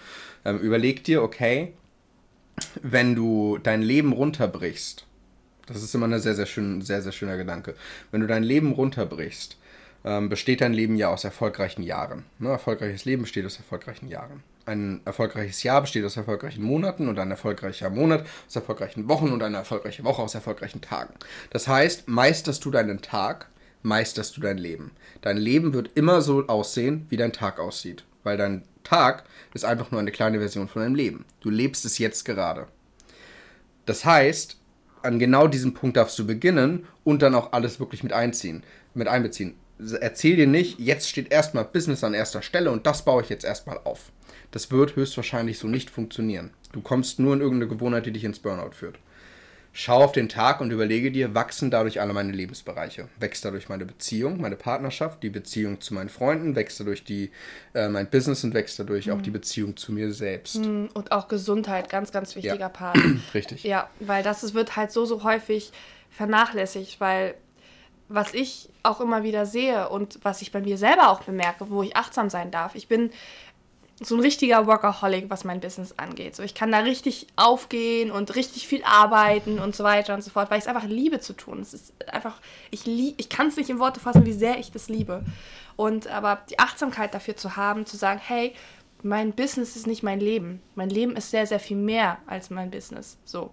Ähm, 0.46 0.60
überleg 0.60 1.04
dir, 1.04 1.24
okay, 1.24 1.74
wenn 2.82 3.16
du 3.16 3.58
dein 3.58 3.82
Leben 3.82 4.12
runterbrichst, 4.12 5.06
das 5.68 5.84
ist 5.84 5.94
immer 5.96 6.08
ein 6.08 6.20
sehr, 6.20 6.36
sehr, 6.36 6.46
schön, 6.46 6.82
sehr, 6.82 7.02
sehr 7.02 7.12
schöner 7.12 7.38
Gedanke, 7.38 7.76
wenn 8.12 8.22
du 8.22 8.28
dein 8.28 8.44
Leben 8.44 8.72
runterbrichst, 8.72 9.58
ähm, 10.04 10.30
besteht 10.30 10.62
dein 10.62 10.74
Leben 10.74 10.96
ja 10.96 11.10
aus 11.10 11.24
erfolgreichen 11.24 11.84
Jahren. 11.84 12.26
Ne? 12.40 12.50
Erfolgreiches 12.50 13.06
Leben 13.06 13.24
besteht 13.24 13.46
aus 13.46 13.58
erfolgreichen 13.58 14.08
Jahren. 14.08 14.44
Ein 14.66 15.02
erfolgreiches 15.06 15.64
Jahr 15.64 15.82
besteht 15.82 16.06
aus 16.06 16.16
erfolgreichen 16.16 16.64
Monaten 16.64 17.10
und 17.10 17.18
ein 17.18 17.32
erfolgreicher 17.32 17.90
Monat 17.90 18.26
aus 18.48 18.56
erfolgreichen 18.56 19.10
Wochen 19.10 19.32
und 19.32 19.42
eine 19.42 19.58
erfolgreiche 19.58 20.04
Woche 20.04 20.22
aus 20.22 20.36
erfolgreichen 20.36 20.82
Tagen. 20.82 21.14
Das 21.50 21.68
heißt, 21.68 22.08
meisterst 22.08 22.64
du 22.64 22.72
deinen 22.72 23.02
Tag, 23.02 23.50
meisterst 23.82 24.38
du 24.38 24.42
dein 24.42 24.58
Leben. 24.58 24.92
Dein 25.22 25.38
Leben 25.38 25.74
wird 25.74 25.92
immer 25.96 26.22
so 26.22 26.46
aussehen, 26.48 27.08
wie 27.10 27.18
dein 27.18 27.34
Tag 27.34 27.60
aussieht. 27.60 28.04
Weil 28.24 28.38
dein 28.38 28.64
Tag 28.84 29.24
ist 29.54 29.66
einfach 29.66 29.92
nur 29.92 30.00
eine 30.00 30.12
kleine 30.12 30.40
Version 30.40 30.68
von 30.68 30.82
deinem 30.82 30.96
Leben. 30.96 31.26
Du 31.42 31.50
lebst 31.50 31.86
es 31.86 31.98
jetzt 31.98 32.26
gerade. 32.26 32.68
Das 33.86 34.06
heißt, 34.06 34.58
an 35.02 35.18
genau 35.18 35.48
diesem 35.48 35.74
Punkt 35.74 35.98
darfst 35.98 36.20
du 36.20 36.28
beginnen 36.28 36.86
und 37.04 37.22
dann 37.22 37.34
auch 37.34 37.54
alles 37.54 37.80
wirklich 37.80 38.04
mit 38.04 38.14
einziehen, 38.14 38.64
mit 38.94 39.08
einbeziehen 39.08 39.56
erzähl 40.00 40.36
dir 40.36 40.48
nicht, 40.48 40.80
jetzt 40.80 41.10
steht 41.10 41.32
erstmal 41.32 41.66
Business 41.66 42.04
an 42.04 42.14
erster 42.14 42.42
Stelle 42.42 42.72
und 42.72 42.86
das 42.86 43.06
baue 43.06 43.24
ich 43.24 43.30
jetzt 43.30 43.46
erstmal 43.46 43.80
auf. 43.84 44.12
Das 44.52 44.72
wird 44.72 44.96
höchstwahrscheinlich 44.96 45.60
so 45.60 45.68
nicht 45.68 45.90
funktionieren. 45.90 46.52
Du 46.72 46.82
kommst 46.82 47.20
nur 47.20 47.34
in 47.34 47.42
irgendeine 47.42 47.70
Gewohnheit, 47.70 48.06
die 48.06 48.12
dich 48.12 48.24
ins 48.24 48.40
Burnout 48.40 48.72
führt. 48.72 49.00
Schau 49.72 50.04
auf 50.04 50.12
den 50.12 50.30
Tag 50.30 50.62
und 50.62 50.72
überlege 50.72 51.12
dir, 51.12 51.36
wachsen 51.36 51.70
dadurch 51.70 52.02
alle 52.02 52.12
meine 52.12 52.32
Lebensbereiche? 52.32 53.08
Wächst 53.20 53.46
dadurch 53.46 53.70
meine 53.70 53.86
Beziehung, 53.86 54.42
meine 54.42 54.56
Partnerschaft, 54.56 55.22
die 55.22 55.30
Beziehung 55.30 55.80
zu 55.80 55.94
meinen 55.94 56.10
Freunden, 56.10 56.56
wächst 56.56 56.80
dadurch 56.80 57.04
die, 57.04 57.32
äh, 57.76 57.88
mein 57.88 58.10
Business 58.10 58.44
und 58.44 58.56
wächst 58.56 58.80
dadurch 58.80 59.08
mhm. 59.08 59.14
auch 59.14 59.22
die 59.22 59.30
Beziehung 59.30 59.78
zu 59.78 59.92
mir 59.92 60.12
selbst. 60.12 60.58
Mhm. 60.58 60.90
Und 60.94 61.12
auch 61.12 61.28
Gesundheit, 61.28 61.90
ganz, 61.90 62.12
ganz 62.12 62.36
wichtiger 62.36 62.58
ja. 62.58 62.70
Part. 62.70 62.98
Richtig. 63.34 63.64
Ja, 63.64 63.90
weil 64.00 64.24
das 64.24 64.44
ist, 64.44 64.56
wird 64.56 64.76
halt 64.76 64.92
so, 64.92 65.06
so 65.06 65.24
häufig 65.24 65.72
vernachlässigt, 66.10 67.00
weil 67.00 67.36
was 68.10 68.34
ich 68.34 68.70
auch 68.84 69.00
immer 69.00 69.24
wieder 69.24 69.46
sehe 69.46 69.88
und 69.90 70.20
was 70.24 70.42
ich 70.42 70.52
bei 70.52 70.62
mir 70.62 70.78
selber 70.78 71.10
auch 71.10 71.24
bemerke, 71.24 71.70
wo 71.70 71.84
ich 71.84 71.96
achtsam 71.96 72.30
sein 72.30 72.52
darf. 72.52 72.76
Ich 72.76 72.88
bin 72.88 73.12
so 74.02 74.16
ein 74.16 74.22
richtiger 74.22 74.66
Workaholic, 74.66 75.30
was 75.30 75.44
mein 75.44 75.60
Business 75.60 75.94
angeht. 75.98 76.36
So, 76.36 76.44
ich 76.44 76.56
kann 76.56 76.72
da 76.72 76.80
richtig 76.80 77.28
aufgehen 77.36 78.12
und 78.12 78.36
richtig 78.36 78.68
viel 78.68 78.82
arbeiten 78.84 79.60
und 79.60 79.76
so 79.76 79.84
weiter 79.84 80.14
und 80.14 80.24
so 80.24 80.30
fort, 80.30 80.50
weil 80.50 80.58
ich 80.58 80.64
es 80.64 80.70
einfach 80.70 80.86
liebe 80.86 81.20
zu 81.20 81.34
tun. 81.34 81.60
Es 81.60 81.74
ist 81.74 81.94
einfach, 82.12 82.40
ich, 82.72 82.88
ich 82.88 83.30
kann 83.30 83.48
es 83.48 83.58
nicht 83.58 83.70
in 83.70 83.80
Worte 83.80 84.00
fassen, 84.00 84.26
wie 84.26 84.34
sehr 84.34 84.58
ich 84.58 84.72
das 84.72 84.90
liebe. 84.90 85.24
Und 85.76 86.08
aber 86.08 86.40
die 86.50 86.60
Achtsamkeit 86.60 87.14
dafür 87.14 87.36
zu 87.36 87.58
haben, 87.58 87.86
zu 87.86 87.98
sagen, 87.98 88.22
hey, 88.24 88.54
mein 89.04 89.34
Business 89.34 89.76
ist 89.76 89.88
nicht 89.88 90.04
mein 90.04 90.20
Leben. 90.20 90.62
Mein 90.76 90.90
Leben 90.90 91.16
ist 91.16 91.32
sehr, 91.32 91.46
sehr 91.46 91.60
viel 91.60 91.78
mehr 91.78 92.18
als 92.26 92.50
mein 92.50 92.72
Business. 92.72 93.18
So, 93.26 93.52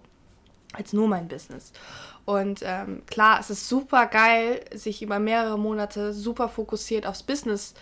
als 0.73 0.93
nur 0.93 1.07
mein 1.07 1.27
Business. 1.27 1.73
Und 2.27 2.59
ähm, 2.61 3.03
klar, 3.05 3.39
es 3.39 3.49
ist 3.49 3.69
super 3.69 4.05
geil, 4.05 4.59
sich 4.73 5.01
über 5.01 5.17
mehrere 5.17 5.57
Monate 5.57 6.11
super 6.11 6.49
fokussiert 6.49 7.07
aufs 7.07 7.23
Business, 7.23 7.73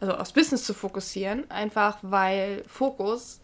also 0.00 0.14
aufs 0.14 0.32
Business 0.32 0.64
zu 0.64 0.74
fokussieren, 0.74 1.48
einfach 1.52 1.98
weil 2.02 2.64
Fokus 2.66 3.40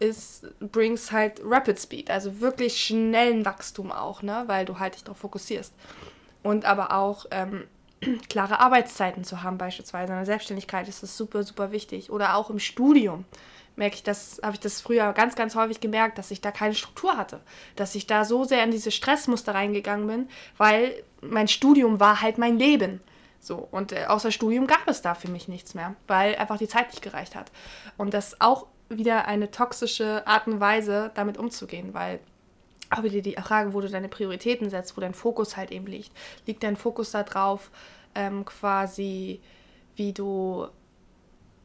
ist, 0.00 0.48
brings 0.58 1.12
halt 1.12 1.40
Rapid 1.44 1.78
Speed, 1.78 2.10
also 2.10 2.40
wirklich 2.40 2.84
schnellen 2.84 3.44
Wachstum 3.44 3.92
auch, 3.92 4.22
ne, 4.22 4.42
weil 4.48 4.64
du 4.64 4.80
halt 4.80 4.96
dich 4.96 5.04
darauf 5.04 5.18
fokussierst. 5.18 5.72
Und 6.42 6.64
aber 6.64 6.90
auch 6.90 7.26
ähm, 7.30 7.62
klare 8.28 8.58
Arbeitszeiten 8.58 9.22
zu 9.22 9.44
haben, 9.44 9.56
beispielsweise 9.56 10.12
in 10.12 10.18
der 10.18 10.26
Selbstständigkeit 10.26 10.88
ist 10.88 11.04
das 11.04 11.16
super, 11.16 11.44
super 11.44 11.70
wichtig. 11.70 12.10
Oder 12.10 12.34
auch 12.34 12.50
im 12.50 12.58
Studium 12.58 13.24
merke 13.76 13.96
ich 13.96 14.02
das, 14.02 14.40
habe 14.42 14.54
ich 14.54 14.60
das 14.60 14.80
früher 14.80 15.12
ganz, 15.12 15.36
ganz 15.36 15.54
häufig 15.54 15.80
gemerkt, 15.80 16.18
dass 16.18 16.30
ich 16.30 16.40
da 16.40 16.50
keine 16.50 16.74
Struktur 16.74 17.16
hatte. 17.16 17.40
Dass 17.76 17.94
ich 17.94 18.06
da 18.06 18.24
so 18.24 18.44
sehr 18.44 18.64
in 18.64 18.70
diese 18.70 18.90
Stressmuster 18.90 19.54
reingegangen 19.54 20.06
bin, 20.06 20.28
weil 20.56 21.02
mein 21.20 21.48
Studium 21.48 22.00
war 22.00 22.22
halt 22.22 22.38
mein 22.38 22.58
Leben. 22.58 23.00
So, 23.38 23.68
und 23.70 23.92
äh, 23.92 24.06
außer 24.06 24.32
Studium 24.32 24.66
gab 24.66 24.88
es 24.88 25.02
da 25.02 25.14
für 25.14 25.28
mich 25.28 25.46
nichts 25.46 25.74
mehr, 25.74 25.94
weil 26.08 26.34
einfach 26.36 26.58
die 26.58 26.68
Zeit 26.68 26.88
nicht 26.88 27.02
gereicht 27.02 27.36
hat. 27.36 27.52
Und 27.96 28.12
das 28.12 28.28
ist 28.32 28.40
auch 28.40 28.66
wieder 28.88 29.26
eine 29.26 29.50
toxische 29.50 30.26
Art 30.26 30.46
und 30.46 30.58
Weise, 30.58 31.10
damit 31.14 31.38
umzugehen, 31.38 31.94
weil 31.94 32.20
auch 32.90 33.02
wieder 33.02 33.20
die 33.20 33.34
Frage, 33.34 33.74
wo 33.74 33.80
du 33.80 33.88
deine 33.88 34.08
Prioritäten 34.08 34.70
setzt, 34.70 34.96
wo 34.96 35.00
dein 35.00 35.14
Fokus 35.14 35.56
halt 35.56 35.70
eben 35.70 35.86
liegt. 35.86 36.12
Liegt 36.46 36.62
dein 36.62 36.76
Fokus 36.76 37.10
darauf, 37.10 37.70
ähm, 38.14 38.44
quasi, 38.44 39.40
wie 39.96 40.12
du 40.12 40.66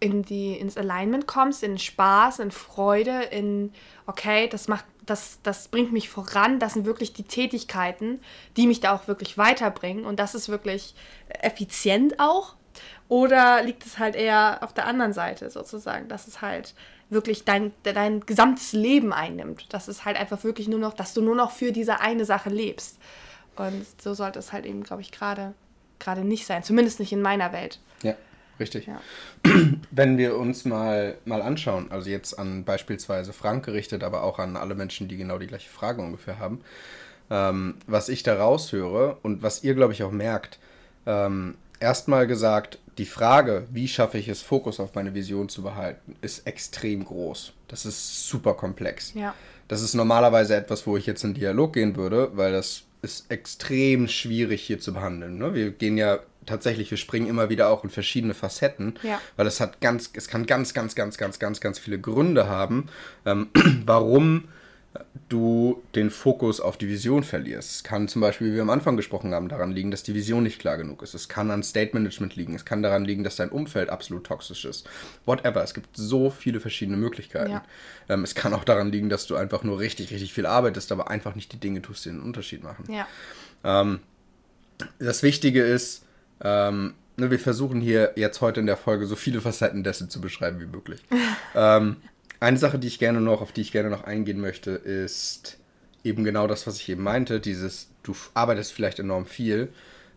in 0.01 0.23
die, 0.23 0.57
ins 0.57 0.77
Alignment 0.77 1.27
kommst, 1.27 1.63
in 1.63 1.77
Spaß, 1.77 2.39
in 2.39 2.51
Freude, 2.51 3.23
in, 3.23 3.71
okay, 4.05 4.49
das 4.49 4.67
macht, 4.67 4.83
das, 5.05 5.39
das 5.43 5.69
bringt 5.69 5.93
mich 5.93 6.09
voran, 6.09 6.59
das 6.59 6.73
sind 6.73 6.85
wirklich 6.85 7.13
die 7.13 7.23
Tätigkeiten, 7.23 8.19
die 8.57 8.67
mich 8.67 8.81
da 8.81 8.93
auch 8.93 9.07
wirklich 9.07 9.37
weiterbringen 9.37 10.03
und 10.05 10.19
das 10.19 10.35
ist 10.35 10.49
wirklich 10.49 10.95
effizient 11.27 12.19
auch. 12.19 12.55
Oder 13.07 13.63
liegt 13.63 13.85
es 13.85 13.99
halt 13.99 14.15
eher 14.15 14.59
auf 14.61 14.73
der 14.73 14.85
anderen 14.85 15.13
Seite 15.13 15.49
sozusagen, 15.49 16.07
dass 16.07 16.27
es 16.27 16.41
halt 16.41 16.73
wirklich 17.09 17.45
dein, 17.45 17.73
dein 17.83 18.21
gesamtes 18.21 18.73
Leben 18.73 19.13
einnimmt. 19.13 19.65
Das 19.73 19.87
ist 19.87 20.05
halt 20.05 20.17
einfach 20.17 20.43
wirklich 20.43 20.67
nur 20.67 20.79
noch, 20.79 20.93
dass 20.93 21.13
du 21.13 21.21
nur 21.21 21.35
noch 21.35 21.51
für 21.51 21.71
diese 21.71 21.99
eine 21.99 22.25
Sache 22.25 22.49
lebst. 22.49 22.99
Und 23.57 23.85
so 24.01 24.13
sollte 24.13 24.39
es 24.39 24.53
halt 24.53 24.65
eben, 24.65 24.83
glaube 24.83 25.01
ich, 25.01 25.11
gerade 25.11 25.53
gerade 26.01 26.25
nicht 26.25 26.45
sein. 26.45 26.63
Zumindest 26.63 26.99
nicht 26.99 27.13
in 27.13 27.21
meiner 27.21 27.53
Welt. 27.53 27.79
Ja. 28.03 28.15
Richtig. 28.61 28.85
Ja. 28.85 29.01
Wenn 29.91 30.17
wir 30.19 30.37
uns 30.37 30.65
mal, 30.65 31.15
mal 31.25 31.41
anschauen, 31.41 31.91
also 31.91 32.09
jetzt 32.09 32.37
an 32.37 32.63
beispielsweise 32.63 33.33
Frank 33.33 33.65
gerichtet, 33.65 34.03
aber 34.03 34.23
auch 34.23 34.37
an 34.37 34.55
alle 34.55 34.75
Menschen, 34.75 35.07
die 35.07 35.17
genau 35.17 35.39
die 35.39 35.47
gleiche 35.47 35.69
Frage 35.69 36.01
ungefähr 36.01 36.37
haben, 36.37 36.61
ähm, 37.31 37.75
was 37.87 38.07
ich 38.07 38.21
da 38.21 38.35
raushöre 38.35 39.17
und 39.23 39.41
was 39.41 39.63
ihr, 39.63 39.73
glaube 39.73 39.93
ich, 39.93 40.03
auch 40.03 40.11
merkt, 40.11 40.59
ähm, 41.07 41.55
erstmal 41.79 42.27
gesagt, 42.27 42.77
die 42.99 43.05
Frage, 43.05 43.65
wie 43.71 43.87
schaffe 43.87 44.19
ich 44.19 44.27
es, 44.27 44.43
Fokus 44.43 44.79
auf 44.79 44.93
meine 44.93 45.15
Vision 45.15 45.49
zu 45.49 45.63
behalten, 45.63 46.15
ist 46.21 46.45
extrem 46.45 47.03
groß. 47.03 47.53
Das 47.67 47.85
ist 47.85 48.27
super 48.27 48.53
komplex. 48.53 49.13
Ja. 49.15 49.33
Das 49.67 49.81
ist 49.81 49.95
normalerweise 49.95 50.55
etwas, 50.55 50.85
wo 50.85 50.97
ich 50.97 51.07
jetzt 51.07 51.23
in 51.23 51.33
Dialog 51.33 51.73
gehen 51.73 51.95
würde, 51.95 52.29
weil 52.35 52.51
das 52.51 52.83
ist 53.01 53.31
extrem 53.31 54.07
schwierig 54.07 54.61
hier 54.61 54.79
zu 54.79 54.93
behandeln. 54.93 55.39
Ne? 55.39 55.55
Wir 55.55 55.71
gehen 55.71 55.97
ja 55.97 56.19
tatsächlich, 56.45 56.89
wir 56.91 56.97
springen 56.97 57.27
immer 57.27 57.49
wieder 57.49 57.69
auch 57.69 57.83
in 57.83 57.89
verschiedene 57.89 58.33
Facetten, 58.33 58.95
ja. 59.03 59.19
weil 59.35 59.47
es 59.47 59.59
hat 59.59 59.81
ganz, 59.81 60.09
es 60.13 60.27
kann 60.27 60.45
ganz, 60.45 60.73
ganz, 60.73 60.95
ganz, 60.95 61.17
ganz, 61.17 61.39
ganz, 61.39 61.61
ganz 61.61 61.79
viele 61.79 61.99
Gründe 61.99 62.47
haben, 62.47 62.87
ähm, 63.25 63.49
warum 63.85 64.47
du 65.29 65.81
den 65.95 66.09
Fokus 66.09 66.59
auf 66.59 66.77
die 66.77 66.89
Vision 66.89 67.23
verlierst. 67.23 67.75
Es 67.75 67.83
kann 67.83 68.09
zum 68.09 68.21
Beispiel, 68.21 68.51
wie 68.51 68.55
wir 68.55 68.61
am 68.61 68.69
Anfang 68.69 68.97
gesprochen 68.97 69.33
haben, 69.33 69.47
daran 69.47 69.71
liegen, 69.71 69.89
dass 69.89 70.03
die 70.03 70.13
Vision 70.13 70.43
nicht 70.43 70.59
klar 70.59 70.75
genug 70.75 71.01
ist. 71.01 71.13
Es 71.13 71.29
kann 71.29 71.49
an 71.49 71.63
State 71.63 71.91
Management 71.93 72.35
liegen. 72.35 72.53
Es 72.55 72.65
kann 72.65 72.83
daran 72.83 73.05
liegen, 73.05 73.23
dass 73.23 73.37
dein 73.37 73.49
Umfeld 73.49 73.89
absolut 73.89 74.25
toxisch 74.25 74.65
ist. 74.65 74.89
Whatever. 75.25 75.63
Es 75.63 75.73
gibt 75.73 75.95
so 75.95 76.29
viele 76.29 76.59
verschiedene 76.59 76.97
Möglichkeiten. 76.97 77.51
Ja. 77.51 77.63
Ähm, 78.09 78.25
es 78.25 78.35
kann 78.35 78.53
auch 78.53 78.65
daran 78.65 78.91
liegen, 78.91 79.07
dass 79.07 79.27
du 79.27 79.37
einfach 79.37 79.63
nur 79.63 79.79
richtig, 79.79 80.11
richtig 80.11 80.33
viel 80.33 80.45
arbeitest, 80.45 80.91
aber 80.91 81.09
einfach 81.09 81.35
nicht 81.35 81.53
die 81.53 81.59
Dinge 81.59 81.81
tust, 81.81 82.03
die 82.03 82.09
einen 82.09 82.21
Unterschied 82.21 82.63
machen. 82.63 82.83
Ja. 82.91 83.07
Ähm, 83.63 84.01
das 84.99 85.23
Wichtige 85.23 85.63
ist, 85.63 86.03
ähm, 86.43 86.93
ne, 87.17 87.31
wir 87.31 87.39
versuchen 87.39 87.81
hier 87.81 88.13
jetzt 88.15 88.41
heute 88.41 88.59
in 88.59 88.65
der 88.65 88.77
Folge 88.77 89.05
so 89.05 89.15
viele 89.15 89.41
Facetten 89.41 89.83
dessen 89.83 90.09
zu 90.09 90.21
beschreiben 90.21 90.59
wie 90.59 90.65
möglich. 90.65 91.01
ähm, 91.55 91.97
eine 92.39 92.57
Sache, 92.57 92.79
die 92.79 92.87
ich 92.87 92.99
gerne 92.99 93.21
noch, 93.21 93.41
auf 93.41 93.51
die 93.51 93.61
ich 93.61 93.71
gerne 93.71 93.89
noch 93.89 94.03
eingehen 94.03 94.41
möchte, 94.41 94.71
ist 94.71 95.57
eben 96.03 96.23
genau 96.23 96.47
das, 96.47 96.65
was 96.65 96.77
ich 96.77 96.89
eben 96.89 97.03
meinte. 97.03 97.39
Dieses, 97.39 97.89
du 98.03 98.15
arbeitest 98.33 98.73
vielleicht 98.73 98.99
enorm 98.99 99.25
viel, 99.25 99.69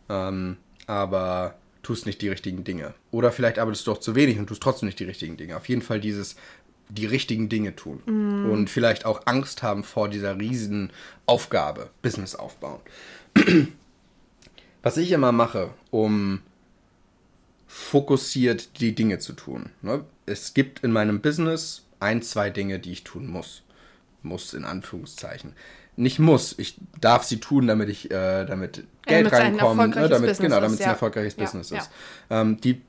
ähm, 0.09 0.57
aber 0.87 1.57
tust 1.83 2.07
nicht 2.07 2.23
die 2.23 2.29
richtigen 2.29 2.65
Dinge. 2.65 2.95
Oder 3.11 3.31
vielleicht 3.31 3.59
arbeitest 3.59 3.87
du 3.87 3.93
auch 3.93 3.99
zu 3.99 4.15
wenig 4.15 4.39
und 4.39 4.47
tust 4.47 4.63
trotzdem 4.63 4.87
nicht 4.87 4.99
die 4.99 5.05
richtigen 5.05 5.37
Dinge. 5.37 5.57
Auf 5.57 5.69
jeden 5.69 5.83
Fall 5.83 6.01
dieses, 6.01 6.37
die 6.89 7.07
richtigen 7.07 7.51
Dinge 7.51 7.77
tun. 7.77 8.03
Mm. 8.07 8.51
Und 8.51 8.71
vielleicht 8.71 9.05
auch 9.05 9.23
Angst 9.27 9.63
haben 9.63 9.85
vor 9.85 10.09
dieser 10.09 10.39
riesen 10.39 10.91
Aufgabe, 11.27 11.91
Business 12.03 12.35
aufbauen. 12.35 12.81
Was 14.85 14.99
ich 14.99 15.11
immer 15.13 15.33
mache, 15.33 15.71
um 15.91 16.41
fokussiert 17.67 18.81
die 18.81 18.95
Dinge 18.95 19.19
zu 19.19 19.33
tun. 19.33 19.71
Ne? 19.83 20.05
Es 20.27 20.55
gibt 20.55 20.85
in 20.85 20.93
meinem 20.93 21.21
Business 21.21 21.87
ein, 22.01 22.23
zwei 22.23 22.51
Dinge, 22.51 22.79
die 22.79 22.93
ich 22.93 23.03
tun 23.03 23.27
muss. 23.27 23.63
Muss 24.23 24.55
in 24.55 24.65
Anführungszeichen. 24.65 25.55
Nicht 25.97 26.19
muss, 26.19 26.55
ich 26.59 26.77
darf 27.01 27.25
sie 27.25 27.41
tun, 27.41 27.67
damit 27.67 27.89
ich 27.89 28.11
äh, 28.11 28.45
damit 28.45 28.85
Geld 29.07 29.31
ja, 29.31 29.39
reinkommt, 29.39 29.97
ne? 29.97 30.09
damit 30.09 30.11
Business 30.11 30.39
genau, 30.39 30.61
damit 30.61 30.75
es 30.75 30.81
ja. 30.81 30.87
ein 30.87 30.93
erfolgreiches 30.93 31.37
ja, 31.37 31.45
Business 31.45 31.71
ist. 31.71 31.91
Ähm, 32.31 32.61
die 32.61 32.83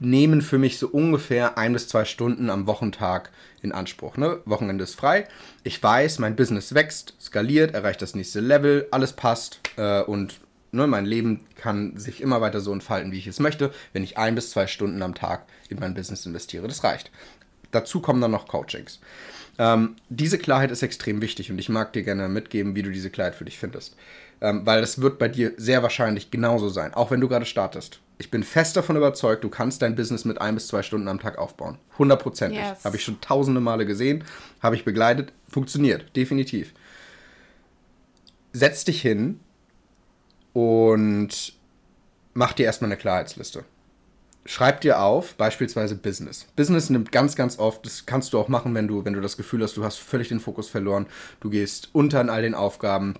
nehmen 0.00 0.40
für 0.40 0.58
mich 0.58 0.78
so 0.78 0.88
ungefähr 0.88 1.58
ein 1.58 1.72
bis 1.74 1.88
zwei 1.88 2.04
Stunden 2.04 2.48
am 2.48 2.66
Wochentag 2.66 3.30
in 3.60 3.72
Anspruch. 3.72 4.16
Ne? 4.16 4.40
Wochenende 4.46 4.84
ist 4.84 4.94
frei. 4.94 5.26
Ich 5.62 5.82
weiß, 5.82 6.20
mein 6.20 6.36
Business 6.36 6.74
wächst, 6.74 7.14
skaliert, 7.20 7.74
erreicht 7.74 8.00
das 8.00 8.14
nächste 8.14 8.40
Level, 8.40 8.86
alles 8.92 9.12
passt 9.12 9.60
äh, 9.76 10.02
und 10.02 10.40
ne, 10.72 10.86
mein 10.86 11.06
Leben 11.06 11.40
kann 11.54 11.96
sich 11.96 12.20
immer 12.20 12.40
weiter 12.40 12.60
so 12.60 12.72
entfalten, 12.72 13.12
wie 13.12 13.18
ich 13.18 13.26
es 13.26 13.40
möchte, 13.40 13.72
wenn 13.92 14.04
ich 14.04 14.18
ein 14.18 14.34
bis 14.34 14.50
zwei 14.50 14.66
Stunden 14.66 15.02
am 15.02 15.14
Tag 15.14 15.46
in 15.68 15.78
mein 15.78 15.94
Business 15.94 16.26
investiere. 16.26 16.68
Das 16.68 16.84
reicht. 16.84 17.10
Dazu 17.70 18.00
kommen 18.00 18.20
dann 18.20 18.30
noch 18.30 18.48
Coachings. 18.48 19.00
Ähm, 19.58 19.96
diese 20.08 20.38
Klarheit 20.38 20.70
ist 20.70 20.82
extrem 20.82 21.20
wichtig 21.20 21.50
und 21.50 21.58
ich 21.58 21.68
mag 21.68 21.92
dir 21.92 22.02
gerne 22.02 22.28
mitgeben, 22.28 22.74
wie 22.76 22.82
du 22.82 22.90
diese 22.90 23.10
Klarheit 23.10 23.34
für 23.34 23.44
dich 23.44 23.58
findest. 23.58 23.96
Ähm, 24.40 24.64
weil 24.64 24.80
das 24.80 25.00
wird 25.00 25.18
bei 25.18 25.28
dir 25.28 25.52
sehr 25.56 25.82
wahrscheinlich 25.82 26.30
genauso 26.30 26.68
sein, 26.68 26.94
auch 26.94 27.10
wenn 27.10 27.20
du 27.20 27.28
gerade 27.28 27.44
startest. 27.44 28.00
Ich 28.18 28.30
bin 28.30 28.44
fest 28.44 28.76
davon 28.76 28.96
überzeugt, 28.96 29.42
du 29.42 29.48
kannst 29.48 29.82
dein 29.82 29.96
Business 29.96 30.24
mit 30.24 30.40
ein 30.40 30.54
bis 30.54 30.68
zwei 30.68 30.82
Stunden 30.82 31.08
am 31.08 31.20
Tag 31.20 31.38
aufbauen. 31.38 31.78
Hundertprozentig. 31.98 32.58
Yes. 32.58 32.84
Habe 32.84 32.96
ich 32.96 33.04
schon 33.04 33.20
tausende 33.20 33.60
Male 33.60 33.84
gesehen, 33.84 34.24
habe 34.62 34.76
ich 34.76 34.84
begleitet, 34.84 35.32
funktioniert, 35.48 36.14
definitiv. 36.14 36.72
Setz 38.52 38.84
dich 38.84 39.02
hin 39.02 39.40
und 40.58 41.52
mach 42.34 42.52
dir 42.52 42.66
erstmal 42.66 42.90
eine 42.90 42.98
Klarheitsliste 42.98 43.64
schreib 44.48 44.80
dir 44.80 45.00
auf, 45.00 45.34
beispielsweise 45.34 45.94
Business. 45.94 46.46
Business 46.56 46.88
nimmt 46.88 47.12
ganz, 47.12 47.36
ganz 47.36 47.58
oft, 47.58 47.84
das 47.84 48.06
kannst 48.06 48.32
du 48.32 48.38
auch 48.38 48.48
machen, 48.48 48.74
wenn 48.74 48.88
du, 48.88 49.04
wenn 49.04 49.12
du 49.12 49.20
das 49.20 49.36
Gefühl 49.36 49.62
hast, 49.62 49.76
du 49.76 49.84
hast 49.84 49.98
völlig 49.98 50.28
den 50.28 50.40
Fokus 50.40 50.70
verloren, 50.70 51.06
du 51.40 51.50
gehst 51.50 51.90
unter 51.92 52.20
in 52.22 52.30
all 52.30 52.40
den 52.40 52.54
Aufgaben, 52.54 53.14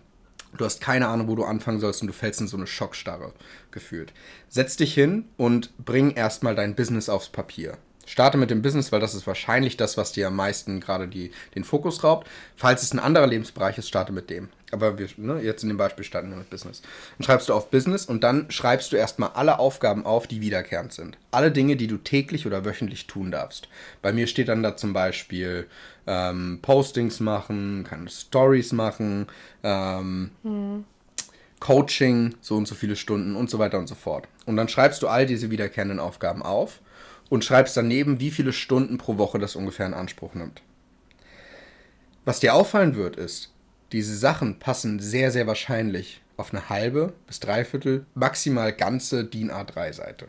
du 0.56 0.64
hast 0.64 0.80
keine 0.80 1.06
Ahnung, 1.06 1.28
wo 1.28 1.34
du 1.34 1.44
anfangen 1.44 1.80
sollst 1.80 2.00
und 2.00 2.06
du 2.06 2.14
fällst 2.14 2.40
in 2.40 2.48
so 2.48 2.56
eine 2.56 2.66
Schockstarre 2.66 3.34
gefühlt. 3.70 4.14
Setz 4.48 4.76
dich 4.76 4.94
hin 4.94 5.26
und 5.36 5.70
bring 5.84 6.12
erstmal 6.12 6.54
dein 6.54 6.74
Business 6.74 7.10
aufs 7.10 7.28
Papier. 7.28 7.76
Starte 8.06 8.38
mit 8.38 8.48
dem 8.48 8.62
Business, 8.62 8.90
weil 8.90 9.00
das 9.00 9.14
ist 9.14 9.26
wahrscheinlich 9.26 9.76
das, 9.76 9.98
was 9.98 10.12
dir 10.12 10.28
am 10.28 10.36
meisten 10.36 10.80
gerade 10.80 11.08
die, 11.08 11.30
den 11.54 11.64
Fokus 11.64 12.02
raubt. 12.02 12.26
Falls 12.56 12.82
es 12.82 12.94
ein 12.94 12.98
anderer 12.98 13.26
Lebensbereich 13.26 13.76
ist, 13.76 13.88
starte 13.88 14.14
mit 14.14 14.30
dem. 14.30 14.48
Aber 14.70 14.98
wir, 14.98 15.08
ne, 15.16 15.40
jetzt 15.40 15.62
in 15.62 15.68
dem 15.68 15.78
Beispiel 15.78 16.04
starten 16.04 16.30
wir 16.30 16.36
mit 16.36 16.50
Business. 16.50 16.82
Dann 17.16 17.24
schreibst 17.24 17.48
du 17.48 17.54
auf 17.54 17.70
Business 17.70 18.04
und 18.04 18.22
dann 18.22 18.50
schreibst 18.50 18.92
du 18.92 18.96
erstmal 18.96 19.30
alle 19.34 19.58
Aufgaben 19.58 20.04
auf, 20.04 20.26
die 20.26 20.40
wiederkehrend 20.40 20.92
sind. 20.92 21.16
Alle 21.30 21.50
Dinge, 21.50 21.76
die 21.76 21.86
du 21.86 21.96
täglich 21.96 22.46
oder 22.46 22.64
wöchentlich 22.64 23.06
tun 23.06 23.30
darfst. 23.30 23.68
Bei 24.02 24.12
mir 24.12 24.26
steht 24.26 24.48
dann 24.48 24.62
da 24.62 24.76
zum 24.76 24.92
Beispiel 24.92 25.66
ähm, 26.06 26.58
Postings 26.60 27.20
machen, 27.20 27.84
keine 27.88 28.10
Stories 28.10 28.72
machen, 28.72 29.26
ähm, 29.62 30.30
hm. 30.42 30.84
Coaching, 31.60 32.34
so 32.40 32.56
und 32.56 32.68
so 32.68 32.74
viele 32.74 32.94
Stunden 32.94 33.36
und 33.36 33.50
so 33.50 33.58
weiter 33.58 33.78
und 33.78 33.88
so 33.88 33.94
fort. 33.94 34.28
Und 34.46 34.56
dann 34.56 34.68
schreibst 34.68 35.02
du 35.02 35.08
all 35.08 35.26
diese 35.26 35.50
wiederkehrenden 35.50 35.98
Aufgaben 35.98 36.42
auf 36.42 36.80
und 37.28 37.44
schreibst 37.44 37.76
daneben, 37.76 38.20
wie 38.20 38.30
viele 38.30 38.52
Stunden 38.52 38.98
pro 38.98 39.18
Woche 39.18 39.38
das 39.38 39.56
ungefähr 39.56 39.86
in 39.86 39.94
Anspruch 39.94 40.34
nimmt. 40.34 40.62
Was 42.24 42.40
dir 42.40 42.54
auffallen 42.54 42.94
wird, 42.94 43.16
ist, 43.16 43.50
diese 43.92 44.16
Sachen 44.16 44.58
passen 44.58 45.00
sehr, 45.00 45.30
sehr 45.30 45.46
wahrscheinlich 45.46 46.20
auf 46.36 46.52
eine 46.52 46.68
halbe 46.68 47.14
bis 47.26 47.40
dreiviertel, 47.40 48.06
maximal 48.14 48.72
ganze 48.72 49.24
DIN 49.24 49.50
A3-Seite. 49.50 50.28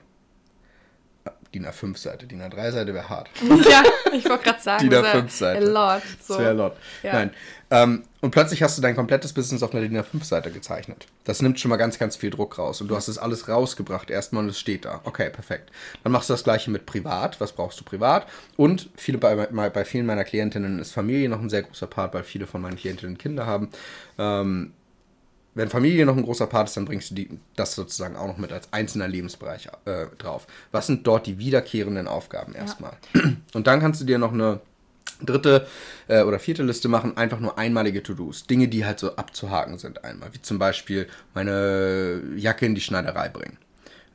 DIN 1.53 1.65
A5-Seite. 1.65 2.27
DIN 2.27 2.41
A3-Seite 2.41 2.93
wäre 2.93 3.09
hart. 3.09 3.29
Ja, 3.69 3.83
ich 4.13 4.27
wollte 4.27 4.43
gerade 4.43 4.61
sagen. 4.61 4.89
DIN 4.89 4.99
A5-Seite. 4.99 5.65
A 5.65 5.95
lot. 5.95 6.03
So. 6.21 6.35
Sehr 6.35 6.53
lot. 6.53 6.73
Ja. 7.03 7.13
Nein. 7.13 7.31
Ähm, 7.71 8.03
und 8.21 8.31
plötzlich 8.31 8.63
hast 8.63 8.77
du 8.77 8.81
dein 8.81 8.95
komplettes 8.95 9.33
Business 9.33 9.63
auf 9.63 9.73
einer 9.73 9.81
DIN 9.81 9.97
A5-Seite 9.97 10.51
gezeichnet. 10.51 11.07
Das 11.23 11.41
nimmt 11.41 11.59
schon 11.59 11.69
mal 11.69 11.77
ganz, 11.77 11.99
ganz 11.99 12.15
viel 12.15 12.29
Druck 12.29 12.57
raus. 12.57 12.81
Und 12.81 12.87
du 12.87 12.95
hast 12.95 13.07
es 13.07 13.17
alles 13.17 13.47
rausgebracht 13.47 14.09
erstmal 14.09 14.43
und 14.43 14.49
es 14.49 14.59
steht 14.59 14.85
da. 14.85 15.01
Okay, 15.03 15.29
perfekt. 15.29 15.71
Dann 16.03 16.11
machst 16.11 16.29
du 16.29 16.33
das 16.33 16.43
gleiche 16.43 16.71
mit 16.71 16.85
privat. 16.85 17.39
Was 17.39 17.51
brauchst 17.51 17.79
du 17.79 17.83
privat? 17.83 18.27
Und 18.57 18.89
viele 18.95 19.17
bei, 19.17 19.35
bei 19.35 19.85
vielen 19.85 20.05
meiner 20.05 20.23
Klientinnen 20.23 20.79
ist 20.79 20.91
Familie 20.91 21.29
noch 21.29 21.41
ein 21.41 21.49
sehr 21.49 21.63
großer 21.63 21.87
Part, 21.87 22.13
weil 22.13 22.23
viele 22.23 22.47
von 22.47 22.61
meinen 22.61 22.77
Klientinnen 22.77 23.17
Kinder 23.17 23.45
haben. 23.45 23.69
Ähm, 24.17 24.73
wenn 25.55 25.69
Familie 25.69 26.05
noch 26.05 26.15
ein 26.15 26.23
großer 26.23 26.47
Part 26.47 26.69
ist, 26.69 26.77
dann 26.77 26.85
bringst 26.85 27.11
du 27.11 27.15
die, 27.15 27.29
das 27.55 27.75
sozusagen 27.75 28.15
auch 28.15 28.27
noch 28.27 28.37
mit 28.37 28.51
als 28.51 28.71
einzelner 28.71 29.07
Lebensbereich 29.07 29.69
äh, 29.85 30.05
drauf. 30.17 30.47
Was 30.71 30.87
sind 30.87 31.05
dort 31.07 31.25
die 31.27 31.39
wiederkehrenden 31.39 32.07
Aufgaben 32.07 32.53
erstmal? 32.53 32.93
Ja. 33.13 33.21
Und 33.53 33.67
dann 33.67 33.79
kannst 33.79 34.01
du 34.01 34.05
dir 34.05 34.19
noch 34.19 34.33
eine 34.33 34.61
dritte 35.21 35.67
äh, 36.07 36.21
oder 36.21 36.39
vierte 36.39 36.63
Liste 36.63 36.87
machen, 36.87 37.17
einfach 37.17 37.39
nur 37.39 37.57
einmalige 37.57 38.03
To-Dos. 38.03 38.45
Dinge, 38.45 38.67
die 38.67 38.85
halt 38.85 38.99
so 38.99 39.15
abzuhaken 39.15 39.77
sind 39.77 40.03
einmal. 40.03 40.33
Wie 40.33 40.41
zum 40.41 40.59
Beispiel 40.59 41.07
meine 41.33 42.21
Jacke 42.35 42.65
in 42.65 42.75
die 42.75 42.81
Schneiderei 42.81 43.29
bringen. 43.29 43.57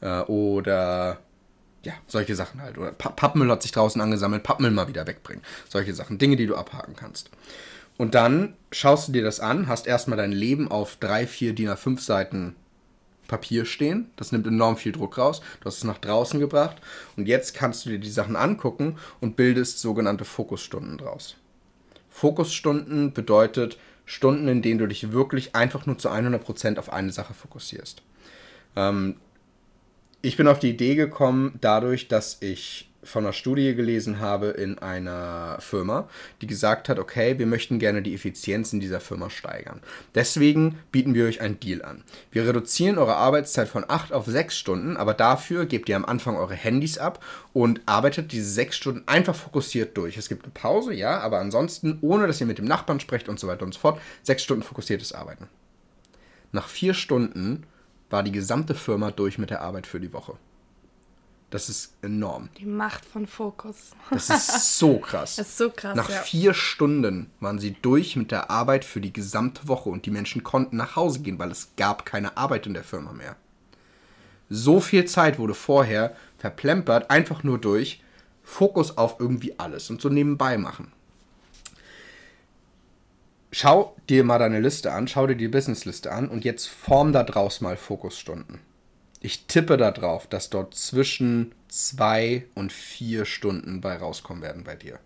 Äh, 0.00 0.20
oder 0.20 1.18
ja, 1.82 1.92
solche 2.06 2.34
Sachen 2.34 2.62
halt. 2.62 2.78
Oder 2.78 2.92
Pappmüll 2.92 3.50
hat 3.50 3.62
sich 3.62 3.72
draußen 3.72 4.00
angesammelt, 4.00 4.42
Pappmüll 4.42 4.70
mal 4.70 4.88
wieder 4.88 5.06
wegbringen. 5.06 5.44
Solche 5.68 5.94
Sachen. 5.94 6.18
Dinge, 6.18 6.36
die 6.36 6.46
du 6.46 6.56
abhaken 6.56 6.96
kannst. 6.96 7.30
Und 7.96 8.14
dann 8.14 8.54
schaust 8.72 9.08
du 9.08 9.12
dir 9.12 9.22
das 9.22 9.40
an, 9.40 9.68
hast 9.68 9.86
erstmal 9.86 10.18
dein 10.18 10.32
Leben 10.32 10.70
auf 10.70 10.96
drei, 10.96 11.26
vier 11.26 11.54
DIN 11.54 11.68
A5 11.68 12.00
Seiten 12.00 12.56
Papier 13.28 13.64
stehen. 13.64 14.10
Das 14.16 14.32
nimmt 14.32 14.46
enorm 14.46 14.76
viel 14.76 14.92
Druck 14.92 15.18
raus. 15.18 15.40
Du 15.60 15.66
hast 15.66 15.78
es 15.78 15.84
nach 15.84 15.98
draußen 15.98 16.40
gebracht. 16.40 16.76
Und 17.16 17.26
jetzt 17.26 17.54
kannst 17.54 17.86
du 17.86 17.90
dir 17.90 17.98
die 17.98 18.10
Sachen 18.10 18.36
angucken 18.36 18.98
und 19.20 19.36
bildest 19.36 19.80
sogenannte 19.80 20.24
Fokusstunden 20.24 20.98
draus. 20.98 21.36
Fokusstunden 22.10 23.12
bedeutet 23.12 23.78
Stunden, 24.06 24.48
in 24.48 24.62
denen 24.62 24.78
du 24.78 24.86
dich 24.86 25.12
wirklich 25.12 25.54
einfach 25.54 25.86
nur 25.86 25.98
zu 25.98 26.10
100% 26.10 26.78
auf 26.78 26.92
eine 26.92 27.12
Sache 27.12 27.32
fokussierst. 27.32 28.02
Ähm, 28.76 29.16
ich 30.20 30.36
bin 30.36 30.48
auf 30.48 30.58
die 30.58 30.70
Idee 30.70 30.94
gekommen, 30.94 31.58
dadurch, 31.60 32.08
dass 32.08 32.40
ich 32.40 32.90
von 33.04 33.24
einer 33.24 33.32
Studie 33.32 33.74
gelesen 33.74 34.20
habe 34.20 34.48
in 34.48 34.78
einer 34.78 35.58
Firma, 35.60 36.08
die 36.40 36.46
gesagt 36.46 36.88
hat, 36.88 36.98
okay, 36.98 37.38
wir 37.38 37.46
möchten 37.46 37.78
gerne 37.78 38.02
die 38.02 38.14
Effizienz 38.14 38.72
in 38.72 38.80
dieser 38.80 39.00
Firma 39.00 39.30
steigern. 39.30 39.80
Deswegen 40.14 40.78
bieten 40.92 41.14
wir 41.14 41.26
euch 41.26 41.40
einen 41.40 41.60
Deal 41.60 41.82
an. 41.82 42.02
Wir 42.30 42.46
reduzieren 42.46 42.98
eure 42.98 43.16
Arbeitszeit 43.16 43.68
von 43.68 43.84
8 43.86 44.12
auf 44.12 44.26
6 44.26 44.56
Stunden, 44.56 44.96
aber 44.96 45.14
dafür 45.14 45.66
gebt 45.66 45.88
ihr 45.88 45.96
am 45.96 46.04
Anfang 46.04 46.36
eure 46.36 46.54
Handys 46.54 46.98
ab 46.98 47.24
und 47.52 47.80
arbeitet 47.86 48.32
diese 48.32 48.50
6 48.50 48.76
Stunden 48.76 49.02
einfach 49.06 49.34
fokussiert 49.34 49.96
durch. 49.96 50.16
Es 50.16 50.28
gibt 50.28 50.44
eine 50.44 50.52
Pause, 50.52 50.92
ja, 50.94 51.20
aber 51.20 51.38
ansonsten, 51.38 51.98
ohne 52.00 52.26
dass 52.26 52.40
ihr 52.40 52.46
mit 52.46 52.58
dem 52.58 52.64
Nachbarn 52.64 53.00
sprecht 53.00 53.28
und 53.28 53.38
so 53.38 53.46
weiter 53.46 53.64
und 53.64 53.74
so 53.74 53.80
fort, 53.80 54.00
6 54.22 54.42
Stunden 54.42 54.62
fokussiertes 54.62 55.12
Arbeiten. 55.12 55.48
Nach 56.52 56.68
4 56.68 56.94
Stunden 56.94 57.64
war 58.10 58.22
die 58.22 58.32
gesamte 58.32 58.74
Firma 58.74 59.10
durch 59.10 59.38
mit 59.38 59.50
der 59.50 59.60
Arbeit 59.60 59.86
für 59.86 60.00
die 60.00 60.12
Woche. 60.12 60.34
Das 61.54 61.68
ist 61.68 61.94
enorm. 62.02 62.48
Die 62.58 62.66
Macht 62.66 63.04
von 63.04 63.28
Fokus. 63.28 63.92
Das 64.10 64.28
ist 64.28 64.76
so 64.76 64.98
krass. 64.98 65.36
Das 65.36 65.50
ist 65.50 65.56
so 65.56 65.70
krass. 65.70 65.94
Nach 65.94 66.10
ja. 66.10 66.20
vier 66.22 66.52
Stunden 66.52 67.30
waren 67.38 67.60
sie 67.60 67.76
durch 67.80 68.16
mit 68.16 68.32
der 68.32 68.50
Arbeit 68.50 68.84
für 68.84 69.00
die 69.00 69.12
gesamte 69.12 69.68
Woche 69.68 69.88
und 69.88 70.04
die 70.04 70.10
Menschen 70.10 70.42
konnten 70.42 70.76
nach 70.76 70.96
Hause 70.96 71.20
gehen, 71.20 71.38
weil 71.38 71.52
es 71.52 71.68
gab 71.76 72.04
keine 72.06 72.36
Arbeit 72.36 72.66
in 72.66 72.74
der 72.74 72.82
Firma 72.82 73.12
mehr. 73.12 73.36
So 74.50 74.80
viel 74.80 75.04
Zeit 75.04 75.38
wurde 75.38 75.54
vorher 75.54 76.16
verplempert, 76.38 77.08
einfach 77.08 77.44
nur 77.44 77.60
durch 77.60 78.02
Fokus 78.42 78.98
auf 78.98 79.20
irgendwie 79.20 79.56
alles 79.56 79.90
und 79.90 80.00
so 80.00 80.08
nebenbei 80.08 80.58
machen. 80.58 80.90
Schau 83.52 83.94
dir 84.08 84.24
mal 84.24 84.40
deine 84.40 84.58
Liste 84.58 84.90
an, 84.90 85.06
schau 85.06 85.28
dir 85.28 85.36
die 85.36 85.46
Businessliste 85.46 86.10
an 86.10 86.28
und 86.28 86.44
jetzt 86.44 86.66
form 86.66 87.12
da 87.12 87.22
draus 87.22 87.60
mal 87.60 87.76
Fokusstunden. 87.76 88.58
Ich 89.24 89.46
tippe 89.46 89.78
darauf, 89.78 90.26
dass 90.26 90.50
dort 90.50 90.74
zwischen 90.74 91.54
zwei 91.68 92.44
und 92.54 92.74
vier 92.74 93.24
Stunden 93.24 93.80
bei 93.80 93.96
rauskommen 93.96 94.42
werden 94.42 94.64
bei 94.64 94.76
dir. 94.76 94.98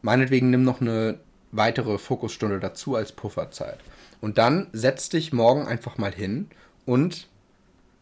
Meinetwegen 0.00 0.48
nimm 0.48 0.64
noch 0.64 0.80
eine 0.80 1.18
weitere 1.52 1.98
Fokusstunde 1.98 2.60
dazu 2.60 2.96
als 2.96 3.12
Pufferzeit. 3.12 3.76
Und 4.22 4.38
dann 4.38 4.68
setz 4.72 5.10
dich 5.10 5.34
morgen 5.34 5.66
einfach 5.66 5.98
mal 5.98 6.14
hin 6.14 6.48
und 6.86 7.28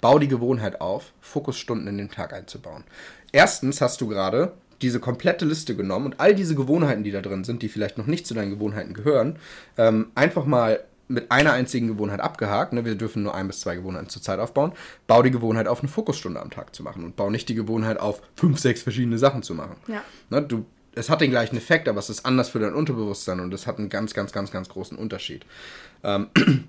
bau 0.00 0.20
die 0.20 0.28
Gewohnheit 0.28 0.80
auf, 0.80 1.10
Fokusstunden 1.20 1.88
in 1.88 1.98
den 1.98 2.12
Tag 2.12 2.32
einzubauen. 2.32 2.84
Erstens 3.32 3.80
hast 3.80 4.00
du 4.00 4.06
gerade 4.06 4.52
diese 4.82 5.00
komplette 5.00 5.46
Liste 5.46 5.74
genommen 5.74 6.06
und 6.06 6.20
all 6.20 6.32
diese 6.32 6.54
Gewohnheiten, 6.54 7.02
die 7.02 7.10
da 7.10 7.22
drin 7.22 7.42
sind, 7.42 7.62
die 7.62 7.68
vielleicht 7.68 7.98
noch 7.98 8.06
nicht 8.06 8.24
zu 8.24 8.34
deinen 8.34 8.50
Gewohnheiten 8.50 8.94
gehören, 8.94 9.40
ähm, 9.78 10.12
einfach 10.14 10.44
mal 10.44 10.84
mit 11.08 11.30
einer 11.30 11.52
einzigen 11.52 11.88
Gewohnheit 11.88 12.20
abgehakt. 12.20 12.72
Ne? 12.72 12.84
Wir 12.84 12.94
dürfen 12.94 13.22
nur 13.22 13.34
ein 13.34 13.46
bis 13.46 13.60
zwei 13.60 13.76
Gewohnheiten 13.76 14.08
zur 14.08 14.22
Zeit 14.22 14.38
aufbauen. 14.38 14.72
Bau 15.06 15.22
die 15.22 15.30
Gewohnheit 15.30 15.66
auf, 15.66 15.80
eine 15.80 15.88
Fokusstunde 15.88 16.40
am 16.40 16.50
Tag 16.50 16.74
zu 16.74 16.82
machen 16.82 17.04
und 17.04 17.16
bau 17.16 17.30
nicht 17.30 17.48
die 17.48 17.54
Gewohnheit 17.54 17.98
auf, 17.98 18.20
fünf, 18.36 18.58
sechs 18.58 18.82
verschiedene 18.82 19.18
Sachen 19.18 19.42
zu 19.42 19.54
machen. 19.54 19.76
Ja. 19.86 20.02
Ne? 20.30 20.42
Du, 20.42 20.66
es 20.94 21.08
hat 21.08 21.20
den 21.20 21.30
gleichen 21.30 21.56
Effekt, 21.56 21.88
aber 21.88 21.98
es 21.98 22.10
ist 22.10 22.26
anders 22.26 22.50
für 22.50 22.58
dein 22.58 22.74
Unterbewusstsein 22.74 23.40
und 23.40 23.52
es 23.54 23.66
hat 23.66 23.78
einen 23.78 23.88
ganz, 23.88 24.14
ganz, 24.14 24.32
ganz, 24.32 24.50
ganz 24.50 24.68
großen 24.68 24.98
Unterschied. 24.98 25.46
Ähm, 26.02 26.28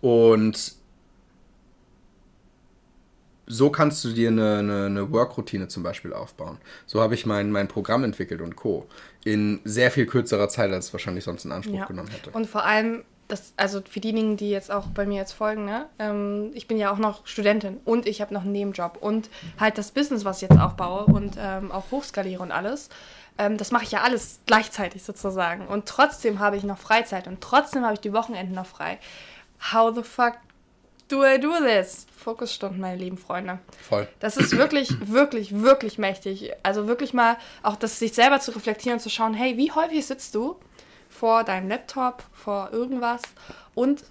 und 0.00 0.74
so 3.46 3.70
kannst 3.70 4.04
du 4.04 4.12
dir 4.12 4.28
eine, 4.28 4.58
eine, 4.58 4.86
eine 4.86 5.10
Work-Routine 5.10 5.66
zum 5.66 5.82
Beispiel 5.82 6.12
aufbauen. 6.12 6.58
So 6.86 7.00
habe 7.00 7.14
ich 7.14 7.26
mein, 7.26 7.50
mein 7.50 7.66
Programm 7.66 8.04
entwickelt 8.04 8.40
und 8.42 8.54
Co. 8.54 8.86
In 9.24 9.58
sehr 9.64 9.90
viel 9.90 10.06
kürzerer 10.06 10.48
Zeit, 10.48 10.70
als 10.70 10.86
es 10.86 10.92
wahrscheinlich 10.92 11.24
sonst 11.24 11.44
in 11.44 11.50
Anspruch 11.50 11.74
ja. 11.74 11.86
genommen 11.86 12.10
hätte. 12.10 12.30
Und 12.30 12.46
vor 12.46 12.64
allem 12.64 13.02
das, 13.30 13.52
also 13.56 13.80
für 13.88 14.00
diejenigen, 14.00 14.36
die 14.36 14.50
jetzt 14.50 14.70
auch 14.70 14.86
bei 14.86 15.06
mir 15.06 15.16
jetzt 15.16 15.32
folgen, 15.32 15.64
ne, 15.64 15.86
ähm, 15.98 16.50
ich 16.54 16.66
bin 16.66 16.78
ja 16.78 16.92
auch 16.92 16.98
noch 16.98 17.26
Studentin 17.26 17.80
und 17.84 18.06
ich 18.06 18.20
habe 18.20 18.34
noch 18.34 18.42
einen 18.42 18.52
Nebenjob 18.52 18.98
und 19.00 19.30
halt 19.58 19.78
das 19.78 19.92
Business, 19.92 20.24
was 20.24 20.42
ich 20.42 20.48
jetzt 20.48 20.60
aufbaue 20.60 21.06
und 21.06 21.36
ähm, 21.38 21.72
auch 21.72 21.90
hochskaliere 21.90 22.42
und 22.42 22.52
alles. 22.52 22.90
Ähm, 23.38 23.56
das 23.56 23.70
mache 23.70 23.84
ich 23.84 23.92
ja 23.92 24.02
alles 24.02 24.40
gleichzeitig 24.46 25.02
sozusagen. 25.02 25.66
Und 25.66 25.86
trotzdem 25.86 26.40
habe 26.40 26.56
ich 26.56 26.64
noch 26.64 26.78
Freizeit 26.78 27.26
und 27.26 27.40
trotzdem 27.40 27.84
habe 27.84 27.94
ich 27.94 28.00
die 28.00 28.12
Wochenenden 28.12 28.54
noch 28.54 28.66
frei. 28.66 28.98
How 29.72 29.94
the 29.94 30.02
fuck 30.02 30.34
do 31.08 31.24
I 31.24 31.40
do 31.40 31.52
this? 31.58 32.06
Fokusstunden, 32.16 32.80
meine 32.80 32.96
lieben 32.96 33.16
Freunde. 33.16 33.58
Voll. 33.88 34.06
Das 34.20 34.36
ist 34.36 34.56
wirklich, 34.56 34.90
wirklich, 35.06 35.62
wirklich 35.62 35.98
mächtig. 35.98 36.52
Also 36.62 36.86
wirklich 36.86 37.14
mal 37.14 37.36
auch 37.62 37.76
das 37.76 37.98
sich 37.98 38.12
selber 38.12 38.40
zu 38.40 38.50
reflektieren 38.52 38.98
und 38.98 39.00
zu 39.00 39.10
schauen, 39.10 39.34
hey, 39.34 39.56
wie 39.56 39.72
häufig 39.72 40.06
sitzt 40.06 40.34
du 40.34 40.56
vor 41.20 41.44
deinem 41.44 41.68
Laptop, 41.68 42.24
vor 42.32 42.70
irgendwas 42.72 43.20
und 43.74 44.04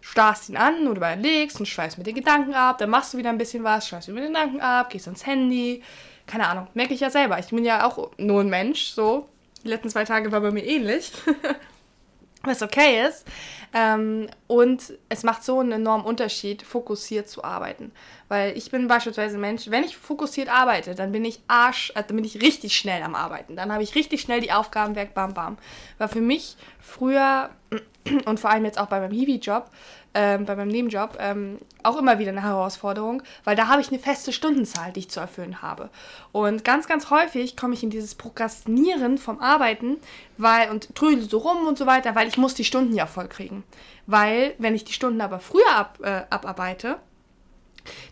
starrst 0.00 0.48
ihn 0.48 0.56
an 0.56 0.86
und 0.86 0.96
überlegst 0.96 1.58
und 1.58 1.66
schweißt 1.66 1.98
mit 1.98 2.06
den 2.06 2.14
Gedanken 2.14 2.54
ab, 2.54 2.78
dann 2.78 2.88
machst 2.88 3.12
du 3.12 3.18
wieder 3.18 3.30
ein 3.30 3.38
bisschen 3.38 3.64
was, 3.64 3.88
schweißt 3.88 4.08
mit 4.08 4.18
den 4.18 4.28
Gedanken 4.28 4.60
ab, 4.60 4.90
gehst 4.90 5.08
ans 5.08 5.26
Handy. 5.26 5.82
Keine 6.28 6.46
Ahnung, 6.46 6.68
merke 6.74 6.94
ich 6.94 7.00
ja 7.00 7.10
selber. 7.10 7.40
Ich 7.40 7.48
bin 7.48 7.64
ja 7.64 7.84
auch 7.84 8.12
nur 8.16 8.40
ein 8.40 8.48
Mensch, 8.48 8.92
so. 8.92 9.28
Die 9.64 9.68
letzten 9.68 9.90
zwei 9.90 10.04
Tage 10.04 10.30
war 10.30 10.40
bei 10.40 10.52
mir 10.52 10.64
ähnlich. 10.64 11.10
was 12.44 12.62
okay 12.62 13.06
ist. 13.06 13.26
Ähm, 13.74 14.28
und 14.46 14.92
es 15.08 15.22
macht 15.24 15.42
so 15.44 15.58
einen 15.58 15.72
enormen 15.72 16.04
Unterschied, 16.04 16.62
fokussiert 16.62 17.28
zu 17.28 17.42
arbeiten. 17.42 17.90
Weil 18.32 18.56
ich 18.56 18.70
bin 18.70 18.88
beispielsweise 18.88 19.36
ein 19.36 19.42
Mensch, 19.42 19.68
wenn 19.68 19.84
ich 19.84 19.94
fokussiert 19.94 20.48
arbeite, 20.48 20.94
dann 20.94 21.12
bin 21.12 21.22
ich 21.22 21.40
Arsch, 21.48 21.92
äh, 21.94 22.02
dann 22.02 22.16
bin 22.16 22.24
ich 22.24 22.40
richtig 22.40 22.74
schnell 22.74 23.02
am 23.02 23.14
Arbeiten. 23.14 23.56
Dann 23.56 23.70
habe 23.70 23.82
ich 23.82 23.94
richtig 23.94 24.22
schnell 24.22 24.40
die 24.40 24.52
Aufgaben 24.52 24.94
weg, 24.96 25.12
bam, 25.12 25.34
bam. 25.34 25.58
War 25.98 26.08
für 26.08 26.22
mich 26.22 26.56
früher 26.80 27.50
und 28.24 28.40
vor 28.40 28.48
allem 28.50 28.64
jetzt 28.64 28.78
auch 28.78 28.86
bei 28.86 29.00
meinem 29.00 29.12
Hiwi-Job 29.12 29.70
ähm, 30.14 30.44
bei 30.44 30.56
meinem 30.56 30.68
Nebenjob 30.68 31.16
ähm, 31.20 31.58
auch 31.82 31.96
immer 31.96 32.18
wieder 32.18 32.30
eine 32.30 32.42
Herausforderung, 32.42 33.22
weil 33.44 33.56
da 33.56 33.68
habe 33.68 33.80
ich 33.80 33.88
eine 33.88 33.98
feste 33.98 34.32
Stundenzahl, 34.32 34.92
die 34.92 35.00
ich 35.00 35.10
zu 35.10 35.20
erfüllen 35.20 35.62
habe. 35.62 35.90
Und 36.32 36.64
ganz, 36.64 36.86
ganz 36.86 37.10
häufig 37.10 37.56
komme 37.56 37.74
ich 37.74 37.82
in 37.82 37.90
dieses 37.90 38.14
Prokrastinieren 38.14 39.18
vom 39.18 39.40
Arbeiten 39.40 39.96
weil, 40.36 40.70
und 40.70 40.94
trödel 40.94 41.28
so 41.28 41.38
rum 41.38 41.66
und 41.66 41.78
so 41.78 41.86
weiter, 41.86 42.14
weil 42.14 42.28
ich 42.28 42.36
muss 42.36 42.54
die 42.54 42.64
Stunden 42.64 42.94
ja 42.94 43.06
voll 43.06 43.28
kriegen. 43.28 43.64
Weil, 44.06 44.54
wenn 44.58 44.74
ich 44.74 44.84
die 44.84 44.92
Stunden 44.92 45.20
aber 45.20 45.38
früher 45.38 45.74
ab, 45.74 45.98
äh, 46.02 46.22
abarbeite, 46.30 46.98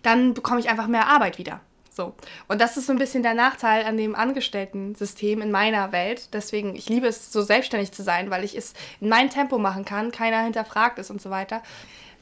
dann 0.02 0.34
bekomme 0.34 0.60
ich 0.60 0.68
einfach 0.68 0.86
mehr 0.86 1.08
Arbeit 1.08 1.38
wieder. 1.38 1.60
So. 1.90 2.14
Und 2.48 2.60
das 2.60 2.76
ist 2.76 2.86
so 2.86 2.92
ein 2.92 2.98
bisschen 2.98 3.22
der 3.22 3.34
Nachteil 3.34 3.84
an 3.84 3.96
dem 3.96 4.14
Angestellten-System 4.14 5.42
in 5.42 5.50
meiner 5.50 5.92
Welt. 5.92 6.32
Deswegen, 6.32 6.74
ich 6.74 6.88
liebe 6.88 7.06
es, 7.06 7.32
so 7.32 7.42
selbstständig 7.42 7.92
zu 7.92 8.02
sein, 8.02 8.30
weil 8.30 8.44
ich 8.44 8.56
es 8.56 8.74
in 9.00 9.08
mein 9.08 9.28
Tempo 9.28 9.58
machen 9.58 9.84
kann, 9.84 10.10
keiner 10.10 10.42
hinterfragt 10.42 10.98
es 10.98 11.10
und 11.10 11.20
so 11.20 11.30
weiter. 11.30 11.62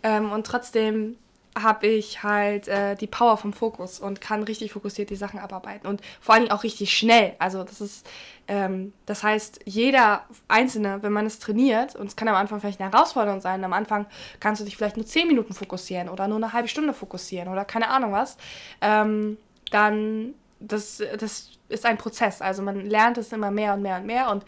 Ähm, 0.03 0.33
und 0.33 0.47
trotzdem 0.47 1.17
habe 1.57 1.87
ich 1.87 2.23
halt 2.23 2.69
äh, 2.69 2.95
die 2.95 3.07
Power 3.07 3.37
vom 3.37 3.53
Fokus 3.53 4.01
und 4.01 4.21
kann 4.21 4.43
richtig 4.43 4.73
fokussiert 4.73 5.11
die 5.11 5.17
Sachen 5.17 5.39
abarbeiten 5.39 5.87
und 5.87 6.03
vor 6.21 6.35
allen 6.35 6.45
Dingen 6.45 6.53
auch 6.53 6.63
richtig 6.63 6.97
schnell. 6.97 7.35
Also 7.39 7.65
das 7.65 7.81
ist, 7.81 8.07
ähm, 8.47 8.93
das 9.07 9.23
heißt, 9.23 9.61
jeder 9.65 10.25
Einzelne, 10.47 11.03
wenn 11.03 11.13
man 11.13 11.27
es 11.27 11.39
trainiert, 11.39 11.97
und 11.97 12.07
es 12.07 12.17
kann 12.17 12.29
am 12.29 12.37
Anfang 12.37 12.61
vielleicht 12.61 12.81
eine 12.81 12.93
Herausforderung 12.93 13.41
sein, 13.41 13.65
am 13.65 13.73
Anfang 13.73 14.07
kannst 14.41 14.61
du 14.61 14.65
dich 14.65 14.77
vielleicht 14.77 14.97
nur 14.97 15.07
10 15.07 15.29
Minuten 15.29 15.55
fokussieren 15.55 16.09
oder 16.09 16.29
nur 16.29 16.37
eine 16.37 16.53
halbe 16.53 16.69
Stunde 16.69 16.95
fokussieren 16.95 17.49
oder 17.49 17.65
keine 17.65 17.89
Ahnung 17.89 18.13
was, 18.13 18.37
ähm, 18.81 19.37
dann 19.71 20.35
das, 20.61 21.03
das 21.19 21.51
ist 21.69 21.87
ein 21.87 21.99
Prozess. 21.99 22.41
Also 22.41 22.63
man 22.63 22.87
lernt 22.87 23.19
es 23.19 23.33
immer 23.33 23.51
mehr 23.51 23.75
und 23.75 23.83
mehr 23.83 23.97
und 23.97 24.07
mehr. 24.07 24.31
Und 24.31 24.45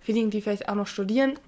für 0.00 0.12
diejenigen, 0.12 0.30
die 0.30 0.42
vielleicht 0.42 0.68
auch 0.68 0.74
noch 0.74 0.86
studieren, 0.86 1.38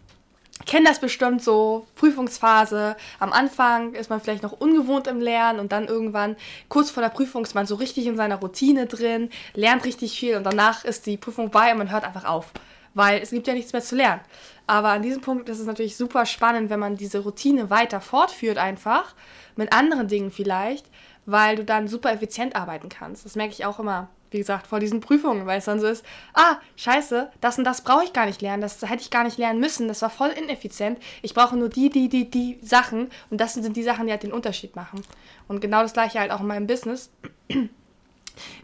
kennen 0.67 0.87
das 0.87 1.01
bestimmt 1.01 1.43
so, 1.43 1.87
Prüfungsphase. 1.97 2.97
Am 3.19 3.33
Anfang 3.33 3.95
ist 3.95 4.11
man 4.11 4.21
vielleicht 4.21 4.43
noch 4.43 4.53
ungewohnt 4.53 5.07
im 5.07 5.21
Lernen 5.21 5.59
und 5.59 5.73
dann 5.73 5.87
irgendwann, 5.87 6.37
kurz 6.69 6.91
vor 6.91 7.03
der 7.03 7.11
Prüfung, 7.11 7.43
ist 7.43 7.55
man 7.55 7.67
so 7.67 7.75
richtig 7.75 8.07
in 8.07 8.17
seiner 8.17 8.37
Routine 8.37 8.87
drin, 8.87 9.31
lernt 9.55 9.85
richtig 9.85 10.19
viel 10.19 10.37
und 10.37 10.45
danach 10.45 10.85
ist 10.85 11.07
die 11.07 11.17
Prüfung 11.17 11.51
bei 11.51 11.73
und 11.73 11.79
man 11.79 11.91
hört 11.91 12.05
einfach 12.05 12.25
auf. 12.25 12.53
Weil 12.95 13.21
es 13.21 13.31
gibt 13.31 13.49
ja 13.49 13.55
nichts 13.55 13.73
mehr 13.73 13.83
zu 13.83 13.97
lernen. 13.97 14.21
Aber 14.67 14.91
an 14.91 15.03
diesem 15.03 15.21
Punkt 15.21 15.49
ist 15.49 15.59
es 15.59 15.67
natürlich 15.67 15.97
super 15.97 16.25
spannend, 16.25 16.71
wenn 16.71 16.79
man 16.79 16.97
diese 16.97 17.19
Routine 17.19 17.69
weiter 17.69 18.01
fortführt, 18.01 18.57
einfach 18.57 19.15
mit 19.57 19.73
anderen 19.73 20.09
Dingen 20.09 20.31
vielleicht 20.31 20.87
weil 21.27 21.57
du 21.57 21.65
dann 21.65 21.89
super 21.89 22.13
effizient 22.13 22.57
arbeiten 22.57 22.89
kannst. 22.89 23.25
Das 23.25 23.37
merke 23.37 23.53
ich 23.53 23.65
auch 23.65 23.79
immer, 23.79 24.09
wie 24.35 24.39
gesagt, 24.39 24.67
vor 24.67 24.81
diesen 24.81 25.01
Prüfungen, 25.01 25.47
weil 25.47 25.59
es 25.59 25.65
dann 25.65 25.81
so 25.81 25.87
ist, 25.87 26.05
ah, 26.35 26.57
scheiße, 26.77 27.31
das 27.41 27.57
und 27.57 27.65
das 27.65 27.83
brauche 27.83 28.05
ich 28.05 28.13
gar 28.13 28.27
nicht 28.27 28.43
lernen, 28.43 28.61
das 28.61 28.83
hätte 28.83 29.01
ich 29.01 29.11
gar 29.11 29.25
nicht 29.25 29.39
lernen 29.39 29.61
müssen, 29.61 29.89
das 29.89 30.03
war 30.03 30.11
voll 30.11 30.31
ineffizient. 30.31 30.99
Ich 31.23 31.33
brauche 31.33 31.57
nur 31.57 31.69
die, 31.69 31.89
die, 31.89 32.09
die, 32.09 32.29
die 32.29 32.59
Sachen 32.61 33.11
und 33.31 33.41
das 33.41 33.55
sind 33.55 33.77
die 33.77 33.83
Sachen, 33.83 34.07
die 34.07 34.13
halt 34.13 34.25
den 34.25 34.33
Unterschied 34.33 34.77
machen. 34.77 35.01
Und 35.49 35.61
genau 35.61 35.83
das 35.83 35.93
gleiche 35.93 36.19
halt 36.19 36.33
auch 36.33 36.41
in 36.41 36.49
meinem 36.49 36.67
Business 36.67 37.11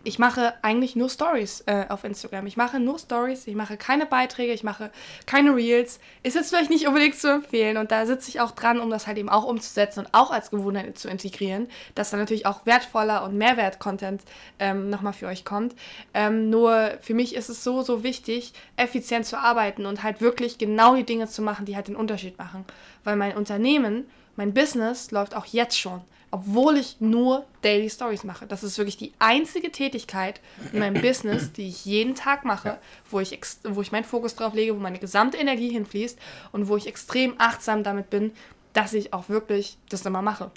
ich 0.05 0.19
mache 0.19 0.55
eigentlich 0.63 0.97
nur 0.97 1.09
Stories 1.09 1.63
äh, 1.67 1.87
auf 1.89 2.05
Instagram. 2.05 2.47
Ich 2.47 2.57
mache 2.57 2.81
nur 2.81 2.99
Stories, 2.99 3.47
ich 3.47 3.55
mache 3.55 3.77
keine 3.77 4.07
Beiträge, 4.07 4.53
ich 4.53 4.65
mache 4.65 4.91
keine 5.27 5.55
Reels. 5.55 6.01
Ist 6.23 6.35
jetzt 6.35 6.51
vielleicht 6.51 6.71
nicht 6.71 6.87
unbedingt 6.87 7.17
zu 7.17 7.29
empfehlen 7.29 7.77
und 7.77 7.91
da 7.91 8.07
sitze 8.07 8.29
ich 8.29 8.41
auch 8.41 8.53
dran, 8.53 8.81
um 8.81 8.91
das 8.91 9.07
halt 9.07 9.19
eben 9.19 9.29
auch 9.29 9.45
umzusetzen 9.45 10.01
und 10.01 10.09
auch 10.13 10.31
als 10.31 10.51
Gewohnheit 10.51 10.99
zu 10.99 11.09
integrieren, 11.09 11.69
dass 11.95 12.11
dann 12.11 12.21
natürlich 12.21 12.47
auch 12.47 12.67
wertvoller 12.67 13.25
und 13.25 13.37
Mehrwert-Content 13.37 14.23
ähm, 14.59 14.91
nochmal 14.91 15.13
für 15.13 15.27
euch 15.27 15.45
kommt. 15.45 15.75
Ähm, 16.15 16.51
nur 16.51 16.93
für 17.01 17.15
mich 17.15 17.35
ist 17.35 17.49
es 17.49 17.65
so, 17.65 17.83
so 17.83 18.03
wichtig, 18.03 18.53
effizient 18.77 19.27
zu 19.27 19.39
arbeiten 19.39 19.87
und 19.87 20.03
halt 20.03 20.21
wirklich 20.21 20.59
genau 20.59 20.95
die 20.97 21.05
Dinge 21.05 21.29
zu 21.29 21.43
machen, 21.43 21.67
die 21.67 21.77
halt 21.77 21.89
den 21.89 21.97
Unterschied 21.97 22.39
machen. 22.39 22.65
Weil 23.05 23.17
mein 23.17 23.37
Unternehmen, 23.37 24.09
mein 24.37 24.55
Business 24.55 25.11
läuft 25.11 25.35
auch 25.35 25.47
jetzt 25.47 25.79
schon 25.79 26.03
obwohl 26.31 26.77
ich 26.77 27.01
nur 27.01 27.45
Daily 27.63 27.91
Stories 27.91 28.25
mache. 28.25 28.47
Das 28.47 28.63
ist 28.63 28.79
wirklich 28.79 28.97
die 28.97 29.13
einzige 29.19 29.73
Tätigkeit 29.73 30.41
in 30.73 30.79
meinem 30.79 31.01
Business, 31.03 31.53
die 31.53 31.69
ich 31.69 31.85
jeden 31.85 32.15
Tag 32.15 32.45
mache, 32.45 32.79
wo 33.11 33.21
ich, 33.21 33.39
wo 33.65 33.83
ich 33.83 33.93
meinen 33.93 34.05
Fokus 34.05 34.37
drauf 34.37 34.55
lege, 34.55 34.75
wo 34.75 34.81
meine 34.81 34.99
gesamte 34.99 35.39
Energie 35.39 35.71
hinfließt 35.71 36.19
und 36.53 36.69
wo 36.69 36.77
ich 36.77 36.87
extrem 36.87 37.35
achtsam 37.39 37.83
damit 37.83 38.11
bin, 38.11 38.33
dass 38.73 38.93
ich 38.93 39.13
auch 39.13 39.29
wirklich 39.29 39.77
das 39.89 40.07
immer 40.07 40.23
mache. 40.23 40.51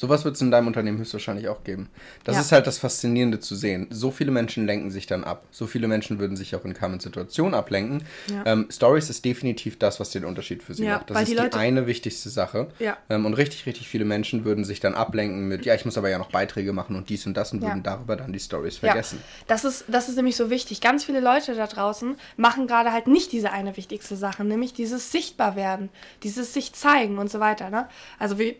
Sowas 0.00 0.24
wird 0.24 0.34
es 0.34 0.40
in 0.40 0.50
deinem 0.50 0.66
Unternehmen 0.66 0.96
höchstwahrscheinlich 0.96 1.48
auch 1.48 1.62
geben. 1.62 1.90
Das 2.24 2.36
ja. 2.36 2.40
ist 2.40 2.52
halt 2.52 2.66
das 2.66 2.78
Faszinierende 2.78 3.38
zu 3.38 3.54
sehen. 3.54 3.86
So 3.90 4.10
viele 4.10 4.30
Menschen 4.30 4.64
lenken 4.64 4.90
sich 4.90 5.06
dann 5.06 5.24
ab. 5.24 5.44
So 5.50 5.66
viele 5.66 5.88
Menschen 5.88 6.18
würden 6.18 6.38
sich 6.38 6.56
auch 6.56 6.64
in 6.64 6.72
kamen 6.72 7.00
Situationen 7.00 7.52
ablenken. 7.52 8.04
Ja. 8.30 8.44
Ähm, 8.46 8.66
Stories 8.70 9.10
ist 9.10 9.26
definitiv 9.26 9.78
das, 9.78 10.00
was 10.00 10.08
den 10.08 10.24
Unterschied 10.24 10.62
für 10.62 10.72
sie 10.72 10.86
ja, 10.86 10.94
macht. 10.94 11.10
Das 11.10 11.20
ist 11.20 11.32
die, 11.32 11.36
die 11.36 11.52
eine 11.52 11.86
wichtigste 11.86 12.30
Sache. 12.30 12.68
Ähm, 13.10 13.26
und 13.26 13.34
richtig, 13.34 13.66
richtig 13.66 13.88
viele 13.88 14.06
Menschen 14.06 14.46
würden 14.46 14.64
sich 14.64 14.80
dann 14.80 14.94
ablenken 14.94 15.48
mit, 15.48 15.66
ja, 15.66 15.74
ich 15.74 15.84
muss 15.84 15.98
aber 15.98 16.08
ja 16.08 16.16
noch 16.16 16.30
Beiträge 16.30 16.72
machen 16.72 16.96
und 16.96 17.10
dies 17.10 17.26
und 17.26 17.36
das 17.36 17.52
und 17.52 17.60
würden 17.60 17.82
darüber 17.82 18.16
dann 18.16 18.32
die 18.32 18.40
Stories 18.40 18.78
vergessen. 18.78 19.22
Das, 19.48 19.66
ist, 19.66 19.84
das 19.88 20.08
ist 20.08 20.16
nämlich 20.16 20.36
so 20.36 20.48
wichtig. 20.48 20.80
Ganz 20.80 21.04
viele 21.04 21.20
Leute 21.20 21.54
da 21.54 21.66
draußen 21.66 22.16
machen 22.38 22.66
gerade 22.66 22.90
halt 22.90 23.06
nicht 23.06 23.32
diese 23.32 23.52
eine 23.52 23.76
wichtigste 23.76 24.16
Sache, 24.16 24.44
nämlich 24.44 24.72
dieses 24.72 25.12
Sichtbarwerden, 25.12 25.90
dieses 26.22 26.54
sich 26.54 26.72
zeigen 26.72 27.18
und 27.18 27.30
so 27.30 27.38
weiter. 27.38 27.68
Ne? 27.68 27.86
Also 28.18 28.38
wir, 28.38 28.54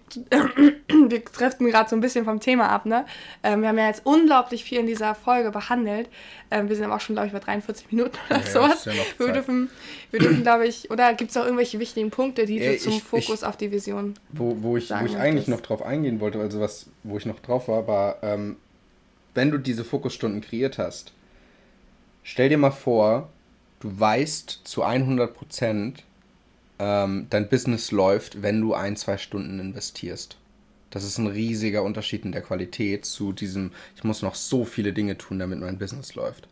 wir 1.08 1.29
driften 1.32 1.66
gerade 1.68 1.88
so 1.88 1.96
ein 1.96 2.00
bisschen 2.00 2.24
vom 2.24 2.40
Thema 2.40 2.68
ab, 2.68 2.86
ne? 2.86 3.04
Ähm, 3.42 3.62
wir 3.62 3.68
haben 3.68 3.78
ja 3.78 3.86
jetzt 3.86 4.02
unglaublich 4.04 4.64
viel 4.64 4.78
in 4.78 4.86
dieser 4.86 5.14
Folge 5.14 5.50
behandelt. 5.50 6.08
Ähm, 6.50 6.68
wir 6.68 6.76
sind 6.76 6.84
aber 6.84 6.96
auch 6.96 7.00
schon, 7.00 7.14
glaube 7.14 7.28
ich, 7.28 7.32
bei 7.32 7.38
43 7.38 7.92
Minuten 7.92 8.16
oder 8.28 8.40
ja, 8.40 8.46
sowas. 8.46 8.84
Ja 8.84 8.92
wir, 9.18 9.32
dürfen, 9.32 9.70
wir 10.10 10.20
dürfen, 10.20 10.42
glaube 10.42 10.66
ich, 10.66 10.90
oder 10.90 11.14
gibt 11.14 11.30
es 11.30 11.36
auch 11.36 11.44
irgendwelche 11.44 11.78
wichtigen 11.78 12.10
Punkte, 12.10 12.46
die 12.46 12.58
äh, 12.58 12.76
du 12.76 12.82
zum 12.82 12.92
ich, 12.92 13.02
Fokus 13.02 13.42
ich, 13.42 13.44
auf 13.44 13.56
die 13.56 13.70
Vision 13.70 14.14
Wo, 14.30 14.56
wo 14.60 14.76
ich, 14.76 14.90
wo 14.90 15.04
ich 15.04 15.16
eigentlich 15.16 15.48
noch 15.48 15.60
drauf 15.60 15.82
eingehen 15.82 16.20
wollte, 16.20 16.40
also 16.40 16.60
was, 16.60 16.86
wo 17.02 17.16
ich 17.16 17.26
noch 17.26 17.40
drauf 17.40 17.68
war, 17.68 17.86
war, 17.86 18.22
ähm, 18.22 18.56
wenn 19.34 19.50
du 19.50 19.58
diese 19.58 19.84
Fokusstunden 19.84 20.40
kreiert 20.40 20.78
hast, 20.78 21.12
stell 22.22 22.48
dir 22.48 22.58
mal 22.58 22.70
vor, 22.70 23.28
du 23.80 23.98
weißt 23.98 24.62
zu 24.64 24.82
100 24.82 25.34
Prozent, 25.34 26.04
ähm, 26.78 27.26
dein 27.30 27.48
Business 27.48 27.90
läuft, 27.90 28.42
wenn 28.42 28.60
du 28.60 28.74
ein, 28.74 28.96
zwei 28.96 29.18
Stunden 29.18 29.60
investierst. 29.60 30.36
Das 30.90 31.04
ist 31.04 31.18
ein 31.18 31.28
riesiger 31.28 31.82
Unterschied 31.82 32.24
in 32.24 32.32
der 32.32 32.42
Qualität 32.42 33.04
zu 33.04 33.32
diesem, 33.32 33.72
ich 33.96 34.04
muss 34.04 34.22
noch 34.22 34.34
so 34.34 34.64
viele 34.64 34.92
Dinge 34.92 35.16
tun, 35.16 35.38
damit 35.38 35.60
mein 35.60 35.78
Business 35.78 36.14
läuft. 36.14 36.48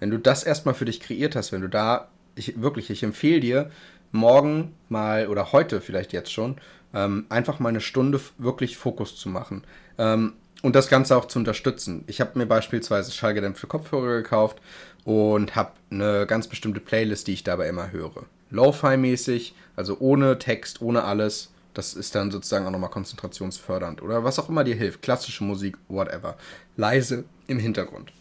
Wenn 0.00 0.10
du 0.10 0.18
das 0.18 0.42
erstmal 0.42 0.74
für 0.74 0.86
dich 0.86 1.00
kreiert 1.00 1.36
hast, 1.36 1.52
wenn 1.52 1.60
du 1.60 1.68
da, 1.68 2.08
ich 2.34 2.60
wirklich, 2.60 2.90
ich 2.90 3.02
empfehle 3.02 3.40
dir, 3.40 3.70
morgen 4.10 4.74
mal 4.88 5.28
oder 5.28 5.52
heute 5.52 5.80
vielleicht 5.80 6.12
jetzt 6.12 6.32
schon, 6.32 6.56
ähm, 6.94 7.26
einfach 7.28 7.58
mal 7.58 7.68
eine 7.68 7.80
Stunde 7.80 8.20
wirklich 8.38 8.76
Fokus 8.76 9.16
zu 9.16 9.28
machen. 9.28 9.64
Ähm, 9.98 10.34
und 10.62 10.74
das 10.74 10.88
Ganze 10.88 11.16
auch 11.16 11.26
zu 11.26 11.38
unterstützen. 11.38 12.04
Ich 12.06 12.22
habe 12.22 12.38
mir 12.38 12.46
beispielsweise 12.46 13.12
schallgedämpfte 13.12 13.66
Kopfhörer 13.66 14.16
gekauft 14.16 14.62
und 15.04 15.54
habe 15.56 15.72
eine 15.90 16.26
ganz 16.26 16.48
bestimmte 16.48 16.80
Playlist, 16.80 17.26
die 17.26 17.34
ich 17.34 17.44
dabei 17.44 17.68
immer 17.68 17.92
höre. 17.92 18.24
Lo-Fi-mäßig, 18.50 19.54
also 19.76 19.98
ohne 19.98 20.38
Text, 20.38 20.80
ohne 20.80 21.04
alles. 21.04 21.52
Das 21.74 21.94
ist 21.94 22.14
dann 22.14 22.30
sozusagen 22.30 22.66
auch 22.66 22.70
nochmal 22.70 22.90
konzentrationsfördernd 22.90 24.00
oder 24.00 24.24
was 24.24 24.38
auch 24.38 24.48
immer 24.48 24.64
dir 24.64 24.76
hilft. 24.76 25.02
Klassische 25.02 25.44
Musik, 25.44 25.76
whatever. 25.88 26.36
Leise 26.76 27.24
im 27.48 27.58
Hintergrund. 27.58 28.12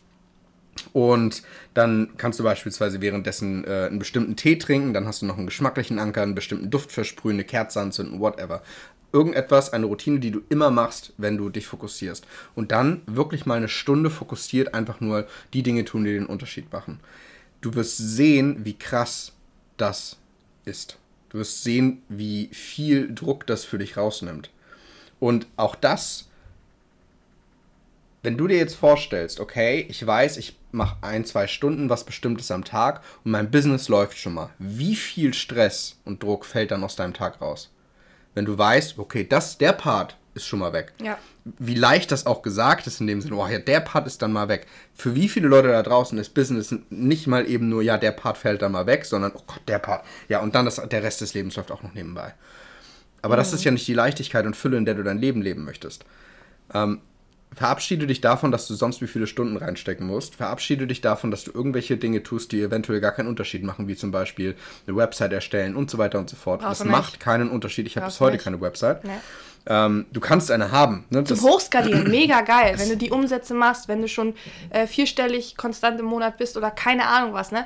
Und 0.92 1.44
dann 1.74 2.10
kannst 2.18 2.40
du 2.40 2.44
beispielsweise 2.44 3.00
währenddessen 3.00 3.64
äh, 3.64 3.88
einen 3.90 4.00
bestimmten 4.00 4.36
Tee 4.36 4.58
trinken, 4.58 4.94
dann 4.94 5.08
hast 5.08 5.22
du 5.22 5.26
noch 5.28 5.38
einen 5.38 5.46
geschmacklichen 5.46 6.00
Anker, 6.00 6.24
einen 6.24 6.36
bestimmten 6.36 6.72
Duft 6.72 6.92
versprühen, 6.92 7.36
eine 7.36 7.44
Kerze 7.44 7.80
anzünden, 7.80 8.20
whatever. 8.20 8.64
Irgendetwas, 9.12 9.72
eine 9.72 9.86
Routine, 9.86 10.20
die 10.20 10.32
du 10.32 10.42
immer 10.50 10.72
machst, 10.72 11.14
wenn 11.18 11.38
du 11.38 11.50
dich 11.50 11.68
fokussierst. 11.68 12.26
Und 12.56 12.72
dann 12.72 13.02
wirklich 13.06 13.46
mal 13.46 13.58
eine 13.58 13.70
Stunde 13.70 14.10
fokussiert 14.10 14.74
einfach 14.74 15.00
nur 15.00 15.28
die 15.54 15.62
Dinge 15.62 15.86
tun, 15.86 16.04
die 16.04 16.14
den 16.14 16.26
Unterschied 16.26 16.74
machen. 16.74 17.00
Du 17.62 17.76
wirst 17.76 17.98
sehen, 17.98 18.66
wie 18.66 18.78
krass 18.78 19.32
das 19.78 20.18
ist. 20.66 20.98
Du 21.34 21.40
wirst 21.40 21.64
sehen, 21.64 22.04
wie 22.10 22.48
viel 22.54 23.14
Druck 23.14 23.48
das 23.48 23.66
für 23.66 23.80
dich 23.80 23.98
rausnimmt. 23.98 24.52
Und 25.20 25.48
auch 25.58 25.74
das, 25.74 26.30
wenn 28.22 28.38
du 28.38 28.48
dir 28.48 28.58
jetzt 28.58 28.76
vorstellst, 28.76 29.40
okay, 29.40 29.86
ich 29.90 30.06
weiß, 30.06 30.38
ich 30.38 30.56
mache 30.72 30.98
ein, 31.02 31.26
zwei 31.26 31.48
Stunden 31.48 31.90
was 31.90 32.04
Bestimmtes 32.04 32.52
am 32.52 32.64
Tag 32.64 33.02
und 33.26 33.32
mein 33.32 33.50
Business 33.50 33.90
läuft 33.90 34.18
schon 34.18 34.36
mal. 34.36 34.52
Wie 34.60 34.96
viel 34.96 35.34
Stress 35.34 36.00
und 36.06 36.22
Druck 36.22 36.46
fällt 36.46 36.70
dann 36.70 36.84
aus 36.84 36.96
deinem 36.96 37.16
Tag 37.16 37.42
raus? 37.42 37.72
Wenn 38.36 38.46
du 38.46 38.56
weißt, 38.56 39.00
okay, 39.00 39.28
das, 39.28 39.58
der 39.58 39.74
Part 39.74 40.18
ist 40.36 40.46
schon 40.46 40.60
mal 40.60 40.74
weg. 40.74 40.94
Ja. 41.02 41.18
Wie 41.44 41.76
leicht 41.76 42.12
das 42.12 42.26
auch 42.26 42.42
gesagt 42.42 42.88
ist 42.88 43.02
in 43.02 43.08
dem 43.08 43.22
Sinne, 43.22 43.36
oh 43.36 43.48
ja, 43.48 43.60
der 43.60 43.80
Part 43.82 44.08
ist 44.08 44.22
dann 44.22 44.34
mal 44.34 44.48
weg. 44.48 44.68
Für 44.94 45.16
wie 45.16 45.30
viele 45.30 45.48
Leute 45.48 45.68
da 45.68 45.84
draußen 45.84 46.18
ist 46.18 46.34
Business 46.34 46.76
nicht 46.90 47.28
mal 47.28 47.48
eben 47.48 47.70
nur, 47.70 47.82
ja, 47.82 47.98
der 47.98 48.12
Part 48.12 48.38
fällt 48.38 48.62
dann 48.62 48.72
mal 48.72 48.86
weg, 48.86 49.06
sondern, 49.06 49.32
oh 49.36 49.44
Gott, 49.46 49.62
der 49.68 49.80
Part. 49.80 50.06
Ja, 50.30 50.40
und 50.40 50.56
dann 50.56 50.66
das, 50.66 50.76
der 50.76 51.04
Rest 51.04 51.22
des 51.22 51.34
Lebens 51.34 51.56
läuft 51.56 51.72
auch 51.72 51.84
noch 51.84 51.94
nebenbei. 51.94 52.34
Aber 53.22 53.36
mhm. 53.36 53.40
das 53.40 53.54
ist 53.54 53.64
ja 53.64 53.72
nicht 53.72 53.88
die 53.88 53.94
Leichtigkeit 53.94 54.46
und 54.46 54.56
Fülle, 54.56 54.78
in 54.78 54.86
der 54.86 54.96
du 54.96 55.04
dein 55.04 55.20
Leben 55.20 55.42
leben 55.42 55.64
möchtest. 55.64 56.06
Ähm, 56.74 57.02
verabschiede 57.56 58.08
dich 58.08 58.22
davon, 58.22 58.52
dass 58.52 58.68
du 58.68 58.74
sonst 58.74 59.02
wie 59.02 59.08
viele 59.08 59.28
Stunden 59.28 59.58
reinstecken 59.58 60.06
musst. 60.08 60.36
Verabschiede 60.36 60.88
dich 60.88 61.02
davon, 61.02 61.32
dass 61.32 61.44
du 61.44 61.52
irgendwelche 61.52 61.98
Dinge 61.98 62.24
tust, 62.24 62.52
die 62.52 62.62
eventuell 62.62 63.00
gar 63.00 63.12
keinen 63.12 63.28
Unterschied 63.28 63.64
machen, 63.64 63.88
wie 63.88 63.96
zum 63.96 64.12
Beispiel 64.12 64.56
eine 64.88 64.96
Website 64.96 65.34
erstellen 65.34 65.76
und 65.76 65.90
so 65.90 65.98
weiter 65.98 66.20
und 66.20 66.30
so 66.30 66.36
fort. 66.36 66.62
Brauchst 66.62 66.82
das 66.82 66.88
macht 66.88 67.20
keinen 67.20 67.50
Unterschied. 67.50 67.88
Ich 67.88 67.98
habe 67.98 68.08
bis 68.08 68.20
heute 68.20 68.34
nicht. 68.34 68.44
keine 68.44 68.62
Website. 68.62 69.04
Nee. 69.04 69.12
Ähm, 69.66 70.06
du 70.12 70.20
kannst 70.20 70.52
eine 70.52 70.72
haben. 70.72 71.06
Ne? 71.10 71.24
Zum 71.24 71.42
Hochskalieren, 71.42 72.04
mega 72.10 72.42
geil. 72.42 72.76
Wenn 72.78 72.90
du 72.90 72.98
die 72.98 73.12
Umsätze 73.12 73.54
machst, 73.54 73.88
wenn 73.88 74.02
du 74.02 74.08
schon 74.08 74.36
äh, 74.70 74.88
vierstellig 74.88 75.56
konstant 75.56 76.00
im 76.00 76.06
Monat 76.06 76.38
bist 76.38 76.58
oder 76.58 76.70
keine 76.72 77.08
Ahnung 77.08 77.34
was, 77.34 77.52
ne? 77.52 77.66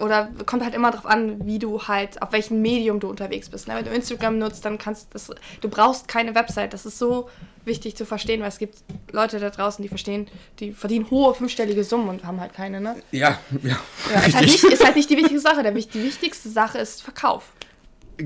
oder 0.00 0.30
kommt 0.46 0.64
halt 0.64 0.74
immer 0.74 0.90
darauf 0.90 1.06
an, 1.06 1.46
wie 1.46 1.58
du 1.58 1.82
halt, 1.82 2.20
auf 2.22 2.32
welchem 2.32 2.62
Medium 2.62 3.00
du 3.00 3.08
unterwegs 3.08 3.48
bist. 3.48 3.68
Ne? 3.68 3.74
Wenn 3.76 3.84
du 3.84 3.90
Instagram 3.90 4.38
nutzt, 4.38 4.64
dann 4.64 4.78
kannst 4.78 5.14
das, 5.14 5.30
du 5.60 5.68
brauchst 5.68 6.08
keine 6.08 6.34
Website. 6.34 6.72
Das 6.72 6.86
ist 6.86 6.98
so 6.98 7.28
wichtig 7.64 7.96
zu 7.96 8.06
verstehen, 8.06 8.40
weil 8.40 8.48
es 8.48 8.58
gibt 8.58 8.78
Leute 9.12 9.38
da 9.38 9.50
draußen, 9.50 9.82
die 9.82 9.88
verstehen, 9.88 10.26
die 10.58 10.72
verdienen 10.72 11.10
hohe 11.10 11.34
fünfstellige 11.34 11.84
Summen 11.84 12.08
und 12.08 12.24
haben 12.24 12.40
halt 12.40 12.54
keine, 12.54 12.80
ne? 12.80 12.96
Ja, 13.12 13.38
ja. 13.62 13.78
ja 14.12 14.20
ist, 14.20 14.34
halt 14.34 14.46
nicht, 14.46 14.64
ist 14.64 14.84
halt 14.84 14.96
nicht 14.96 15.10
die 15.10 15.16
wichtigste 15.16 15.40
Sache. 15.40 15.62
Die 15.62 16.02
wichtigste 16.02 16.48
Sache 16.48 16.78
ist 16.78 17.02
Verkauf. 17.02 17.52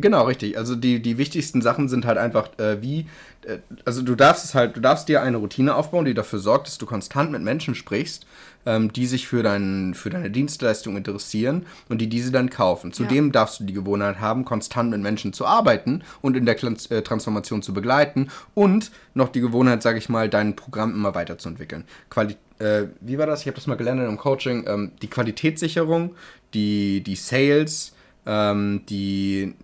Genau, 0.00 0.24
richtig. 0.24 0.58
Also 0.58 0.74
die, 0.74 1.00
die 1.00 1.18
wichtigsten 1.18 1.62
Sachen 1.62 1.88
sind 1.88 2.06
halt 2.06 2.18
einfach, 2.18 2.48
äh, 2.58 2.82
wie, 2.82 3.06
äh, 3.46 3.58
also 3.84 4.02
du 4.02 4.14
darfst 4.14 4.44
es 4.44 4.54
halt, 4.54 4.76
du 4.76 4.80
darfst 4.80 5.08
dir 5.08 5.22
eine 5.22 5.36
Routine 5.36 5.74
aufbauen, 5.74 6.04
die 6.04 6.14
dafür 6.14 6.38
sorgt, 6.38 6.66
dass 6.66 6.78
du 6.78 6.86
konstant 6.86 7.30
mit 7.30 7.42
Menschen 7.42 7.74
sprichst, 7.74 8.26
ähm, 8.66 8.92
die 8.92 9.06
sich 9.06 9.28
für, 9.28 9.42
dein, 9.42 9.94
für 9.94 10.10
deine 10.10 10.30
Dienstleistung 10.30 10.96
interessieren 10.96 11.66
und 11.88 12.00
die 12.00 12.08
diese 12.08 12.32
dann 12.32 12.50
kaufen. 12.50 12.92
Zudem 12.92 13.26
ja. 13.26 13.32
darfst 13.32 13.60
du 13.60 13.64
die 13.64 13.72
Gewohnheit 13.72 14.20
haben, 14.20 14.44
konstant 14.44 14.90
mit 14.90 15.00
Menschen 15.00 15.32
zu 15.32 15.46
arbeiten 15.46 16.02
und 16.22 16.36
in 16.36 16.46
der 16.46 16.56
äh, 16.62 17.02
Transformation 17.02 17.62
zu 17.62 17.74
begleiten 17.74 18.30
und 18.54 18.90
noch 19.14 19.28
die 19.28 19.40
Gewohnheit, 19.40 19.82
sage 19.82 19.98
ich 19.98 20.08
mal, 20.08 20.28
dein 20.28 20.56
Programm 20.56 20.92
immer 20.94 21.14
weiterzuentwickeln. 21.14 21.84
Quali 22.10 22.36
äh, 22.60 22.84
wie 23.00 23.18
war 23.18 23.26
das? 23.26 23.40
Ich 23.40 23.46
habe 23.48 23.56
das 23.56 23.66
mal 23.66 23.76
gelernt 23.76 24.00
im 24.00 24.16
Coaching. 24.16 24.64
Ähm, 24.68 24.92
die 25.02 25.10
Qualitätssicherung, 25.10 26.14
die, 26.54 27.02
die 27.02 27.16
Sales, 27.16 27.94
ähm, 28.26 28.82
die 28.88 29.54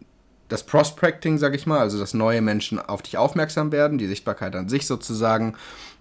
das 0.50 0.64
Prospecting, 0.64 1.38
sag 1.38 1.54
ich 1.54 1.66
mal, 1.66 1.78
also 1.78 1.98
dass 1.98 2.12
neue 2.12 2.42
Menschen 2.42 2.78
auf 2.78 3.00
dich 3.00 3.16
aufmerksam 3.16 3.72
werden, 3.72 3.96
die 3.96 4.06
Sichtbarkeit 4.06 4.54
an 4.54 4.68
sich 4.68 4.86
sozusagen. 4.86 5.54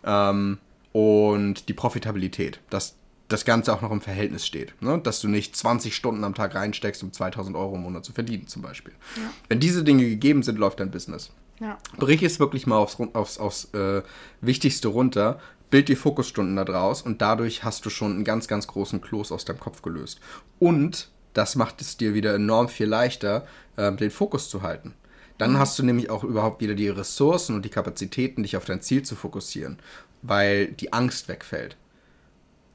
Ähm, 0.04 0.58
und 0.92 1.70
die 1.70 1.74
Profitabilität, 1.74 2.60
dass 2.70 2.96
das 3.28 3.46
Ganze 3.46 3.72
auch 3.74 3.82
noch 3.82 3.92
im 3.92 4.02
Verhältnis 4.02 4.46
steht. 4.46 4.74
Ne? 4.82 5.00
Dass 5.04 5.22
du 5.22 5.28
nicht 5.28 5.56
20 5.56 5.96
Stunden 5.96 6.24
am 6.24 6.34
Tag 6.34 6.56
reinsteckst, 6.56 7.04
um 7.04 7.14
2000 7.14 7.56
Euro 7.56 7.76
im 7.76 7.84
Monat 7.84 8.04
zu 8.04 8.12
verdienen, 8.12 8.48
zum 8.48 8.64
Beispiel. 8.64 8.94
Ja. 9.18 9.30
Wenn 9.48 9.60
diese 9.60 9.84
Dinge 9.84 10.04
gegeben 10.04 10.42
sind, 10.42 10.58
läuft 10.58 10.80
dein 10.80 10.90
Business. 10.90 11.32
Ja. 11.60 11.78
Brich 11.98 12.24
es 12.24 12.40
wirklich 12.40 12.66
mal 12.66 12.78
aufs, 12.78 12.98
aufs, 13.14 13.38
aufs 13.38 13.66
äh, 13.74 14.02
Wichtigste 14.42 14.88
runter, 14.88 15.40
bild 15.70 15.90
die 15.90 15.96
Fokusstunden 15.96 16.56
da 16.56 16.66
draus 16.66 17.04
und 17.04 17.22
dadurch 17.22 17.64
hast 17.64 17.86
du 17.86 17.92
schon 17.92 18.14
einen 18.14 18.24
ganz, 18.24 18.48
ganz 18.48 18.66
großen 18.66 19.00
Kloß 19.00 19.32
aus 19.32 19.46
deinem 19.46 19.60
Kopf 19.60 19.84
gelöst. 19.84 20.20
Und 20.58 21.10
das 21.34 21.56
macht 21.56 21.82
es 21.82 21.98
dir 21.98 22.14
wieder 22.14 22.34
enorm 22.36 22.70
viel 22.70 22.88
leichter, 22.88 23.46
äh, 23.76 23.92
den 23.92 24.12
Fokus 24.12 24.50
zu 24.50 24.62
halten. 24.62 24.94
Dann 25.38 25.54
mhm. 25.54 25.60
hast 25.60 25.80
du 25.80 25.84
nämlich 25.84 26.10
auch 26.10 26.24
überhaupt 26.24 26.62
wieder 26.62 26.76
die 26.76 26.90
Ressourcen 26.90 27.56
und 27.56 27.64
die 27.64 27.70
Kapazitäten, 27.70 28.44
dich 28.44 28.58
auf 28.58 28.66
dein 28.66 28.82
Ziel 28.82 29.04
zu 29.04 29.16
fokussieren 29.16 29.78
weil 30.22 30.68
die 30.68 30.94
Angst 30.94 31.28
wegfällt. 31.28 31.78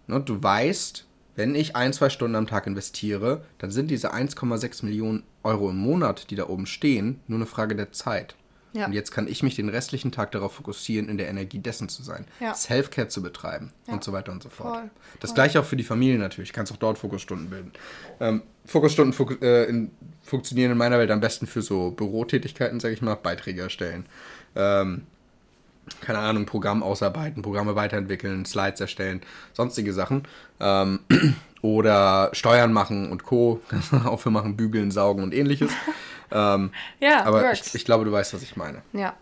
Ne, 0.06 0.20
du 0.20 0.42
weißt, 0.42 1.06
wenn 1.36 1.54
ich 1.54 1.76
ein, 1.76 1.92
zwei 1.92 2.10
Stunden 2.10 2.36
am 2.36 2.46
Tag 2.46 2.66
investiere, 2.66 3.44
dann 3.58 3.70
sind 3.70 3.90
diese 3.90 4.14
1,6 4.14 4.84
Millionen 4.84 5.24
Euro 5.42 5.70
im 5.70 5.76
Monat, 5.76 6.30
die 6.30 6.36
da 6.36 6.48
oben 6.48 6.66
stehen, 6.66 7.20
nur 7.26 7.38
eine 7.38 7.46
Frage 7.46 7.74
der 7.74 7.92
Zeit. 7.92 8.36
Ja. 8.74 8.86
Und 8.86 8.92
jetzt 8.92 9.12
kann 9.12 9.28
ich 9.28 9.44
mich 9.44 9.54
den 9.54 9.68
restlichen 9.68 10.10
Tag 10.10 10.32
darauf 10.32 10.54
fokussieren, 10.54 11.08
in 11.08 11.16
der 11.16 11.28
Energie 11.28 11.60
dessen 11.60 11.88
zu 11.88 12.02
sein, 12.02 12.26
ja. 12.40 12.54
Self-Care 12.54 13.06
zu 13.06 13.22
betreiben 13.22 13.72
ja. 13.86 13.94
und 13.94 14.02
so 14.02 14.12
weiter 14.12 14.32
und 14.32 14.42
so 14.42 14.48
fort. 14.48 14.76
Voll. 14.76 14.90
Das 15.20 15.30
Voll. 15.30 15.34
gleiche 15.36 15.60
auch 15.60 15.64
für 15.64 15.76
die 15.76 15.84
Familie 15.84 16.18
natürlich. 16.18 16.50
Du 16.50 16.56
kannst 16.56 16.72
auch 16.72 16.76
dort 16.76 16.98
Fokusstunden 16.98 17.50
bilden. 17.50 17.72
Ähm, 18.18 18.42
Fokusstunden 18.66 19.12
fun 19.12 19.40
äh, 19.42 19.64
in, 19.64 19.92
funktionieren 20.22 20.72
in 20.72 20.78
meiner 20.78 20.98
Welt 20.98 21.12
am 21.12 21.20
besten 21.20 21.46
für 21.46 21.62
so 21.62 21.92
Bürotätigkeiten, 21.92 22.80
sage 22.80 22.94
ich 22.94 23.02
mal, 23.02 23.14
Beiträge 23.14 23.62
erstellen. 23.62 24.06
Ähm, 24.56 25.02
keine 26.00 26.18
Ahnung, 26.18 26.46
Programm 26.46 26.82
ausarbeiten, 26.82 27.42
Programme 27.42 27.76
weiterentwickeln, 27.76 28.44
Slides 28.44 28.80
erstellen, 28.80 29.20
sonstige 29.52 29.92
Sachen. 29.92 30.24
Ähm, 30.58 31.00
oder 31.62 32.30
Steuern 32.32 32.72
machen 32.72 33.10
und 33.10 33.24
Co. 33.24 33.60
Aufhören 34.04 34.34
machen, 34.34 34.56
bügeln, 34.56 34.90
saugen 34.90 35.22
und 35.22 35.32
ähnliches. 35.32 35.70
ähm, 36.34 36.72
ja, 37.00 37.24
aber 37.24 37.52
ich, 37.52 37.74
ich, 37.74 37.84
glaube, 37.84 38.04
du 38.04 38.12
weißt, 38.12 38.34
was 38.34 38.42
ich 38.42 38.56
meine. 38.56 38.82
Ja. 38.92 39.14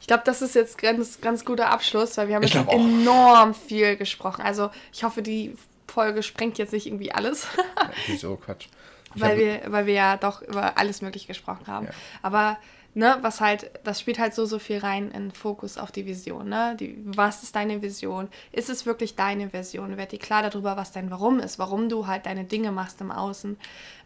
Ich 0.00 0.06
glaube, 0.06 0.22
das 0.24 0.42
ist 0.42 0.54
jetzt 0.54 0.78
ganz, 0.78 1.20
ganz 1.20 1.44
guter 1.44 1.70
Abschluss, 1.70 2.16
weil 2.16 2.28
wir 2.28 2.36
haben 2.36 2.42
jetzt 2.42 2.54
enorm 2.54 3.54
viel 3.54 3.96
gesprochen. 3.96 4.42
Also 4.42 4.70
ich 4.92 5.04
hoffe, 5.04 5.22
die 5.22 5.56
Folge 5.86 6.22
sprengt 6.22 6.58
jetzt 6.58 6.72
nicht 6.72 6.86
irgendwie 6.86 7.12
alles. 7.12 7.46
ja, 7.56 7.90
wieso, 8.06 8.36
Quatsch. 8.36 8.66
weil 9.14 9.38
wir, 9.38 9.60
weil 9.66 9.86
wir 9.86 9.94
ja 9.94 10.16
doch 10.16 10.42
über 10.42 10.78
alles 10.78 11.02
Mögliche 11.02 11.26
gesprochen 11.26 11.66
haben. 11.66 11.86
Ja. 11.86 11.92
Aber 12.22 12.58
ne, 12.94 13.18
was 13.22 13.40
halt, 13.40 13.70
das 13.84 14.00
spielt 14.00 14.18
halt 14.18 14.34
so, 14.34 14.44
so 14.44 14.58
viel 14.58 14.78
rein 14.78 15.10
in 15.10 15.30
Fokus 15.30 15.78
auf 15.78 15.92
die 15.92 16.06
Vision, 16.06 16.48
ne? 16.48 16.76
Die, 16.78 16.96
was 17.04 17.42
ist 17.42 17.56
deine 17.56 17.82
Vision? 17.82 18.28
Ist 18.52 18.70
es 18.70 18.86
wirklich 18.86 19.16
deine 19.16 19.52
Vision? 19.52 19.96
Werd 19.96 20.12
dir 20.12 20.18
klar 20.18 20.42
darüber, 20.42 20.76
was 20.76 20.92
dein 20.92 21.10
Warum 21.10 21.40
ist, 21.40 21.58
warum 21.58 21.88
du 21.88 22.06
halt 22.06 22.26
deine 22.26 22.44
Dinge 22.44 22.72
machst 22.72 23.00
im 23.00 23.10
Außen. 23.10 23.56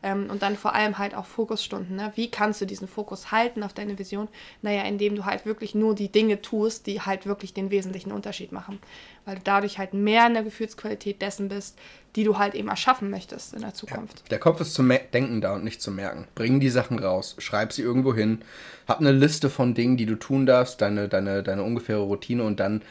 Ähm, 0.02 0.28
und 0.30 0.42
dann 0.42 0.56
vor 0.56 0.74
allem 0.74 0.98
halt 0.98 1.14
auch 1.14 1.26
Fokusstunden, 1.26 1.94
ne? 1.96 2.12
Wie 2.16 2.30
kannst 2.30 2.60
du 2.60 2.66
diesen 2.66 2.88
Fokus 2.88 3.30
halten 3.30 3.62
auf 3.62 3.72
deine 3.72 3.98
Vision? 3.98 4.28
Naja, 4.60 4.82
indem 4.82 5.14
du 5.14 5.24
halt 5.24 5.46
wirklich 5.46 5.74
nur 5.74 5.94
die 5.94 6.10
Dinge 6.10 6.42
tust, 6.42 6.86
die 6.86 7.00
halt 7.00 7.24
wirklich 7.26 7.54
den 7.54 7.70
wesentlichen 7.70 8.10
Unterschied 8.10 8.50
machen. 8.50 8.80
Weil 9.24 9.36
du 9.36 9.42
dadurch 9.44 9.78
halt 9.78 9.94
mehr 9.94 10.26
in 10.26 10.34
der 10.34 10.42
Gefühlsqualität 10.42 11.22
dessen 11.22 11.48
bist, 11.48 11.78
die 12.16 12.24
du 12.24 12.36
halt 12.36 12.54
eben 12.54 12.68
erschaffen 12.68 13.10
möchtest 13.10 13.54
in 13.54 13.60
der 13.60 13.74
Zukunft. 13.74 14.20
Ja, 14.20 14.28
der 14.30 14.38
Kopf 14.40 14.60
ist 14.60 14.74
zum 14.74 14.92
Denken 15.12 15.40
da 15.40 15.54
und 15.54 15.64
nicht 15.64 15.80
zum 15.80 15.96
Merken. 15.96 16.26
Bring 16.34 16.58
die 16.58 16.68
Sachen 16.68 16.98
raus, 16.98 17.36
schreib 17.38 17.72
sie 17.72 17.82
irgendwo 17.82 18.12
hin, 18.14 18.42
hab 18.88 19.00
eine 19.00 19.12
Liste 19.12 19.48
von 19.48 19.74
Dingen, 19.74 19.96
die 19.96 20.06
du 20.06 20.16
tun 20.16 20.46
darfst, 20.46 20.80
deine, 20.80 21.08
deine, 21.08 21.42
deine 21.42 21.62
ungefähre 21.62 22.02
Routine 22.02 22.42
und 22.42 22.60
dann 22.60 22.82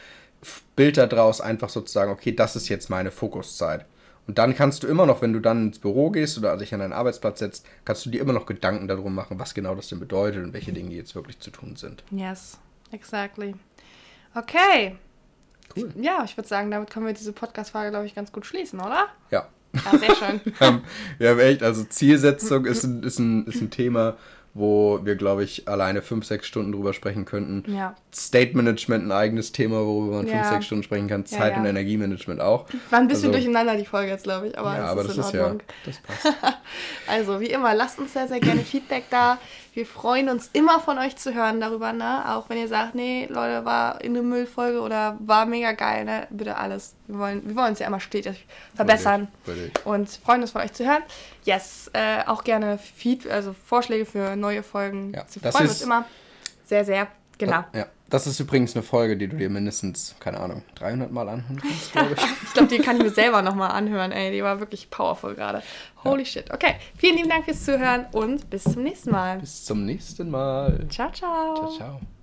bild 0.74 0.96
daraus 0.96 1.40
einfach 1.40 1.68
sozusagen, 1.68 2.10
okay, 2.10 2.32
das 2.32 2.56
ist 2.56 2.68
jetzt 2.68 2.90
meine 2.90 3.10
Fokuszeit. 3.10 3.84
Und 4.26 4.38
dann 4.38 4.54
kannst 4.54 4.82
du 4.82 4.86
immer 4.86 5.04
noch, 5.04 5.20
wenn 5.20 5.32
du 5.32 5.40
dann 5.40 5.68
ins 5.68 5.78
Büro 5.78 6.10
gehst 6.10 6.38
oder 6.38 6.56
dich 6.56 6.72
an 6.72 6.80
deinen 6.80 6.92
Arbeitsplatz 6.92 7.40
setzt, 7.40 7.66
kannst 7.84 8.06
du 8.06 8.10
dir 8.10 8.20
immer 8.20 8.32
noch 8.32 8.46
Gedanken 8.46 8.86
darum 8.88 9.14
machen, 9.14 9.38
was 9.38 9.52
genau 9.52 9.74
das 9.74 9.88
denn 9.88 9.98
bedeutet 9.98 10.44
und 10.44 10.52
welche 10.52 10.72
Dinge 10.72 10.94
jetzt 10.94 11.14
wirklich 11.14 11.40
zu 11.40 11.50
tun 11.50 11.76
sind. 11.76 12.04
Yes, 12.10 12.58
exactly. 12.92 13.54
Okay, 14.34 14.96
Cool. 15.76 15.92
Ja, 16.00 16.22
ich 16.24 16.36
würde 16.36 16.48
sagen, 16.48 16.70
damit 16.70 16.90
können 16.90 17.06
wir 17.06 17.12
diese 17.12 17.32
Podcast-Frage, 17.32 17.90
glaube 17.90 18.06
ich, 18.06 18.14
ganz 18.14 18.32
gut 18.32 18.46
schließen, 18.46 18.80
oder? 18.80 19.08
Ja. 19.30 19.48
Ja, 19.72 19.98
sehr 19.98 20.14
schön. 20.14 20.40
wir, 21.18 21.30
haben, 21.30 21.38
echt, 21.38 21.62
also 21.62 21.84
Zielsetzung 21.84 22.66
ist 22.66 22.84
ein, 22.84 23.02
ist, 23.02 23.18
ein, 23.18 23.46
ist 23.46 23.60
ein 23.62 23.70
Thema, 23.70 24.16
wo 24.54 25.00
wir, 25.02 25.14
glaube 25.16 25.44
ich, 25.44 25.66
alleine 25.68 26.02
fünf, 26.02 26.26
sechs 26.26 26.46
Stunden 26.46 26.72
drüber 26.72 26.92
sprechen 26.92 27.24
könnten. 27.24 27.72
Ja. 27.74 27.96
State 28.14 28.54
Management 28.56 29.06
ein 29.06 29.12
eigenes 29.12 29.52
Thema, 29.52 29.84
worüber 29.86 30.16
man 30.18 30.26
Ja. 30.26 30.38
fünf, 30.42 30.48
sechs 30.48 30.66
Stunden 30.66 30.84
sprechen 30.84 31.08
kann. 31.08 31.24
Zeit- 31.24 31.52
ja. 31.54 31.58
und 31.60 31.66
Energiemanagement 31.66 32.40
auch. 32.40 32.66
War 32.90 32.98
ein 32.98 33.08
bisschen 33.08 33.28
Also- 33.28 33.38
durcheinander 33.38 33.76
die 33.76 33.86
Folge 33.86 34.10
jetzt, 34.10 34.24
glaube 34.24 34.48
ich, 34.48 34.58
aber, 34.58 34.76
ja, 34.76 34.84
aber 34.86 35.02
ist 35.02 35.16
das 35.16 35.26
ist 35.28 35.32
ja, 35.34 35.54
das 35.86 35.98
passt. 36.02 36.36
Also, 37.06 37.40
wie 37.40 37.46
immer, 37.46 37.74
lasst 37.74 37.98
uns 37.98 38.12
sehr, 38.12 38.28
sehr 38.28 38.40
gerne 38.40 38.60
Feedback 38.60 39.04
da. 39.10 39.38
Wir 39.74 39.86
freuen 39.86 40.28
uns 40.28 40.50
immer 40.52 40.80
von 40.80 40.98
euch 40.98 41.16
zu 41.16 41.32
hören 41.34 41.58
darüber, 41.58 41.94
ne? 41.94 42.30
Auch 42.34 42.50
wenn 42.50 42.58
ihr 42.58 42.68
sagt, 42.68 42.94
nee, 42.94 43.26
Leute, 43.30 43.64
war 43.64 44.02
in 44.02 44.12
eine 44.12 44.22
Müllfolge 44.22 44.80
oder 44.80 45.16
war 45.20 45.46
mega 45.46 45.72
geil, 45.72 46.04
ne? 46.04 46.26
Bitte 46.28 46.58
alles. 46.58 46.94
Wir 47.06 47.18
wollen, 47.18 47.42
wir 47.48 47.56
wollen 47.56 47.70
uns 47.70 47.78
ja 47.78 47.86
immer 47.86 47.98
stetig 48.00 48.46
verbessern. 48.74 49.28
Würde 49.46 49.70
ich. 49.74 49.86
Und 49.86 50.10
freuen 50.10 50.42
uns 50.42 50.50
von 50.50 50.60
euch 50.60 50.74
zu 50.74 50.84
hören. 50.84 51.02
Yes, 51.44 51.90
äh, 51.94 52.22
auch 52.26 52.44
gerne 52.44 52.76
Feed, 52.78 53.26
also 53.30 53.54
Vorschläge 53.64 54.04
für 54.04 54.36
neue 54.42 54.62
Folgen. 54.62 55.12
Ja, 55.14 55.24
Wir 55.32 55.42
das 55.42 55.54
freuen 55.56 55.66
ist- 55.66 55.72
uns 55.72 55.82
immer 55.82 56.04
sehr, 56.66 56.84
sehr. 56.84 57.08
Genau. 57.38 57.64
Ja, 57.74 57.86
das 58.10 58.26
ist 58.26 58.38
übrigens 58.38 58.76
eine 58.76 58.82
Folge, 58.84 59.16
die 59.16 59.26
du 59.26 59.36
dir 59.36 59.48
mindestens, 59.48 60.14
keine 60.20 60.38
Ahnung, 60.38 60.62
300 60.76 61.10
Mal 61.10 61.28
anhören 61.28 61.60
kannst, 61.60 61.92
glaube 61.92 62.14
ich. 62.14 62.22
Ich 62.44 62.52
glaube, 62.52 62.68
die 62.68 62.78
kann 62.78 62.96
ich 62.98 63.02
mir 63.02 63.10
selber 63.10 63.40
nochmal 63.42 63.70
anhören, 63.72 64.12
ey. 64.12 64.30
Die 64.30 64.42
war 64.44 64.60
wirklich 64.60 64.90
powerful 64.90 65.34
gerade. 65.34 65.62
Holy 66.04 66.24
shit. 66.26 66.50
Okay, 66.52 66.74
vielen 66.98 67.16
lieben 67.16 67.30
Dank 67.30 67.46
fürs 67.46 67.64
Zuhören 67.64 68.06
und 68.12 68.48
bis 68.50 68.64
zum 68.64 68.82
nächsten 68.82 69.10
Mal. 69.10 69.38
Bis 69.38 69.64
zum 69.64 69.84
nächsten 69.86 70.30
Mal. 70.30 70.86
Ciao, 70.90 71.10
ciao. 71.10 71.54
Ciao, 71.56 71.70
ciao. 71.76 72.00